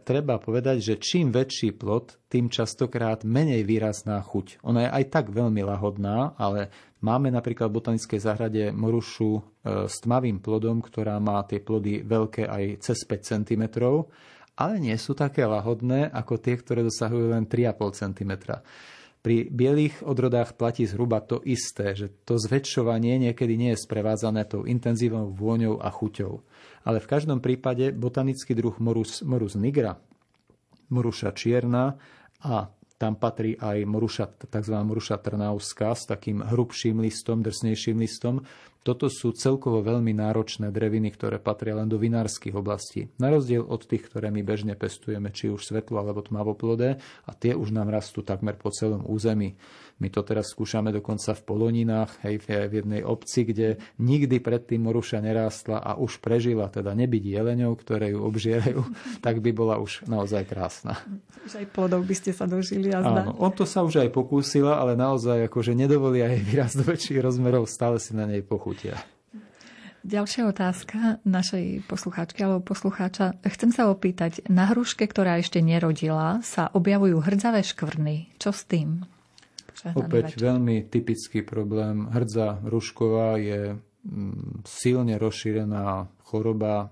treba 0.04 0.36
povedať, 0.36 0.84
že 0.84 0.94
čím 1.00 1.32
väčší 1.32 1.72
plod, 1.72 2.20
tým 2.28 2.52
častokrát 2.52 3.24
menej 3.24 3.64
výrazná 3.64 4.20
chuť. 4.20 4.60
Ona 4.60 4.84
je 4.84 4.90
aj 5.00 5.04
tak 5.08 5.26
veľmi 5.32 5.64
lahodná, 5.64 6.36
ale 6.36 6.68
máme 7.00 7.32
napríklad 7.32 7.72
v 7.72 7.76
botanickej 7.80 8.20
záhrade 8.20 8.62
morušu 8.76 9.30
e, 9.32 9.42
s 9.88 9.96
tmavým 10.04 10.44
plodom, 10.44 10.84
ktorá 10.84 11.16
má 11.16 11.40
tie 11.48 11.64
plody 11.64 12.04
veľké 12.04 12.44
aj 12.44 12.84
cez 12.84 13.08
5 13.08 13.32
cm, 13.32 13.64
ale 14.56 14.80
nie 14.80 14.96
sú 14.96 15.12
také 15.12 15.44
lahodné 15.44 16.08
ako 16.08 16.40
tie, 16.40 16.56
ktoré 16.56 16.80
dosahujú 16.80 17.36
len 17.36 17.44
3,5 17.44 18.00
cm. 18.00 18.32
Pri 19.20 19.50
bielých 19.50 20.06
odrodách 20.06 20.54
platí 20.54 20.86
zhruba 20.86 21.18
to 21.18 21.42
isté, 21.42 21.98
že 21.98 22.14
to 22.22 22.38
zväčšovanie 22.38 23.18
niekedy 23.18 23.58
nie 23.58 23.74
je 23.74 23.82
sprevádzané 23.82 24.46
tou 24.46 24.62
intenzívnou 24.62 25.34
vôňou 25.34 25.82
a 25.82 25.90
chuťou. 25.90 26.46
Ale 26.86 27.02
v 27.02 27.10
každom 27.10 27.42
prípade 27.42 27.90
botanický 27.90 28.54
druh 28.54 28.78
Morus, 28.78 29.26
Morus 29.26 29.58
nigra, 29.58 29.98
Moruša 30.94 31.34
čierna 31.34 31.98
a 32.38 32.70
tam 32.96 33.18
patrí 33.20 33.58
aj 33.60 33.84
moruša, 33.84 34.48
tzv. 34.48 34.72
moruša 34.72 35.20
trnauská 35.20 35.92
s 35.92 36.08
takým 36.08 36.40
hrubším 36.40 37.04
listom, 37.04 37.44
drsnejším 37.44 38.00
listom. 38.00 38.40
Toto 38.86 39.10
sú 39.10 39.34
celkovo 39.34 39.82
veľmi 39.82 40.14
náročné 40.14 40.70
dreviny, 40.70 41.10
ktoré 41.10 41.42
patria 41.42 41.74
len 41.74 41.90
do 41.90 41.98
vinárskych 41.98 42.54
oblastí. 42.54 43.10
Na 43.18 43.34
rozdiel 43.34 43.66
od 43.66 43.82
tých, 43.82 44.06
ktoré 44.06 44.30
my 44.30 44.46
bežne 44.46 44.78
pestujeme, 44.78 45.34
či 45.34 45.50
už 45.50 45.66
svetlo 45.66 45.98
alebo 45.98 46.22
tmavoplodé, 46.22 47.02
a 47.26 47.30
tie 47.34 47.58
už 47.58 47.74
nám 47.74 47.90
rastú 47.90 48.22
takmer 48.22 48.54
po 48.54 48.70
celom 48.70 49.02
území. 49.02 49.58
My 49.96 50.12
to 50.12 50.20
teraz 50.20 50.52
skúšame 50.52 50.92
dokonca 50.92 51.32
v 51.32 51.42
Poloninách, 51.48 52.20
hej, 52.28 52.44
v 52.44 52.68
jednej 52.84 53.00
obci, 53.00 53.48
kde 53.48 53.80
nikdy 53.96 54.44
predtým 54.44 54.84
moruša 54.84 55.24
nerástla 55.24 55.80
a 55.80 55.96
už 55.96 56.20
prežila, 56.20 56.68
teda 56.68 56.92
nebyť 56.92 57.24
jeleňov, 57.24 57.72
ktoré 57.80 58.12
ju 58.12 58.20
obžierajú, 58.20 58.84
tak 59.24 59.40
by 59.40 59.50
bola 59.56 59.80
už 59.80 60.04
naozaj 60.04 60.44
krásna. 60.44 61.00
Už 61.48 61.64
aj 61.64 61.66
plodov 61.72 62.04
by 62.04 62.12
ste 62.12 62.36
sa 62.36 62.44
dožili, 62.44 62.92
a 62.92 63.00
Áno, 63.00 63.40
on 63.40 63.52
to 63.56 63.64
sa 63.64 63.80
už 63.80 64.04
aj 64.04 64.12
pokúsila, 64.12 64.76
ale 64.76 65.00
naozaj 65.00 65.48
akože 65.48 65.72
nedovolia 65.72 66.28
jej 66.28 66.44
výraz 66.44 66.76
do 66.76 66.84
väčších 66.84 67.16
rozmerov, 67.24 67.64
stále 67.64 67.96
si 67.96 68.12
na 68.12 68.28
nej 68.28 68.44
pochutia. 68.44 69.00
Ďalšia 70.06 70.46
otázka 70.46 71.24
našej 71.26 71.88
poslucháčky 71.90 72.38
alebo 72.44 72.62
poslucháča. 72.62 73.42
Chcem 73.42 73.74
sa 73.74 73.90
opýtať, 73.90 74.44
na 74.46 74.70
hruške, 74.70 75.02
ktorá 75.02 75.42
ešte 75.42 75.58
nerodila, 75.58 76.38
sa 76.46 76.70
objavujú 76.70 77.18
hrdzavé 77.26 77.66
škvrny. 77.66 78.38
Čo 78.38 78.54
s 78.54 78.62
tým? 78.70 79.15
Opäť 79.94 80.34
večer. 80.34 80.40
veľmi 80.50 80.76
typický 80.90 81.40
problém. 81.46 82.10
Hrdza 82.10 82.64
rušková 82.66 83.38
je 83.38 83.76
mm, 83.76 84.66
silne 84.66 85.14
rozšírená 85.20 86.10
choroba 86.26 86.74
e, 86.82 86.86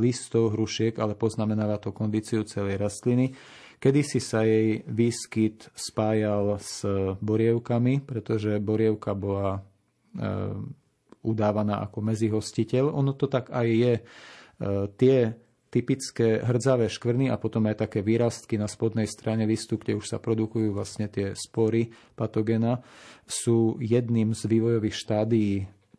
listov 0.00 0.56
hrušiek, 0.56 0.96
ale 0.96 1.18
poznamenáva 1.18 1.76
to 1.76 1.92
kondíciu 1.92 2.46
celej 2.48 2.80
rastliny. 2.80 3.36
Kedysi 3.76 4.24
sa 4.24 4.40
jej 4.40 4.80
výskyt 4.88 5.68
spájal 5.76 6.56
s 6.56 6.80
borievkami, 7.20 8.00
pretože 8.08 8.56
borievka 8.56 9.12
bola 9.12 9.60
e, 9.60 9.60
udávaná 11.26 11.84
ako 11.84 11.98
medzihostiteľ. 12.00 12.88
Ono 12.88 13.12
to 13.12 13.28
tak 13.28 13.52
aj 13.52 13.68
je. 13.68 13.94
E, 13.98 14.02
tie 14.96 15.45
typické 15.70 16.40
hrdzavé 16.40 16.86
škvrny 16.86 17.28
a 17.28 17.36
potom 17.36 17.66
aj 17.66 17.86
také 17.88 18.00
výrastky 18.00 18.56
na 18.56 18.70
spodnej 18.70 19.10
strane 19.10 19.44
listu, 19.44 19.76
kde 19.76 19.98
už 19.98 20.06
sa 20.06 20.18
produkujú 20.22 20.72
vlastne 20.72 21.10
tie 21.10 21.34
spory 21.34 21.90
patogena, 22.14 22.80
sú 23.26 23.76
jedným 23.82 24.32
z 24.32 24.42
vývojových 24.46 24.96
štádií 24.96 25.52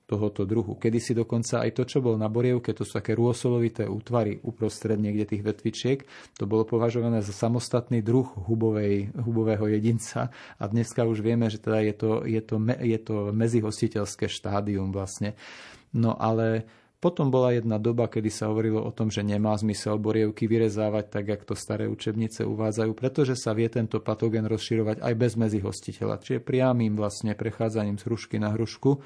tohoto 0.08 0.48
druhu. 0.48 0.80
Kedy 0.80 1.00
si 1.04 1.12
dokonca 1.12 1.68
aj 1.68 1.76
to, 1.76 1.84
čo 1.84 2.00
bol 2.00 2.16
na 2.16 2.32
borievke, 2.32 2.72
to 2.72 2.88
sú 2.88 3.04
také 3.04 3.12
rôsolovité 3.12 3.84
útvary 3.92 4.40
uprostred 4.40 4.96
niekde 4.96 5.36
tých 5.36 5.44
vetvičiek, 5.44 6.00
to 6.40 6.48
bolo 6.48 6.64
považované 6.64 7.20
za 7.20 7.36
samostatný 7.36 8.00
druh 8.00 8.26
hubovej, 8.48 9.12
hubového 9.20 9.68
jedinca 9.68 10.32
a 10.56 10.64
dneska 10.64 11.04
už 11.04 11.20
vieme, 11.20 11.52
že 11.52 11.60
teda 11.60 11.84
je 11.84 11.94
to, 11.94 12.12
je 12.24 12.40
to, 12.40 12.56
je 12.80 13.00
to 13.04 13.16
medzihostiteľské 13.36 14.32
štádium 14.32 14.96
vlastne. 14.96 15.36
No 15.92 16.16
ale 16.16 16.64
potom 16.98 17.30
bola 17.30 17.54
jedna 17.54 17.78
doba, 17.78 18.10
kedy 18.10 18.34
sa 18.34 18.50
hovorilo 18.50 18.82
o 18.82 18.90
tom, 18.90 19.14
že 19.14 19.22
nemá 19.22 19.54
zmysel 19.54 20.02
borievky 20.02 20.50
vyrezávať 20.50 21.06
tak, 21.14 21.26
ako 21.30 21.54
to 21.54 21.56
staré 21.56 21.86
učebnice 21.86 22.42
uvádzajú, 22.42 22.92
pretože 22.98 23.38
sa 23.38 23.54
vie 23.54 23.70
tento 23.70 24.02
patogen 24.02 24.50
rozširovať 24.50 25.06
aj 25.06 25.14
bez 25.14 25.38
medzi 25.38 25.62
hostiteľa, 25.62 26.18
čiže 26.18 26.42
priamým 26.42 26.98
vlastne 26.98 27.38
prechádzaním 27.38 28.02
z 28.02 28.06
hrušky 28.10 28.42
na 28.42 28.50
hrušku. 28.50 28.98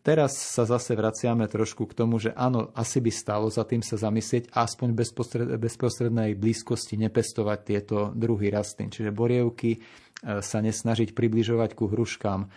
Teraz 0.00 0.32
sa 0.32 0.64
zase 0.64 0.96
vraciame 0.96 1.44
trošku 1.44 1.84
k 1.84 1.92
tomu, 1.92 2.16
že 2.16 2.32
áno, 2.32 2.72
asi 2.72 3.04
by 3.04 3.12
stalo 3.12 3.52
za 3.52 3.68
tým 3.68 3.84
sa 3.84 4.00
zamyslieť, 4.00 4.48
aspoň 4.56 4.96
bezprostred, 4.96 5.44
bezprostrednej 5.60 6.40
blízkosti 6.40 6.96
nepestovať 6.96 7.58
tieto 7.60 7.96
druhy 8.16 8.48
rastlín. 8.48 8.88
Čiže 8.88 9.12
borievky 9.12 9.76
e, 9.76 9.78
sa 10.40 10.64
nesnažiť 10.64 11.12
približovať 11.12 11.76
ku 11.76 11.84
hruškám 11.92 12.48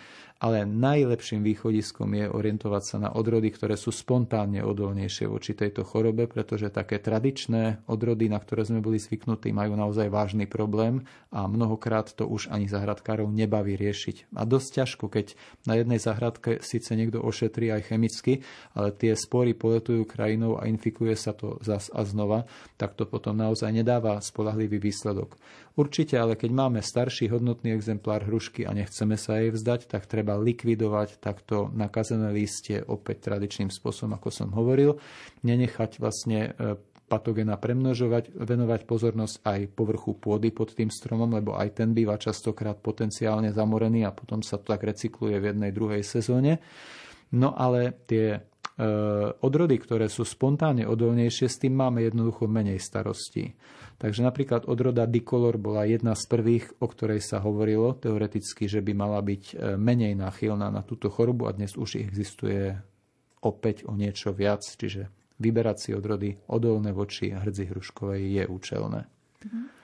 ale 0.44 0.68
najlepším 0.68 1.40
východiskom 1.40 2.12
je 2.20 2.28
orientovať 2.28 2.84
sa 2.84 2.98
na 3.00 3.10
odrody, 3.16 3.48
ktoré 3.48 3.80
sú 3.80 3.96
spontánne 3.96 4.60
odolnejšie 4.60 5.32
voči 5.32 5.56
tejto 5.56 5.88
chorobe, 5.88 6.28
pretože 6.28 6.68
také 6.68 7.00
tradičné 7.00 7.88
odrody, 7.88 8.28
na 8.28 8.44
ktoré 8.44 8.68
sme 8.68 8.84
boli 8.84 9.00
zvyknutí, 9.00 9.56
majú 9.56 9.80
naozaj 9.80 10.12
vážny 10.12 10.44
problém 10.44 11.08
a 11.32 11.48
mnohokrát 11.48 12.12
to 12.12 12.28
už 12.28 12.52
ani 12.52 12.68
zahradkárov 12.68 13.32
nebaví 13.32 13.80
riešiť. 13.80 14.36
A 14.36 14.44
dosť 14.44 14.84
ťažko, 14.84 15.06
keď 15.08 15.40
na 15.64 15.80
jednej 15.80 16.04
zahradke 16.04 16.60
síce 16.60 16.92
niekto 16.92 17.24
ošetrí 17.24 17.72
aj 17.72 17.96
chemicky, 17.96 18.44
ale 18.76 18.92
tie 18.92 19.16
spory 19.16 19.56
poletujú 19.56 20.04
krajinou 20.04 20.60
a 20.60 20.68
infikuje 20.68 21.16
sa 21.16 21.32
to 21.32 21.56
zas 21.64 21.88
a 21.96 22.04
znova, 22.04 22.52
tak 22.76 23.00
to 23.00 23.08
potom 23.08 23.40
naozaj 23.40 23.72
nedáva 23.72 24.20
spolahlivý 24.20 24.84
výsledok. 24.84 25.40
Určite, 25.74 26.22
ale 26.22 26.38
keď 26.38 26.54
máme 26.54 26.86
starší 26.86 27.34
hodnotný 27.34 27.74
exemplár 27.74 28.30
hrušky 28.30 28.62
a 28.70 28.78
nechceme 28.78 29.18
sa 29.18 29.42
jej 29.42 29.50
vzdať, 29.50 29.90
tak 29.90 30.06
treba 30.06 30.38
likvidovať 30.38 31.18
takto 31.18 31.74
nakazené 31.74 32.30
lístie 32.30 32.86
opäť 32.86 33.34
tradičným 33.34 33.74
spôsobom, 33.74 34.14
ako 34.14 34.30
som 34.30 34.50
hovoril. 34.54 35.02
Nenechať 35.42 35.98
vlastne 35.98 36.54
e, 36.54 36.78
patogena 37.10 37.58
premnožovať, 37.58 38.38
venovať 38.38 38.86
pozornosť 38.86 39.36
aj 39.42 39.60
povrchu 39.74 40.14
pôdy 40.14 40.54
pod 40.54 40.78
tým 40.78 40.94
stromom, 40.94 41.34
lebo 41.34 41.58
aj 41.58 41.82
ten 41.82 41.90
býva 41.90 42.22
častokrát 42.22 42.78
potenciálne 42.78 43.50
zamorený 43.50 44.06
a 44.06 44.14
potom 44.14 44.46
sa 44.46 44.62
to 44.62 44.78
tak 44.78 44.86
recykluje 44.86 45.42
v 45.42 45.58
jednej 45.58 45.74
druhej 45.74 46.06
sezóne. 46.06 46.62
No 47.34 47.58
ale 47.58 47.98
tie 48.06 48.38
e, 48.38 48.40
odrody, 49.42 49.82
ktoré 49.82 50.06
sú 50.06 50.22
spontánne 50.22 50.86
odolnejšie, 50.86 51.50
s 51.50 51.58
tým 51.58 51.82
máme 51.82 52.06
jednoducho 52.06 52.46
menej 52.46 52.78
starostí. 52.78 53.58
Takže 54.04 54.20
napríklad 54.20 54.68
odroda 54.68 55.08
dikolor 55.08 55.56
bola 55.56 55.88
jedna 55.88 56.12
z 56.12 56.28
prvých, 56.28 56.76
o 56.84 56.92
ktorej 56.92 57.24
sa 57.24 57.40
hovorilo 57.40 57.96
teoreticky, 57.96 58.68
že 58.68 58.84
by 58.84 58.92
mala 58.92 59.24
byť 59.24 59.44
e, 59.56 59.80
menej 59.80 60.20
náchylná 60.20 60.68
na 60.68 60.84
túto 60.84 61.08
chorobu 61.08 61.48
a 61.48 61.56
dnes 61.56 61.80
už 61.80 62.04
existuje 62.04 62.76
opäť 63.40 63.88
o 63.88 63.96
niečo 63.96 64.36
viac, 64.36 64.60
čiže 64.60 65.08
vyberať 65.40 65.78
si 65.80 65.90
odrody 65.96 66.36
odolné 66.52 66.92
voči 66.92 67.32
hrdzi 67.32 67.72
hruškovej 67.72 68.22
je 68.28 68.44
účelné. 68.44 69.00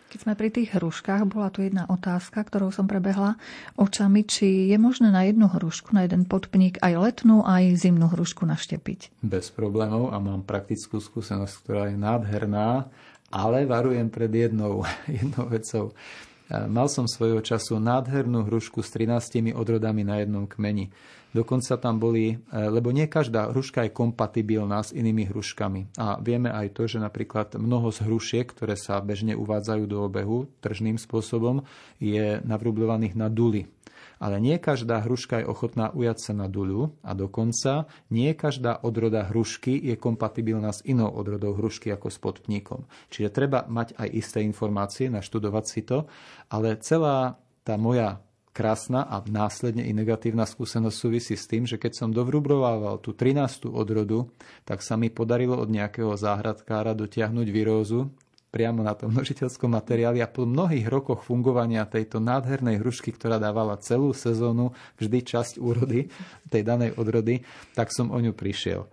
Keď 0.10 0.20
sme 0.26 0.34
pri 0.36 0.50
tých 0.52 0.74
hruškách, 0.76 1.24
bola 1.30 1.48
tu 1.54 1.64
jedna 1.64 1.88
otázka, 1.88 2.42
ktorou 2.42 2.76
som 2.76 2.90
prebehla 2.90 3.40
očami, 3.78 4.28
či 4.28 4.68
je 4.68 4.78
možné 4.82 5.16
na 5.16 5.24
jednu 5.30 5.48
hrušku, 5.48 5.96
na 5.96 6.04
jeden 6.04 6.28
podpník 6.28 6.82
aj 6.84 6.94
letnú, 6.98 7.46
aj 7.46 7.78
zimnú 7.78 8.10
hrušku 8.12 8.44
naštepiť. 8.44 9.22
Bez 9.24 9.54
problémov 9.54 10.12
a 10.12 10.18
mám 10.20 10.44
praktickú 10.44 10.98
skúsenosť, 10.98 11.54
ktorá 11.64 11.84
je 11.94 11.98
nádherná 12.02 12.90
ale 13.32 13.66
varujem 13.66 14.10
pred 14.10 14.30
jednou, 14.30 14.84
jednou 15.08 15.46
vecou. 15.50 15.86
Mal 16.50 16.90
som 16.90 17.06
svojho 17.06 17.46
času 17.46 17.78
nádhernú 17.78 18.42
hrušku 18.42 18.82
s 18.82 18.90
13 18.98 19.54
odrodami 19.54 20.02
na 20.02 20.18
jednom 20.18 20.50
kmeni. 20.50 20.90
Dokonca 21.30 21.78
tam 21.78 22.02
boli, 22.02 22.34
e, 22.34 22.38
lebo 22.58 22.90
nie 22.90 23.06
každá 23.06 23.54
hruška 23.54 23.86
je 23.86 23.94
kompatibilná 23.94 24.82
s 24.82 24.90
inými 24.98 25.30
hruškami. 25.30 26.02
A 26.02 26.18
vieme 26.18 26.50
aj 26.50 26.74
to, 26.74 26.90
že 26.90 26.98
napríklad 26.98 27.54
mnoho 27.54 27.94
z 27.94 28.02
hrušiek, 28.02 28.50
ktoré 28.50 28.74
sa 28.74 28.98
bežne 28.98 29.38
uvádzajú 29.38 29.84
do 29.86 30.02
obehu 30.02 30.50
tržným 30.58 30.98
spôsobom, 30.98 31.62
je 32.02 32.42
navrubľovaných 32.42 33.14
na 33.14 33.30
duly 33.30 33.70
ale 34.20 34.38
nie 34.44 34.60
každá 34.60 35.02
hruška 35.02 35.42
je 35.42 35.50
ochotná 35.50 35.90
ujať 35.96 36.18
sa 36.20 36.34
na 36.36 36.52
duľu 36.52 36.94
a 37.02 37.16
dokonca 37.16 37.88
nie 38.12 38.36
každá 38.36 38.84
odroda 38.84 39.26
hrušky 39.26 39.80
je 39.80 39.96
kompatibilná 39.96 40.76
s 40.76 40.84
inou 40.84 41.10
odrodou 41.10 41.56
hrušky 41.56 41.90
ako 41.90 42.12
s 42.12 42.20
podpníkom. 42.20 42.86
Čiže 43.10 43.34
treba 43.34 43.66
mať 43.66 43.96
aj 43.96 44.10
isté 44.12 44.40
informácie, 44.44 45.08
naštudovať 45.08 45.66
si 45.66 45.82
to, 45.88 46.06
ale 46.52 46.78
celá 46.84 47.40
tá 47.64 47.80
moja 47.80 48.20
krásna 48.60 49.08
a 49.08 49.24
následne 49.24 49.88
i 49.88 49.96
negatívna 49.96 50.44
skúsenosť 50.44 50.98
súvisí 50.98 51.36
s 51.40 51.48
tým, 51.48 51.64
že 51.64 51.80
keď 51.80 51.96
som 51.96 52.10
dovrubrovával 52.12 53.00
tú 53.00 53.16
13. 53.16 53.72
odrodu, 53.72 54.28
tak 54.68 54.84
sa 54.84 55.00
mi 55.00 55.08
podarilo 55.08 55.56
od 55.56 55.72
nejakého 55.72 56.12
záhradkára 56.20 56.92
dotiahnuť 56.92 57.48
virózu 57.48 58.12
priamo 58.50 58.82
na 58.82 58.98
tom 58.98 59.14
množiteľskom 59.14 59.70
materiáli 59.70 60.26
a 60.26 60.30
po 60.30 60.46
mnohých 60.46 60.90
rokoch 60.90 61.22
fungovania 61.22 61.86
tejto 61.86 62.18
nádhernej 62.18 62.82
hrušky, 62.82 63.14
ktorá 63.14 63.38
dávala 63.38 63.78
celú 63.78 64.12
sezónu 64.12 64.74
vždy 64.98 65.20
časť 65.22 65.54
úrody 65.62 66.10
tej 66.50 66.62
danej 66.66 66.98
odrody, 66.98 67.46
tak 67.78 67.94
som 67.94 68.10
o 68.10 68.18
ňu 68.18 68.34
prišiel. 68.34 68.90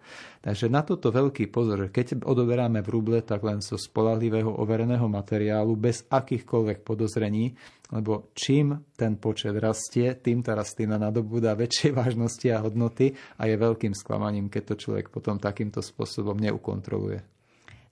Takže 0.47 0.71
na 0.71 0.87
toto 0.87 1.11
veľký 1.11 1.51
pozor, 1.51 1.91
keď 1.91 2.23
odoberáme 2.23 2.79
v 2.79 2.93
ruble, 2.93 3.19
tak 3.19 3.43
len 3.43 3.59
zo 3.59 3.75
spolahlivého 3.75 4.63
overeného 4.63 5.11
materiálu, 5.11 5.75
bez 5.75 6.07
akýchkoľvek 6.07 6.87
podozrení, 6.87 7.51
lebo 7.91 8.31
čím 8.31 8.79
ten 8.95 9.19
počet 9.19 9.59
rastie, 9.59 10.15
tým 10.15 10.47
tá 10.47 10.55
rastlina 10.55 11.03
nadobúda 11.03 11.59
väčšie 11.59 11.91
vážnosti 11.91 12.47
a 12.55 12.63
hodnoty 12.63 13.11
a 13.41 13.51
je 13.51 13.59
veľkým 13.59 13.91
sklamaním, 13.91 14.47
keď 14.47 14.63
to 14.71 14.87
človek 14.87 15.11
potom 15.11 15.43
takýmto 15.43 15.83
spôsobom 15.83 16.39
neukontroluje. 16.39 17.36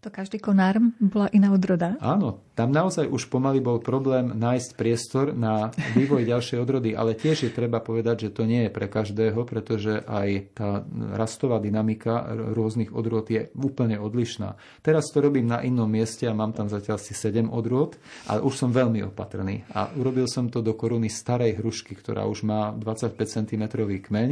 To 0.05 0.13
každý 0.13 0.37
konár 0.37 0.77
bola 1.01 1.33
iná 1.33 1.49
odroda? 1.49 1.97
Áno, 1.97 2.45
tam 2.53 2.69
naozaj 2.77 3.09
už 3.09 3.33
pomaly 3.33 3.65
bol 3.65 3.81
problém 3.81 4.37
nájsť 4.37 4.77
priestor 4.77 5.33
na 5.33 5.73
vývoj 5.97 6.23
ďalšej 6.29 6.61
odrody, 6.61 6.93
ale 6.93 7.17
tiež 7.17 7.49
je 7.49 7.49
treba 7.49 7.81
povedať, 7.81 8.29
že 8.29 8.37
to 8.37 8.45
nie 8.45 8.69
je 8.69 8.71
pre 8.77 8.85
každého, 8.85 9.49
pretože 9.49 10.05
aj 10.05 10.29
tá 10.53 10.85
rastová 11.17 11.57
dynamika 11.57 12.37
rôznych 12.53 12.93
odrod 12.93 13.25
je 13.33 13.49
úplne 13.57 13.97
odlišná. 13.97 14.61
Teraz 14.85 15.09
to 15.09 15.25
robím 15.25 15.49
na 15.49 15.65
inom 15.65 15.89
mieste 15.89 16.29
a 16.29 16.37
mám 16.37 16.53
tam 16.53 16.69
zatiaľ 16.69 17.01
asi 17.01 17.17
7 17.17 17.49
odrod, 17.49 17.97
ale 18.29 18.45
už 18.45 18.61
som 18.61 18.77
veľmi 18.77 19.01
opatrný. 19.09 19.65
A 19.73 19.89
urobil 19.97 20.29
som 20.29 20.53
to 20.53 20.61
do 20.61 20.77
koruny 20.77 21.09
starej 21.09 21.57
hrušky, 21.65 21.97
ktorá 21.97 22.29
už 22.29 22.45
má 22.45 22.77
25 22.77 23.17
cm 23.25 23.65
kmeň 24.05 24.31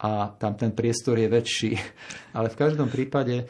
a 0.00 0.32
tam 0.40 0.56
ten 0.56 0.72
priestor 0.72 1.20
je 1.20 1.28
väčší. 1.28 1.72
Ale 2.36 2.48
v 2.48 2.56
každom 2.56 2.88
prípade 2.88 3.44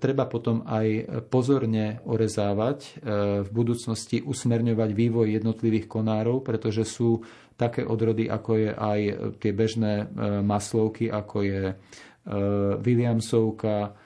treba 0.00 0.24
potom 0.24 0.64
aj 0.64 0.86
pozorne 1.28 2.00
orezávať, 2.08 2.78
e, 2.84 2.90
v 3.44 3.48
budúcnosti 3.52 4.24
usmerňovať 4.24 4.90
vývoj 4.96 5.28
jednotlivých 5.36 5.86
konárov, 5.86 6.40
pretože 6.40 6.88
sú 6.88 7.20
také 7.60 7.84
odrody, 7.84 8.32
ako 8.32 8.50
je 8.56 8.70
aj 8.72 9.00
tie 9.36 9.52
bežné 9.52 9.92
e, 10.02 10.06
maslovky, 10.40 11.12
ako 11.12 11.38
je 11.44 11.62
Williamsovka, 12.84 13.96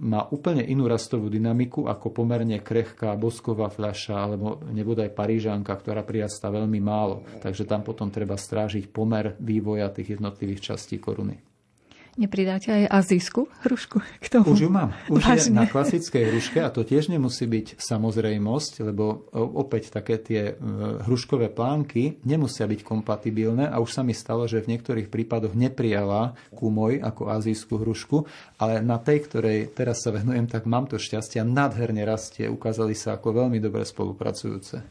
má 0.00 0.28
úplne 0.32 0.64
inú 0.64 0.88
rastovú 0.88 1.28
dynamiku 1.28 1.84
ako 1.88 2.08
pomerne 2.08 2.60
krehká 2.60 3.12
bosková 3.20 3.68
fľaša 3.68 4.16
alebo 4.16 4.64
nebodaj 4.72 5.12
parížanka, 5.12 5.76
ktorá 5.76 6.08
prirastá 6.08 6.48
veľmi 6.48 6.80
málo. 6.80 7.20
Takže 7.40 7.68
tam 7.68 7.84
potom 7.84 8.08
treba 8.08 8.40
strážiť 8.40 8.88
pomer 8.88 9.36
vývoja 9.40 9.92
tých 9.92 10.16
jednotlivých 10.16 10.72
častí 10.72 10.96
koruny. 10.96 11.51
Nepridáte 12.12 12.68
aj 12.68 12.92
azijskú 12.92 13.48
hrušku 13.64 14.04
k 14.20 14.26
tomu? 14.28 14.52
Už 14.52 14.68
ju 14.68 14.70
mám. 14.70 14.92
Už 15.08 15.24
Vážne. 15.24 15.48
je 15.48 15.56
na 15.56 15.64
klasickej 15.64 16.28
hruške 16.28 16.60
a 16.60 16.68
to 16.68 16.84
tiež 16.84 17.08
nemusí 17.08 17.48
byť 17.48 17.80
samozrejmosť, 17.80 18.84
lebo 18.84 19.32
opäť 19.32 19.88
také 19.88 20.20
tie 20.20 20.52
e, 20.52 20.54
hruškové 21.08 21.48
plánky 21.48 22.20
nemusia 22.28 22.68
byť 22.68 22.84
kompatibilné 22.84 23.64
a 23.64 23.80
už 23.80 23.96
sa 23.96 24.04
mi 24.04 24.12
stalo, 24.12 24.44
že 24.44 24.60
v 24.60 24.76
niektorých 24.76 25.08
prípadoch 25.08 25.56
neprijala 25.56 26.36
kumoj 26.52 27.00
ako 27.00 27.32
azijskú 27.32 27.80
hrušku, 27.80 28.28
ale 28.60 28.84
na 28.84 29.00
tej, 29.00 29.24
ktorej 29.32 29.72
teraz 29.72 30.04
sa 30.04 30.12
venujem, 30.12 30.44
tak 30.44 30.68
mám 30.68 30.84
to 30.84 31.00
šťastie 31.00 31.40
a 31.40 31.48
nadherne 31.48 32.04
rastie. 32.04 32.44
Ukázali 32.44 32.92
sa 32.92 33.16
ako 33.16 33.40
veľmi 33.40 33.56
dobre 33.56 33.88
spolupracujúce. 33.88 34.84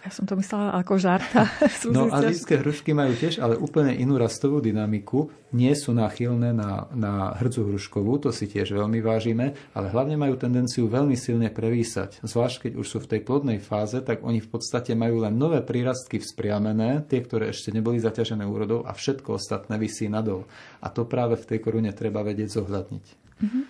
Ja 0.00 0.08
som 0.08 0.24
to 0.24 0.32
myslela 0.40 0.80
ako 0.80 0.96
žarta. 0.96 1.44
no 1.92 2.08
azijské 2.08 2.56
hrušky 2.64 2.96
majú 2.96 3.12
tiež 3.12 3.36
ale 3.36 3.60
úplne 3.60 3.92
inú 3.92 4.16
rastovú 4.16 4.64
dynamiku. 4.64 5.28
Nie 5.52 5.76
sú 5.76 5.92
náchylné 5.92 6.37
silné 6.38 6.54
na, 6.54 6.86
na 6.94 7.34
hrdzu 7.34 7.66
hruškovú, 7.66 8.22
to 8.22 8.30
si 8.30 8.46
tiež 8.46 8.70
veľmi 8.70 9.02
vážime, 9.02 9.58
ale 9.74 9.90
hlavne 9.90 10.14
majú 10.14 10.38
tendenciu 10.38 10.86
veľmi 10.86 11.18
silne 11.18 11.50
prevísať. 11.50 12.22
Zvlášť 12.22 12.70
keď 12.70 12.72
už 12.78 12.86
sú 12.86 12.98
v 13.02 13.10
tej 13.10 13.20
plodnej 13.26 13.58
fáze, 13.58 13.98
tak 14.06 14.22
oni 14.22 14.38
v 14.38 14.46
podstate 14.46 14.94
majú 14.94 15.26
len 15.26 15.34
nové 15.34 15.58
prírastky 15.66 16.22
vzpriamené, 16.22 17.02
tie, 17.10 17.26
ktoré 17.26 17.50
ešte 17.50 17.74
neboli 17.74 17.98
zaťažené 17.98 18.46
úrodou 18.46 18.86
a 18.86 18.94
všetko 18.94 19.34
ostatné 19.34 19.82
vysí 19.82 20.06
nadol. 20.06 20.46
A 20.78 20.94
to 20.94 21.02
práve 21.10 21.34
v 21.34 21.48
tej 21.50 21.58
korune 21.58 21.90
treba 21.90 22.22
vedieť 22.22 22.54
zohľadniť. 22.54 23.04
Mm-hmm. 23.42 23.64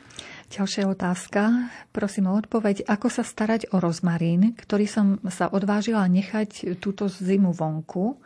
Ďalšia 0.49 0.85
otázka. 0.89 1.73
Prosím 1.93 2.33
o 2.33 2.37
odpoveď. 2.37 2.85
Ako 2.89 3.09
sa 3.13 3.21
starať 3.25 3.69
o 3.73 3.81
rozmarín, 3.81 4.57
ktorý 4.57 4.89
som 4.89 5.07
sa 5.29 5.49
odvážila 5.49 6.05
nechať 6.09 6.77
túto 6.81 7.09
zimu 7.09 7.53
vonku? 7.53 8.17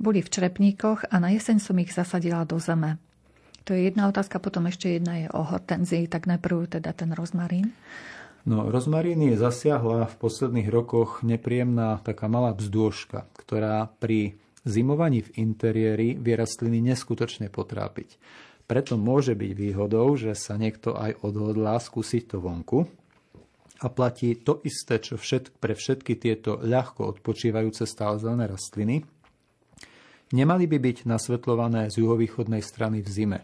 Boli 0.00 0.24
v 0.24 0.28
črepníkoch 0.28 1.08
a 1.08 1.16
na 1.20 1.32
jeseň 1.36 1.60
som 1.60 1.76
ich 1.76 1.92
zasadila 1.92 2.48
do 2.48 2.56
zeme. 2.56 2.96
To 3.66 3.74
je 3.74 3.90
jedna 3.90 4.06
otázka, 4.06 4.38
potom 4.38 4.70
ešte 4.70 4.94
jedna 4.94 5.26
je 5.26 5.28
o 5.34 5.42
hortenzii, 5.42 6.06
tak 6.06 6.30
najprv 6.30 6.78
teda 6.78 6.94
ten 6.94 7.10
rozmarín. 7.10 7.74
No, 8.46 8.70
rozmarín 8.70 9.26
je 9.26 9.34
zasiahla 9.34 10.06
v 10.06 10.14
posledných 10.22 10.70
rokoch 10.70 11.26
nepríjemná 11.26 11.98
taká 12.06 12.30
malá 12.30 12.54
bzdôžka, 12.54 13.26
ktorá 13.34 13.90
pri 13.98 14.38
zimovaní 14.62 15.26
v 15.26 15.34
interiéri 15.42 16.14
vie 16.14 16.38
rastliny 16.38 16.78
neskutočne 16.78 17.50
potrápiť. 17.50 18.14
Preto 18.70 18.94
môže 18.94 19.34
byť 19.34 19.50
výhodou, 19.50 20.14
že 20.14 20.38
sa 20.38 20.54
niekto 20.54 20.94
aj 20.94 21.26
odhodlá 21.26 21.82
skúsiť 21.82 22.22
to 22.34 22.38
vonku 22.38 22.86
a 23.82 23.86
platí 23.90 24.38
to 24.38 24.62
isté, 24.62 25.02
čo 25.02 25.18
všet, 25.18 25.58
pre 25.58 25.74
všetky 25.74 26.14
tieto 26.14 26.62
ľahko 26.62 27.18
odpočívajúce 27.18 27.82
stále 27.82 28.22
zelené 28.22 28.46
rastliny, 28.46 29.02
Nemali 30.34 30.66
by 30.66 30.78
byť 30.82 31.06
nasvetľované 31.06 31.86
z 31.92 32.02
juhovýchodnej 32.02 32.58
strany 32.58 32.98
v 32.98 33.08
zime. 33.10 33.38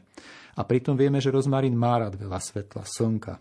A 0.59 0.67
pritom 0.67 0.99
vieme, 0.99 1.23
že 1.23 1.31
rozmarín 1.31 1.79
má 1.79 1.97
rád 2.03 2.19
veľa 2.19 2.43
svetla, 2.43 2.83
slnka. 2.85 3.39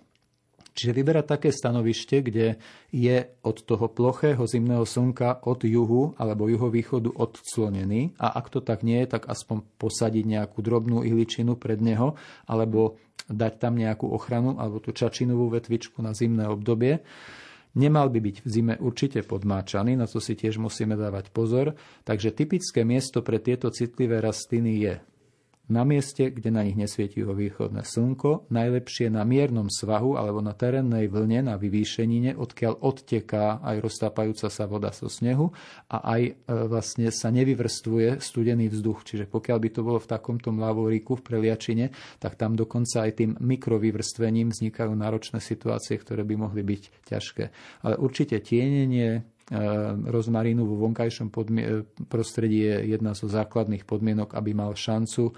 Čiže 0.72 0.96
vyberať 0.96 1.26
také 1.28 1.50
stanovište, 1.52 2.24
kde 2.24 2.56
je 2.96 3.18
od 3.44 3.58
toho 3.60 3.92
plochého 3.92 4.40
zimného 4.48 4.88
slnka 4.88 5.44
od 5.44 5.68
juhu 5.68 6.16
alebo 6.16 6.48
juhovýchodu 6.48 7.12
odclonený 7.12 8.16
a 8.16 8.40
ak 8.40 8.48
to 8.48 8.64
tak 8.64 8.80
nie 8.88 9.04
je, 9.04 9.12
tak 9.12 9.28
aspoň 9.28 9.68
posadiť 9.76 10.24
nejakú 10.24 10.64
drobnú 10.64 11.04
ihličinu 11.04 11.60
pred 11.60 11.84
neho 11.84 12.16
alebo 12.48 12.96
dať 13.28 13.54
tam 13.60 13.76
nejakú 13.76 14.08
ochranu 14.16 14.56
alebo 14.64 14.80
tú 14.80 14.96
čačinovú 14.96 15.52
vetvičku 15.52 16.00
na 16.00 16.16
zimné 16.16 16.48
obdobie. 16.48 17.04
Nemal 17.72 18.12
by 18.12 18.20
byť 18.20 18.38
v 18.44 18.48
zime 18.52 18.76
určite 18.84 19.24
podmáčaný, 19.24 19.96
na 19.96 20.04
to 20.04 20.20
si 20.20 20.36
tiež 20.36 20.60
musíme 20.60 21.00
dávať 21.00 21.32
pozor. 21.32 21.80
Takže 22.04 22.36
typické 22.36 22.84
miesto 22.84 23.24
pre 23.24 23.40
tieto 23.40 23.72
citlivé 23.72 24.20
rastliny 24.20 24.74
je 24.84 24.94
na 25.72 25.88
mieste, 25.88 26.28
kde 26.28 26.52
na 26.52 26.68
nich 26.68 26.76
nesvieti 26.76 27.24
ho 27.24 27.32
východné 27.32 27.88
slnko, 27.88 28.52
najlepšie 28.52 29.08
na 29.08 29.24
miernom 29.24 29.72
svahu 29.72 30.20
alebo 30.20 30.44
na 30.44 30.52
terénnej 30.52 31.08
vlne 31.08 31.48
na 31.48 31.56
vyvýšenine, 31.56 32.36
odkiaľ 32.36 32.84
odteká 32.84 33.64
aj 33.64 33.80
roztápajúca 33.80 34.52
sa 34.52 34.68
voda 34.68 34.92
so 34.92 35.08
snehu 35.08 35.56
a 35.88 36.20
aj 36.20 36.22
e, 36.28 36.32
vlastne 36.68 37.08
sa 37.16 37.32
nevyvrstvuje 37.32 38.20
studený 38.20 38.68
vzduch. 38.68 39.08
Čiže 39.08 39.32
pokiaľ 39.32 39.58
by 39.64 39.70
to 39.72 39.82
bolo 39.88 40.00
v 40.04 40.12
takomto 40.12 40.52
mlavoríku 40.52 41.16
v 41.16 41.24
preliačine, 41.24 41.86
tak 42.20 42.36
tam 42.36 42.60
dokonca 42.60 43.08
aj 43.08 43.24
tým 43.24 43.32
mikrovyvrstvením 43.40 44.52
vznikajú 44.52 44.92
náročné 44.92 45.40
situácie, 45.40 45.96
ktoré 45.96 46.28
by 46.28 46.36
mohli 46.36 46.68
byť 46.68 46.84
ťažké. 47.08 47.44
Ale 47.88 47.96
určite 47.96 48.44
tienenie, 48.44 49.24
e, 49.48 49.60
rozmarínu 50.04 50.68
vo 50.68 50.84
vonkajšom 50.84 51.32
podmie- 51.32 51.88
prostredí 52.12 52.68
je 52.68 52.92
jedna 53.00 53.16
zo 53.16 53.32
základných 53.32 53.88
podmienok, 53.88 54.36
aby 54.36 54.52
mal 54.52 54.76
šancu 54.76 55.32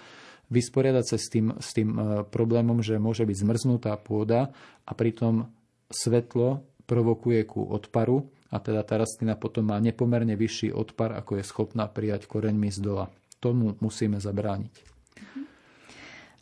vysporiadať 0.53 1.05
sa 1.09 1.17
s 1.17 1.27
tým, 1.33 1.57
s 1.57 1.73
tým 1.73 1.89
e, 1.97 2.01
problémom, 2.29 2.85
že 2.85 3.01
môže 3.01 3.25
byť 3.25 3.37
zmrznutá 3.41 3.97
pôda 3.97 4.53
a 4.85 4.91
pritom 4.93 5.49
svetlo 5.89 6.61
provokuje 6.85 7.41
ku 7.49 7.65
odparu 7.65 8.29
a 8.53 8.61
teda 8.61 8.85
tá 8.85 9.01
rastlina 9.01 9.33
potom 9.33 9.73
má 9.73 9.81
nepomerne 9.81 10.37
vyšší 10.37 10.69
odpar, 10.69 11.17
ako 11.17 11.41
je 11.41 11.49
schopná 11.49 11.89
prijať 11.89 12.29
koreňmi 12.29 12.69
z 12.69 12.79
dola. 12.85 13.05
Tomu 13.41 13.73
musíme 13.81 14.21
zabrániť. 14.21 14.92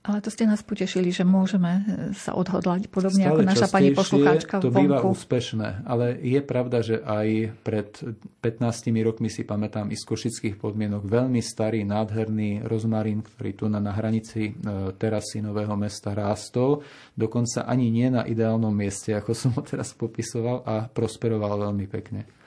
Ale 0.02 0.18
to 0.18 0.34
ste 0.34 0.50
nás 0.50 0.66
potešili, 0.66 1.14
že 1.14 1.22
môžeme 1.22 1.86
e, 1.86 2.18
sa 2.18 2.34
odhodlať, 2.34 2.90
podobne 2.90 3.22
Stále 3.22 3.38
ako 3.38 3.42
naša 3.46 3.68
pani 3.70 3.94
poslucháčka 3.94 4.58
to 4.58 4.74
vonku. 4.74 4.90
býva 4.90 4.98
úspešné, 5.06 5.86
ale 5.86 6.18
je 6.18 6.42
pravda, 6.42 6.82
že 6.82 7.06
aj 7.06 7.54
pred 7.62 7.94
15 8.42 8.90
rokmi 9.06 9.30
si 9.30 9.46
pamätám 9.46 9.94
z 9.94 10.02
košických 10.02 10.58
podmienok 10.58 11.06
veľmi 11.06 11.38
starý, 11.46 11.86
nádherný 11.86 12.66
rozmarín, 12.66 13.22
ktorý 13.22 13.52
tu 13.54 13.66
na, 13.70 13.78
na 13.78 13.94
hranici 13.94 14.50
e, 14.50 14.54
terasy 14.98 15.46
Nového 15.46 15.78
mesta 15.78 16.18
rástol, 16.18 16.82
dokonca 17.14 17.70
ani 17.70 17.94
nie 17.94 18.10
na 18.10 18.26
ideálnom 18.26 18.74
mieste, 18.74 19.14
ako 19.14 19.38
som 19.38 19.54
ho 19.54 19.62
teraz 19.62 19.94
popisoval 19.94 20.66
a 20.66 20.90
prosperoval 20.90 21.70
veľmi 21.70 21.86
pekne 21.86 22.41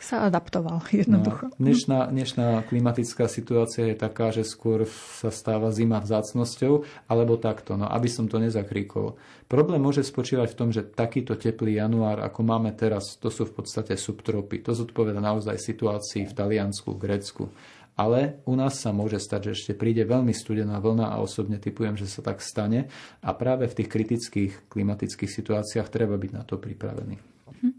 sa 0.00 0.26
adaptoval 0.26 0.80
jednoducho. 1.04 1.52
No, 1.52 1.56
dnešná, 1.60 2.08
dnešná 2.08 2.64
klimatická 2.66 3.28
situácia 3.28 3.86
je 3.92 3.96
taká, 3.96 4.32
že 4.32 4.42
skôr 4.42 4.88
sa 5.20 5.28
stáva 5.28 5.68
zima 5.70 6.00
vzácnosťou, 6.00 6.88
alebo 7.06 7.36
takto, 7.36 7.76
no 7.76 7.86
aby 7.86 8.08
som 8.08 8.26
to 8.26 8.40
nezakríkol. 8.40 9.20
Problém 9.46 9.82
môže 9.82 10.00
spočívať 10.00 10.48
v 10.54 10.58
tom, 10.58 10.68
že 10.72 10.86
takýto 10.86 11.36
teplý 11.36 11.76
január, 11.78 12.24
ako 12.24 12.40
máme 12.40 12.72
teraz, 12.72 13.20
to 13.20 13.28
sú 13.28 13.44
v 13.46 13.60
podstate 13.60 13.94
subtropy. 13.94 14.64
To 14.64 14.72
zodpoveda 14.72 15.20
naozaj 15.20 15.60
situácii 15.60 16.26
v 16.30 16.36
Taliansku, 16.36 16.96
Grécku. 16.96 17.52
Ale 18.00 18.40
u 18.48 18.56
nás 18.56 18.80
sa 18.80 18.96
môže 18.96 19.20
stať, 19.20 19.50
že 19.50 19.54
ešte 19.60 19.72
príde 19.76 20.08
veľmi 20.08 20.32
studená 20.32 20.80
vlna 20.80 21.12
a 21.12 21.20
osobne 21.20 21.60
typujem, 21.60 22.00
že 22.00 22.08
sa 22.08 22.24
tak 22.24 22.40
stane. 22.40 22.88
A 23.20 23.36
práve 23.36 23.68
v 23.68 23.76
tých 23.76 23.92
kritických 23.92 24.52
klimatických 24.72 25.28
situáciách 25.28 25.92
treba 25.92 26.16
byť 26.16 26.30
na 26.32 26.42
to 26.48 26.56
pripravený. 26.56 27.20
Hm. 27.60 27.74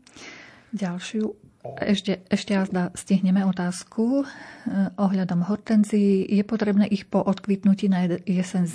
Ďalšiu 0.77 1.50
ešte, 1.81 2.25
ešte 2.29 2.57
azda 2.57 2.89
stihneme 2.97 3.45
otázku 3.45 4.25
eh, 4.25 4.89
ohľadom 4.97 5.45
hortenzií. 5.45 6.25
Je 6.25 6.41
potrebné 6.41 6.89
ich 6.89 7.05
po 7.05 7.21
odkvitnutí 7.21 7.89
na 7.89 8.09
jesen 8.25 8.65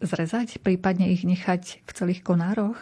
zrezať, 0.00 0.60
prípadne 0.64 1.12
ich 1.12 1.24
nechať 1.24 1.84
v 1.84 1.90
celých 1.92 2.24
konároch? 2.24 2.80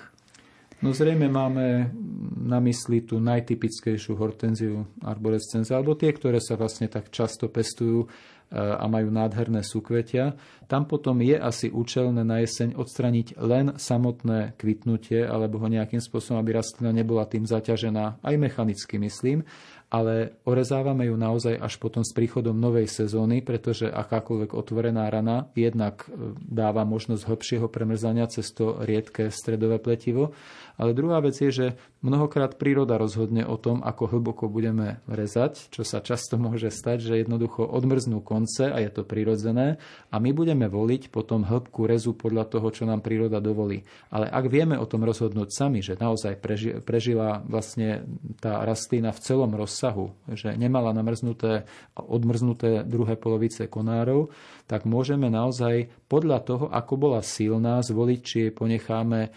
No 0.78 0.94
zrejme 0.94 1.26
máme 1.26 1.90
na 2.38 2.62
mysli 2.62 3.02
tú 3.02 3.18
najtypickejšiu 3.18 4.14
hortenziu 4.14 4.86
arborescenza, 5.02 5.74
alebo 5.74 5.98
tie, 5.98 6.14
ktoré 6.14 6.38
sa 6.38 6.54
vlastne 6.54 6.86
tak 6.86 7.10
často 7.10 7.50
pestujú 7.50 8.06
a 8.52 8.84
majú 8.88 9.12
nádherné 9.12 9.60
súkvetia. 9.60 10.32
Tam 10.68 10.84
potom 10.84 11.20
je 11.20 11.36
asi 11.36 11.68
účelné 11.68 12.24
na 12.24 12.40
jeseň 12.40 12.76
odstraniť 12.76 13.40
len 13.40 13.76
samotné 13.76 14.56
kvitnutie, 14.56 15.24
alebo 15.24 15.60
ho 15.60 15.68
nejakým 15.68 16.00
spôsobom, 16.00 16.40
aby 16.40 16.56
rastlina 16.56 16.92
nebola 16.92 17.28
tým 17.28 17.44
zaťažená, 17.44 18.24
aj 18.24 18.34
mechanicky 18.36 18.96
myslím, 19.00 19.44
ale 19.88 20.36
orezávame 20.44 21.08
ju 21.08 21.16
naozaj 21.16 21.56
až 21.56 21.80
potom 21.80 22.04
s 22.04 22.12
príchodom 22.12 22.52
novej 22.52 22.92
sezóny, 22.92 23.40
pretože 23.40 23.88
akákoľvek 23.88 24.52
otvorená 24.52 25.08
rana 25.08 25.48
jednak 25.56 26.04
e, 26.04 26.36
dáva 26.44 26.84
možnosť 26.84 27.24
hĺbšieho 27.24 27.66
premrzania 27.72 28.28
cez 28.28 28.52
to 28.52 28.84
riedke 28.84 29.32
stredové 29.32 29.80
pletivo. 29.80 30.36
Ale 30.76 30.92
druhá 30.92 31.24
vec 31.24 31.40
je, 31.40 31.50
že 31.50 31.66
mnohokrát 32.04 32.60
príroda 32.60 33.00
rozhodne 33.00 33.48
o 33.48 33.56
tom, 33.56 33.80
ako 33.80 34.12
hlboko 34.12 34.46
budeme 34.46 35.00
rezať, 35.08 35.72
čo 35.72 35.82
sa 35.82 36.04
často 36.04 36.36
môže 36.36 36.68
stať, 36.68 37.08
že 37.08 37.24
jednoducho 37.24 37.64
odmrznú 37.64 38.20
konce 38.20 38.68
a 38.68 38.78
je 38.84 38.92
to 38.92 39.02
prirodzené 39.08 39.80
a 40.12 40.16
my 40.20 40.30
budeme 40.36 40.68
voliť 40.68 41.10
potom 41.10 41.48
hĺbku 41.48 41.88
rezu 41.88 42.12
podľa 42.14 42.46
toho, 42.46 42.68
čo 42.70 42.84
nám 42.84 43.00
príroda 43.00 43.40
dovolí. 43.40 43.82
Ale 44.12 44.28
ak 44.28 44.44
vieme 44.52 44.76
o 44.76 44.86
tom 44.86 45.02
rozhodnúť 45.02 45.48
sami, 45.50 45.80
že 45.80 45.96
naozaj 45.96 46.38
prežila 46.84 47.40
vlastne 47.48 48.04
tá 48.38 48.62
rastlina 48.62 49.10
v 49.10 49.22
celom 49.24 49.50
rozsahu, 49.50 49.77
rozsahu, 49.78 50.10
že 50.34 50.58
nemala 50.58 50.90
namrznuté, 50.90 51.62
odmrznuté 51.94 52.82
druhé 52.82 53.14
polovice 53.14 53.70
konárov, 53.70 54.34
tak 54.66 54.82
môžeme 54.82 55.30
naozaj 55.30 55.86
podľa 56.10 56.42
toho, 56.42 56.66
ako 56.66 56.98
bola 56.98 57.22
silná, 57.22 57.78
zvoliť, 57.78 58.20
či 58.26 58.36
jej 58.42 58.50
ponecháme 58.50 59.30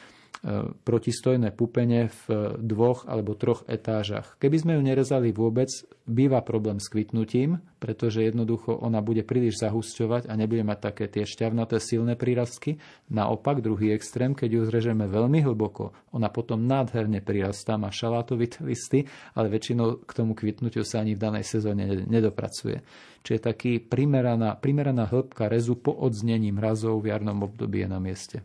protistojné 0.81 1.53
pupene 1.53 2.09
v 2.09 2.57
dvoch 2.57 3.05
alebo 3.05 3.37
troch 3.37 3.61
etážach. 3.69 4.41
Keby 4.41 4.57
sme 4.57 4.71
ju 4.73 4.81
nerezali 4.81 5.29
vôbec, 5.29 5.69
býva 6.09 6.41
problém 6.41 6.81
s 6.81 6.89
kvitnutím, 6.89 7.61
pretože 7.77 8.25
jednoducho 8.25 8.73
ona 8.73 9.05
bude 9.05 9.21
príliš 9.21 9.61
zahusťovať 9.61 10.25
a 10.25 10.33
nebude 10.33 10.65
mať 10.65 10.79
také 10.81 11.05
tie 11.05 11.29
šťavnaté 11.29 11.77
silné 11.77 12.17
prírastky. 12.17 12.81
Naopak, 13.13 13.61
druhý 13.61 13.93
extrém, 13.93 14.33
keď 14.33 14.49
ju 14.49 14.61
zrežeme 14.65 15.05
veľmi 15.05 15.45
hlboko, 15.45 15.93
ona 16.09 16.33
potom 16.33 16.65
nádherne 16.65 17.21
prirastá, 17.21 17.77
má 17.77 17.93
šalátovité 17.93 18.65
listy, 18.65 19.05
ale 19.37 19.45
väčšinou 19.53 20.01
k 20.09 20.11
tomu 20.17 20.33
kvitnutiu 20.33 20.81
sa 20.81 21.05
ani 21.05 21.13
v 21.13 21.21
danej 21.21 21.45
sezóne 21.45 21.85
nedopracuje. 22.09 22.81
Čiže 23.21 23.45
taký 23.45 23.77
primeraná, 23.77 24.57
primeraná 24.57 25.05
hĺbka 25.05 25.45
rezu 25.45 25.77
po 25.77 25.93
odznení 25.93 26.49
mrazov 26.49 27.05
v 27.05 27.13
jarnom 27.13 27.45
období 27.45 27.85
je 27.85 27.89
na 27.93 28.01
mieste. 28.01 28.37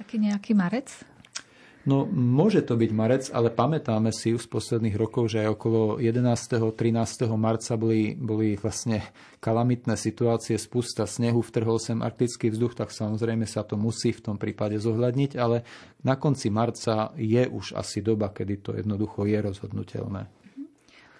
Taký 0.00 0.16
nejaký 0.16 0.56
marec? 0.56 0.88
No, 1.88 2.04
môže 2.04 2.60
to 2.60 2.76
byť 2.76 2.90
marec, 2.92 3.24
ale 3.32 3.48
pamätáme 3.48 4.12
si 4.12 4.36
už 4.36 4.44
z 4.44 4.52
posledných 4.52 5.00
rokov, 5.00 5.32
že 5.32 5.48
aj 5.48 5.56
okolo 5.56 5.96
11. 5.96 6.76
13. 6.76 7.24
marca 7.40 7.72
boli, 7.80 8.12
boli 8.12 8.52
vlastne 8.60 9.00
kalamitné 9.40 9.96
situácie, 9.96 10.60
spusta 10.60 11.08
snehu, 11.08 11.40
vtrhol 11.40 11.80
sem 11.80 12.04
arktický 12.04 12.52
vzduch, 12.52 12.76
tak 12.76 12.92
samozrejme 12.92 13.48
sa 13.48 13.64
to 13.64 13.80
musí 13.80 14.12
v 14.12 14.20
tom 14.20 14.36
prípade 14.36 14.76
zohľadniť, 14.76 15.40
ale 15.40 15.64
na 16.04 16.20
konci 16.20 16.52
marca 16.52 17.16
je 17.16 17.48
už 17.48 17.72
asi 17.72 18.04
doba, 18.04 18.28
kedy 18.28 18.54
to 18.60 18.70
jednoducho 18.76 19.24
je 19.24 19.40
rozhodnutelné. 19.40 20.28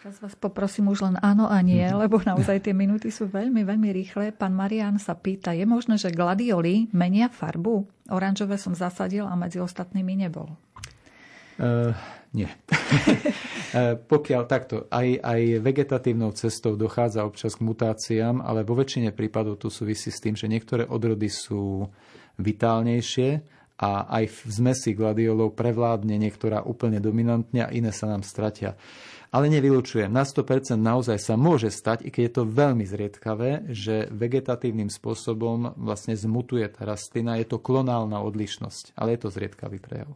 Teraz 0.01 0.17
vás 0.17 0.33
poprosím 0.33 0.89
už 0.89 1.05
len 1.05 1.21
áno 1.21 1.45
a 1.45 1.61
nie, 1.61 1.85
mm-hmm. 1.85 2.01
lebo 2.01 2.25
naozaj 2.25 2.65
tie 2.65 2.73
minúty 2.73 3.13
sú 3.13 3.29
veľmi, 3.29 3.69
veľmi 3.69 3.93
rýchle. 3.93 4.33
Pán 4.33 4.57
Marian 4.57 4.97
sa 4.97 5.13
pýta, 5.13 5.53
je 5.53 5.69
možné, 5.69 6.01
že 6.01 6.09
gladioli 6.09 6.89
menia 6.97 7.29
farbu? 7.29 8.09
Oranžové 8.09 8.57
som 8.57 8.73
zasadil 8.73 9.29
a 9.29 9.37
medzi 9.37 9.61
ostatnými 9.61 10.25
nebol. 10.25 10.57
Uh, 11.61 11.93
nie. 12.33 12.49
uh, 12.49 14.01
pokiaľ 14.17 14.43
takto, 14.49 14.89
aj, 14.89 15.21
aj 15.21 15.41
vegetatívnou 15.61 16.33
cestou 16.33 16.81
dochádza 16.81 17.21
občas 17.21 17.61
k 17.61 17.69
mutáciám, 17.69 18.41
ale 18.41 18.65
vo 18.65 18.81
väčšine 18.81 19.13
prípadov 19.13 19.61
tu 19.61 19.69
súvisí 19.69 20.09
s 20.09 20.25
tým, 20.25 20.33
že 20.33 20.49
niektoré 20.49 20.89
odrody 20.89 21.29
sú 21.29 21.85
vitálnejšie 22.41 23.61
a 23.85 24.09
aj 24.17 24.25
v 24.33 24.39
zmesi 24.49 24.97
gladiolov 24.97 25.53
prevládne 25.53 26.17
niektorá 26.17 26.65
úplne 26.65 27.05
dominantne 27.05 27.69
a 27.69 27.73
iné 27.73 27.93
sa 27.93 28.09
nám 28.09 28.25
stratia 28.25 28.81
ale 29.31 29.47
nevylučujem. 29.51 30.11
Na 30.11 30.27
100% 30.27 30.75
naozaj 30.75 31.19
sa 31.23 31.35
môže 31.39 31.71
stať, 31.71 32.07
i 32.07 32.11
keď 32.11 32.23
je 32.27 32.35
to 32.35 32.45
veľmi 32.51 32.85
zriedkavé, 32.87 33.71
že 33.71 34.11
vegetatívnym 34.11 34.91
spôsobom 34.91 35.79
vlastne 35.79 36.19
zmutuje 36.19 36.67
tá 36.71 36.83
rastlina. 36.83 37.39
Je 37.39 37.47
to 37.47 37.63
klonálna 37.63 38.19
odlišnosť, 38.27 38.99
ale 38.99 39.15
je 39.15 39.21
to 39.23 39.29
zriedkavý 39.31 39.79
prejav. 39.79 40.11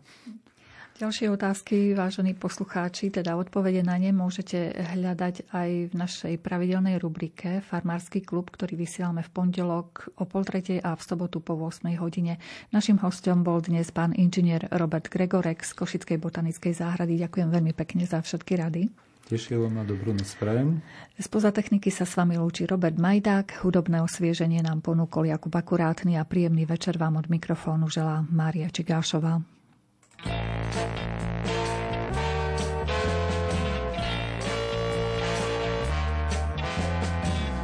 Ďalšie 0.94 1.26
otázky, 1.26 1.90
vážení 1.90 2.38
poslucháči, 2.38 3.10
teda 3.10 3.34
odpovede 3.34 3.82
na 3.82 3.98
ne 3.98 4.14
môžete 4.14 4.78
hľadať 4.94 5.50
aj 5.50 5.90
v 5.90 5.92
našej 5.92 6.34
pravidelnej 6.38 7.02
rubrike 7.02 7.66
Farmársky 7.66 8.22
klub, 8.22 8.54
ktorý 8.54 8.78
vysielame 8.78 9.26
v 9.26 9.30
pondelok 9.34 10.06
o 10.14 10.22
pol 10.22 10.46
tretej 10.46 10.78
a 10.78 10.94
v 10.94 11.02
sobotu 11.02 11.42
po 11.42 11.58
8 11.58 11.90
hodine. 11.98 12.38
Našim 12.70 13.02
hostom 13.02 13.42
bol 13.42 13.58
dnes 13.58 13.90
pán 13.90 14.14
inžinier 14.14 14.70
Robert 14.70 15.10
Gregorek 15.10 15.66
z 15.66 15.74
Košickej 15.74 16.22
botanickej 16.22 16.78
záhrady. 16.78 17.18
Ďakujem 17.26 17.50
veľmi 17.50 17.74
pekne 17.74 18.06
za 18.06 18.22
všetky 18.22 18.54
rady. 18.54 18.86
Tešilo 19.24 19.72
ma 19.72 19.88
dobrú 19.88 20.12
noc 20.12 20.28
prajem. 20.36 20.84
Spoza 21.16 21.48
techniky 21.48 21.88
sa 21.88 22.04
s 22.04 22.12
vami 22.12 22.36
lúči 22.36 22.68
Robert 22.68 23.00
Majdák. 23.00 23.64
Hudobné 23.64 24.04
osvieženie 24.04 24.60
nám 24.60 24.84
ponúkol 24.84 25.32
Jakub 25.32 25.56
Akurátny 25.56 26.20
a 26.20 26.28
príjemný 26.28 26.68
večer 26.68 27.00
vám 27.00 27.16
od 27.16 27.32
mikrofónu 27.32 27.88
želá 27.88 28.20
Mária 28.28 28.68
Čigášová. 28.68 29.40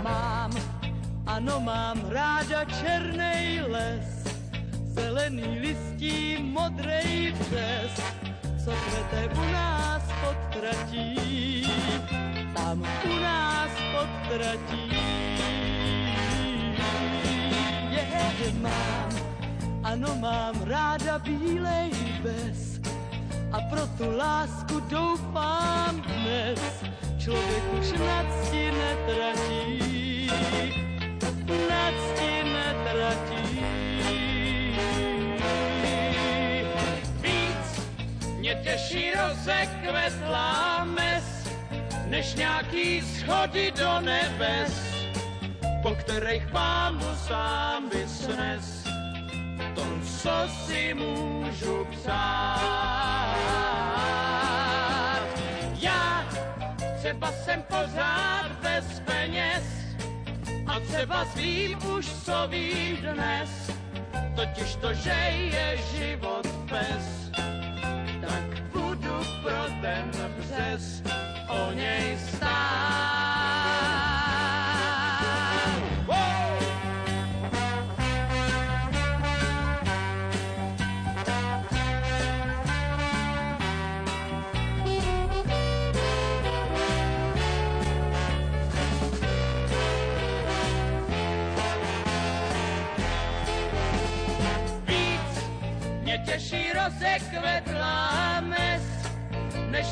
Mám, 0.01 0.53
ano 1.29 1.57
mám 1.61 2.01
ráda 2.09 2.65
černý 2.65 3.61
les, 3.69 4.09
zelený 4.97 5.61
listí, 5.61 6.41
modrej 6.41 7.37
přes, 7.37 7.93
co 8.65 8.71
kvete 8.71 9.29
u 9.35 9.53
nás 9.53 10.03
pod 10.21 10.37
tratí, 10.61 11.67
tam 12.55 12.83
u 13.05 13.21
nás 13.21 13.71
pod 13.93 14.09
tratí. 14.29 14.91
Je, 17.91 18.53
mám, 18.61 19.11
ano, 19.83 20.15
mám 20.21 20.63
ráda 20.65 21.19
bílej 21.19 21.91
bez 22.23 22.81
a 23.53 23.61
pro 23.61 23.87
tu 23.99 24.17
lásku 24.17 24.81
doufám 24.81 26.01
dnes. 26.01 26.61
Člověk 27.19 27.65
už 27.81 27.93
na 27.93 28.25
cti 28.31 28.73
netratí, 28.73 29.50
mě 38.61 38.73
těší 38.73 39.13
rozekvetlá 39.15 40.85
mes, 40.85 41.49
než 42.07 42.35
nějaký 42.35 43.01
schody 43.01 43.73
do 43.79 44.01
nebes, 44.01 44.73
po 45.83 45.91
kterých 45.95 46.47
pánu 46.47 47.17
sám 47.27 47.91
vysnes 47.91 48.85
to, 49.75 49.83
co 50.23 50.31
si 50.67 50.95
můžu 50.95 51.87
psát. 51.91 53.37
Já 55.81 56.29
třeba 56.99 57.33
jsem 57.33 57.63
pořád 57.63 58.51
bez 58.63 59.01
peněz 59.01 59.65
a 60.67 60.81
třeba 60.81 61.25
svým 61.25 61.79
už 61.99 62.07
co 62.25 62.49
vím 62.49 62.97
dnes, 62.97 63.71
totiž 64.37 64.77
to, 64.77 64.95
že 64.95 65.11
je 65.11 65.79
život 65.97 66.47
budu 66.71 67.50
pro 69.43 69.64
ten 69.80 70.11
břez 70.38 71.03
o 71.49 71.72
něj 71.72 72.18
stát. 72.18 73.30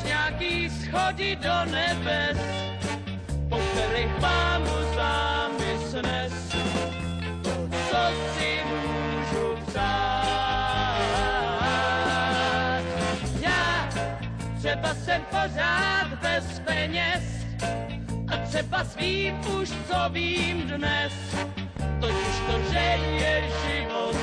Nějaký 0.03 0.69
schody 0.69 1.35
do 1.35 1.71
nebes, 1.71 2.37
po 3.49 3.57
kterých 3.57 4.19
mámu 4.21 4.75
zámy 4.95 5.77
snes. 5.89 6.33
To, 7.43 7.49
co 7.89 8.01
si 8.33 8.59
můžu 8.69 9.57
přát. 9.67 10.93
Já 13.41 13.89
třeba 14.59 14.93
jsem 14.93 15.21
pořád 15.21 16.07
bez 16.21 16.59
peněz, 16.59 17.23
a 18.27 18.37
třeba 18.37 18.83
svým 18.83 19.39
už, 19.61 19.69
co 19.69 20.09
vím 20.09 20.61
dnes, 20.67 21.13
totiž 21.99 22.39
to, 22.47 22.71
že 22.71 22.79
je 23.19 23.43
život 23.65 24.15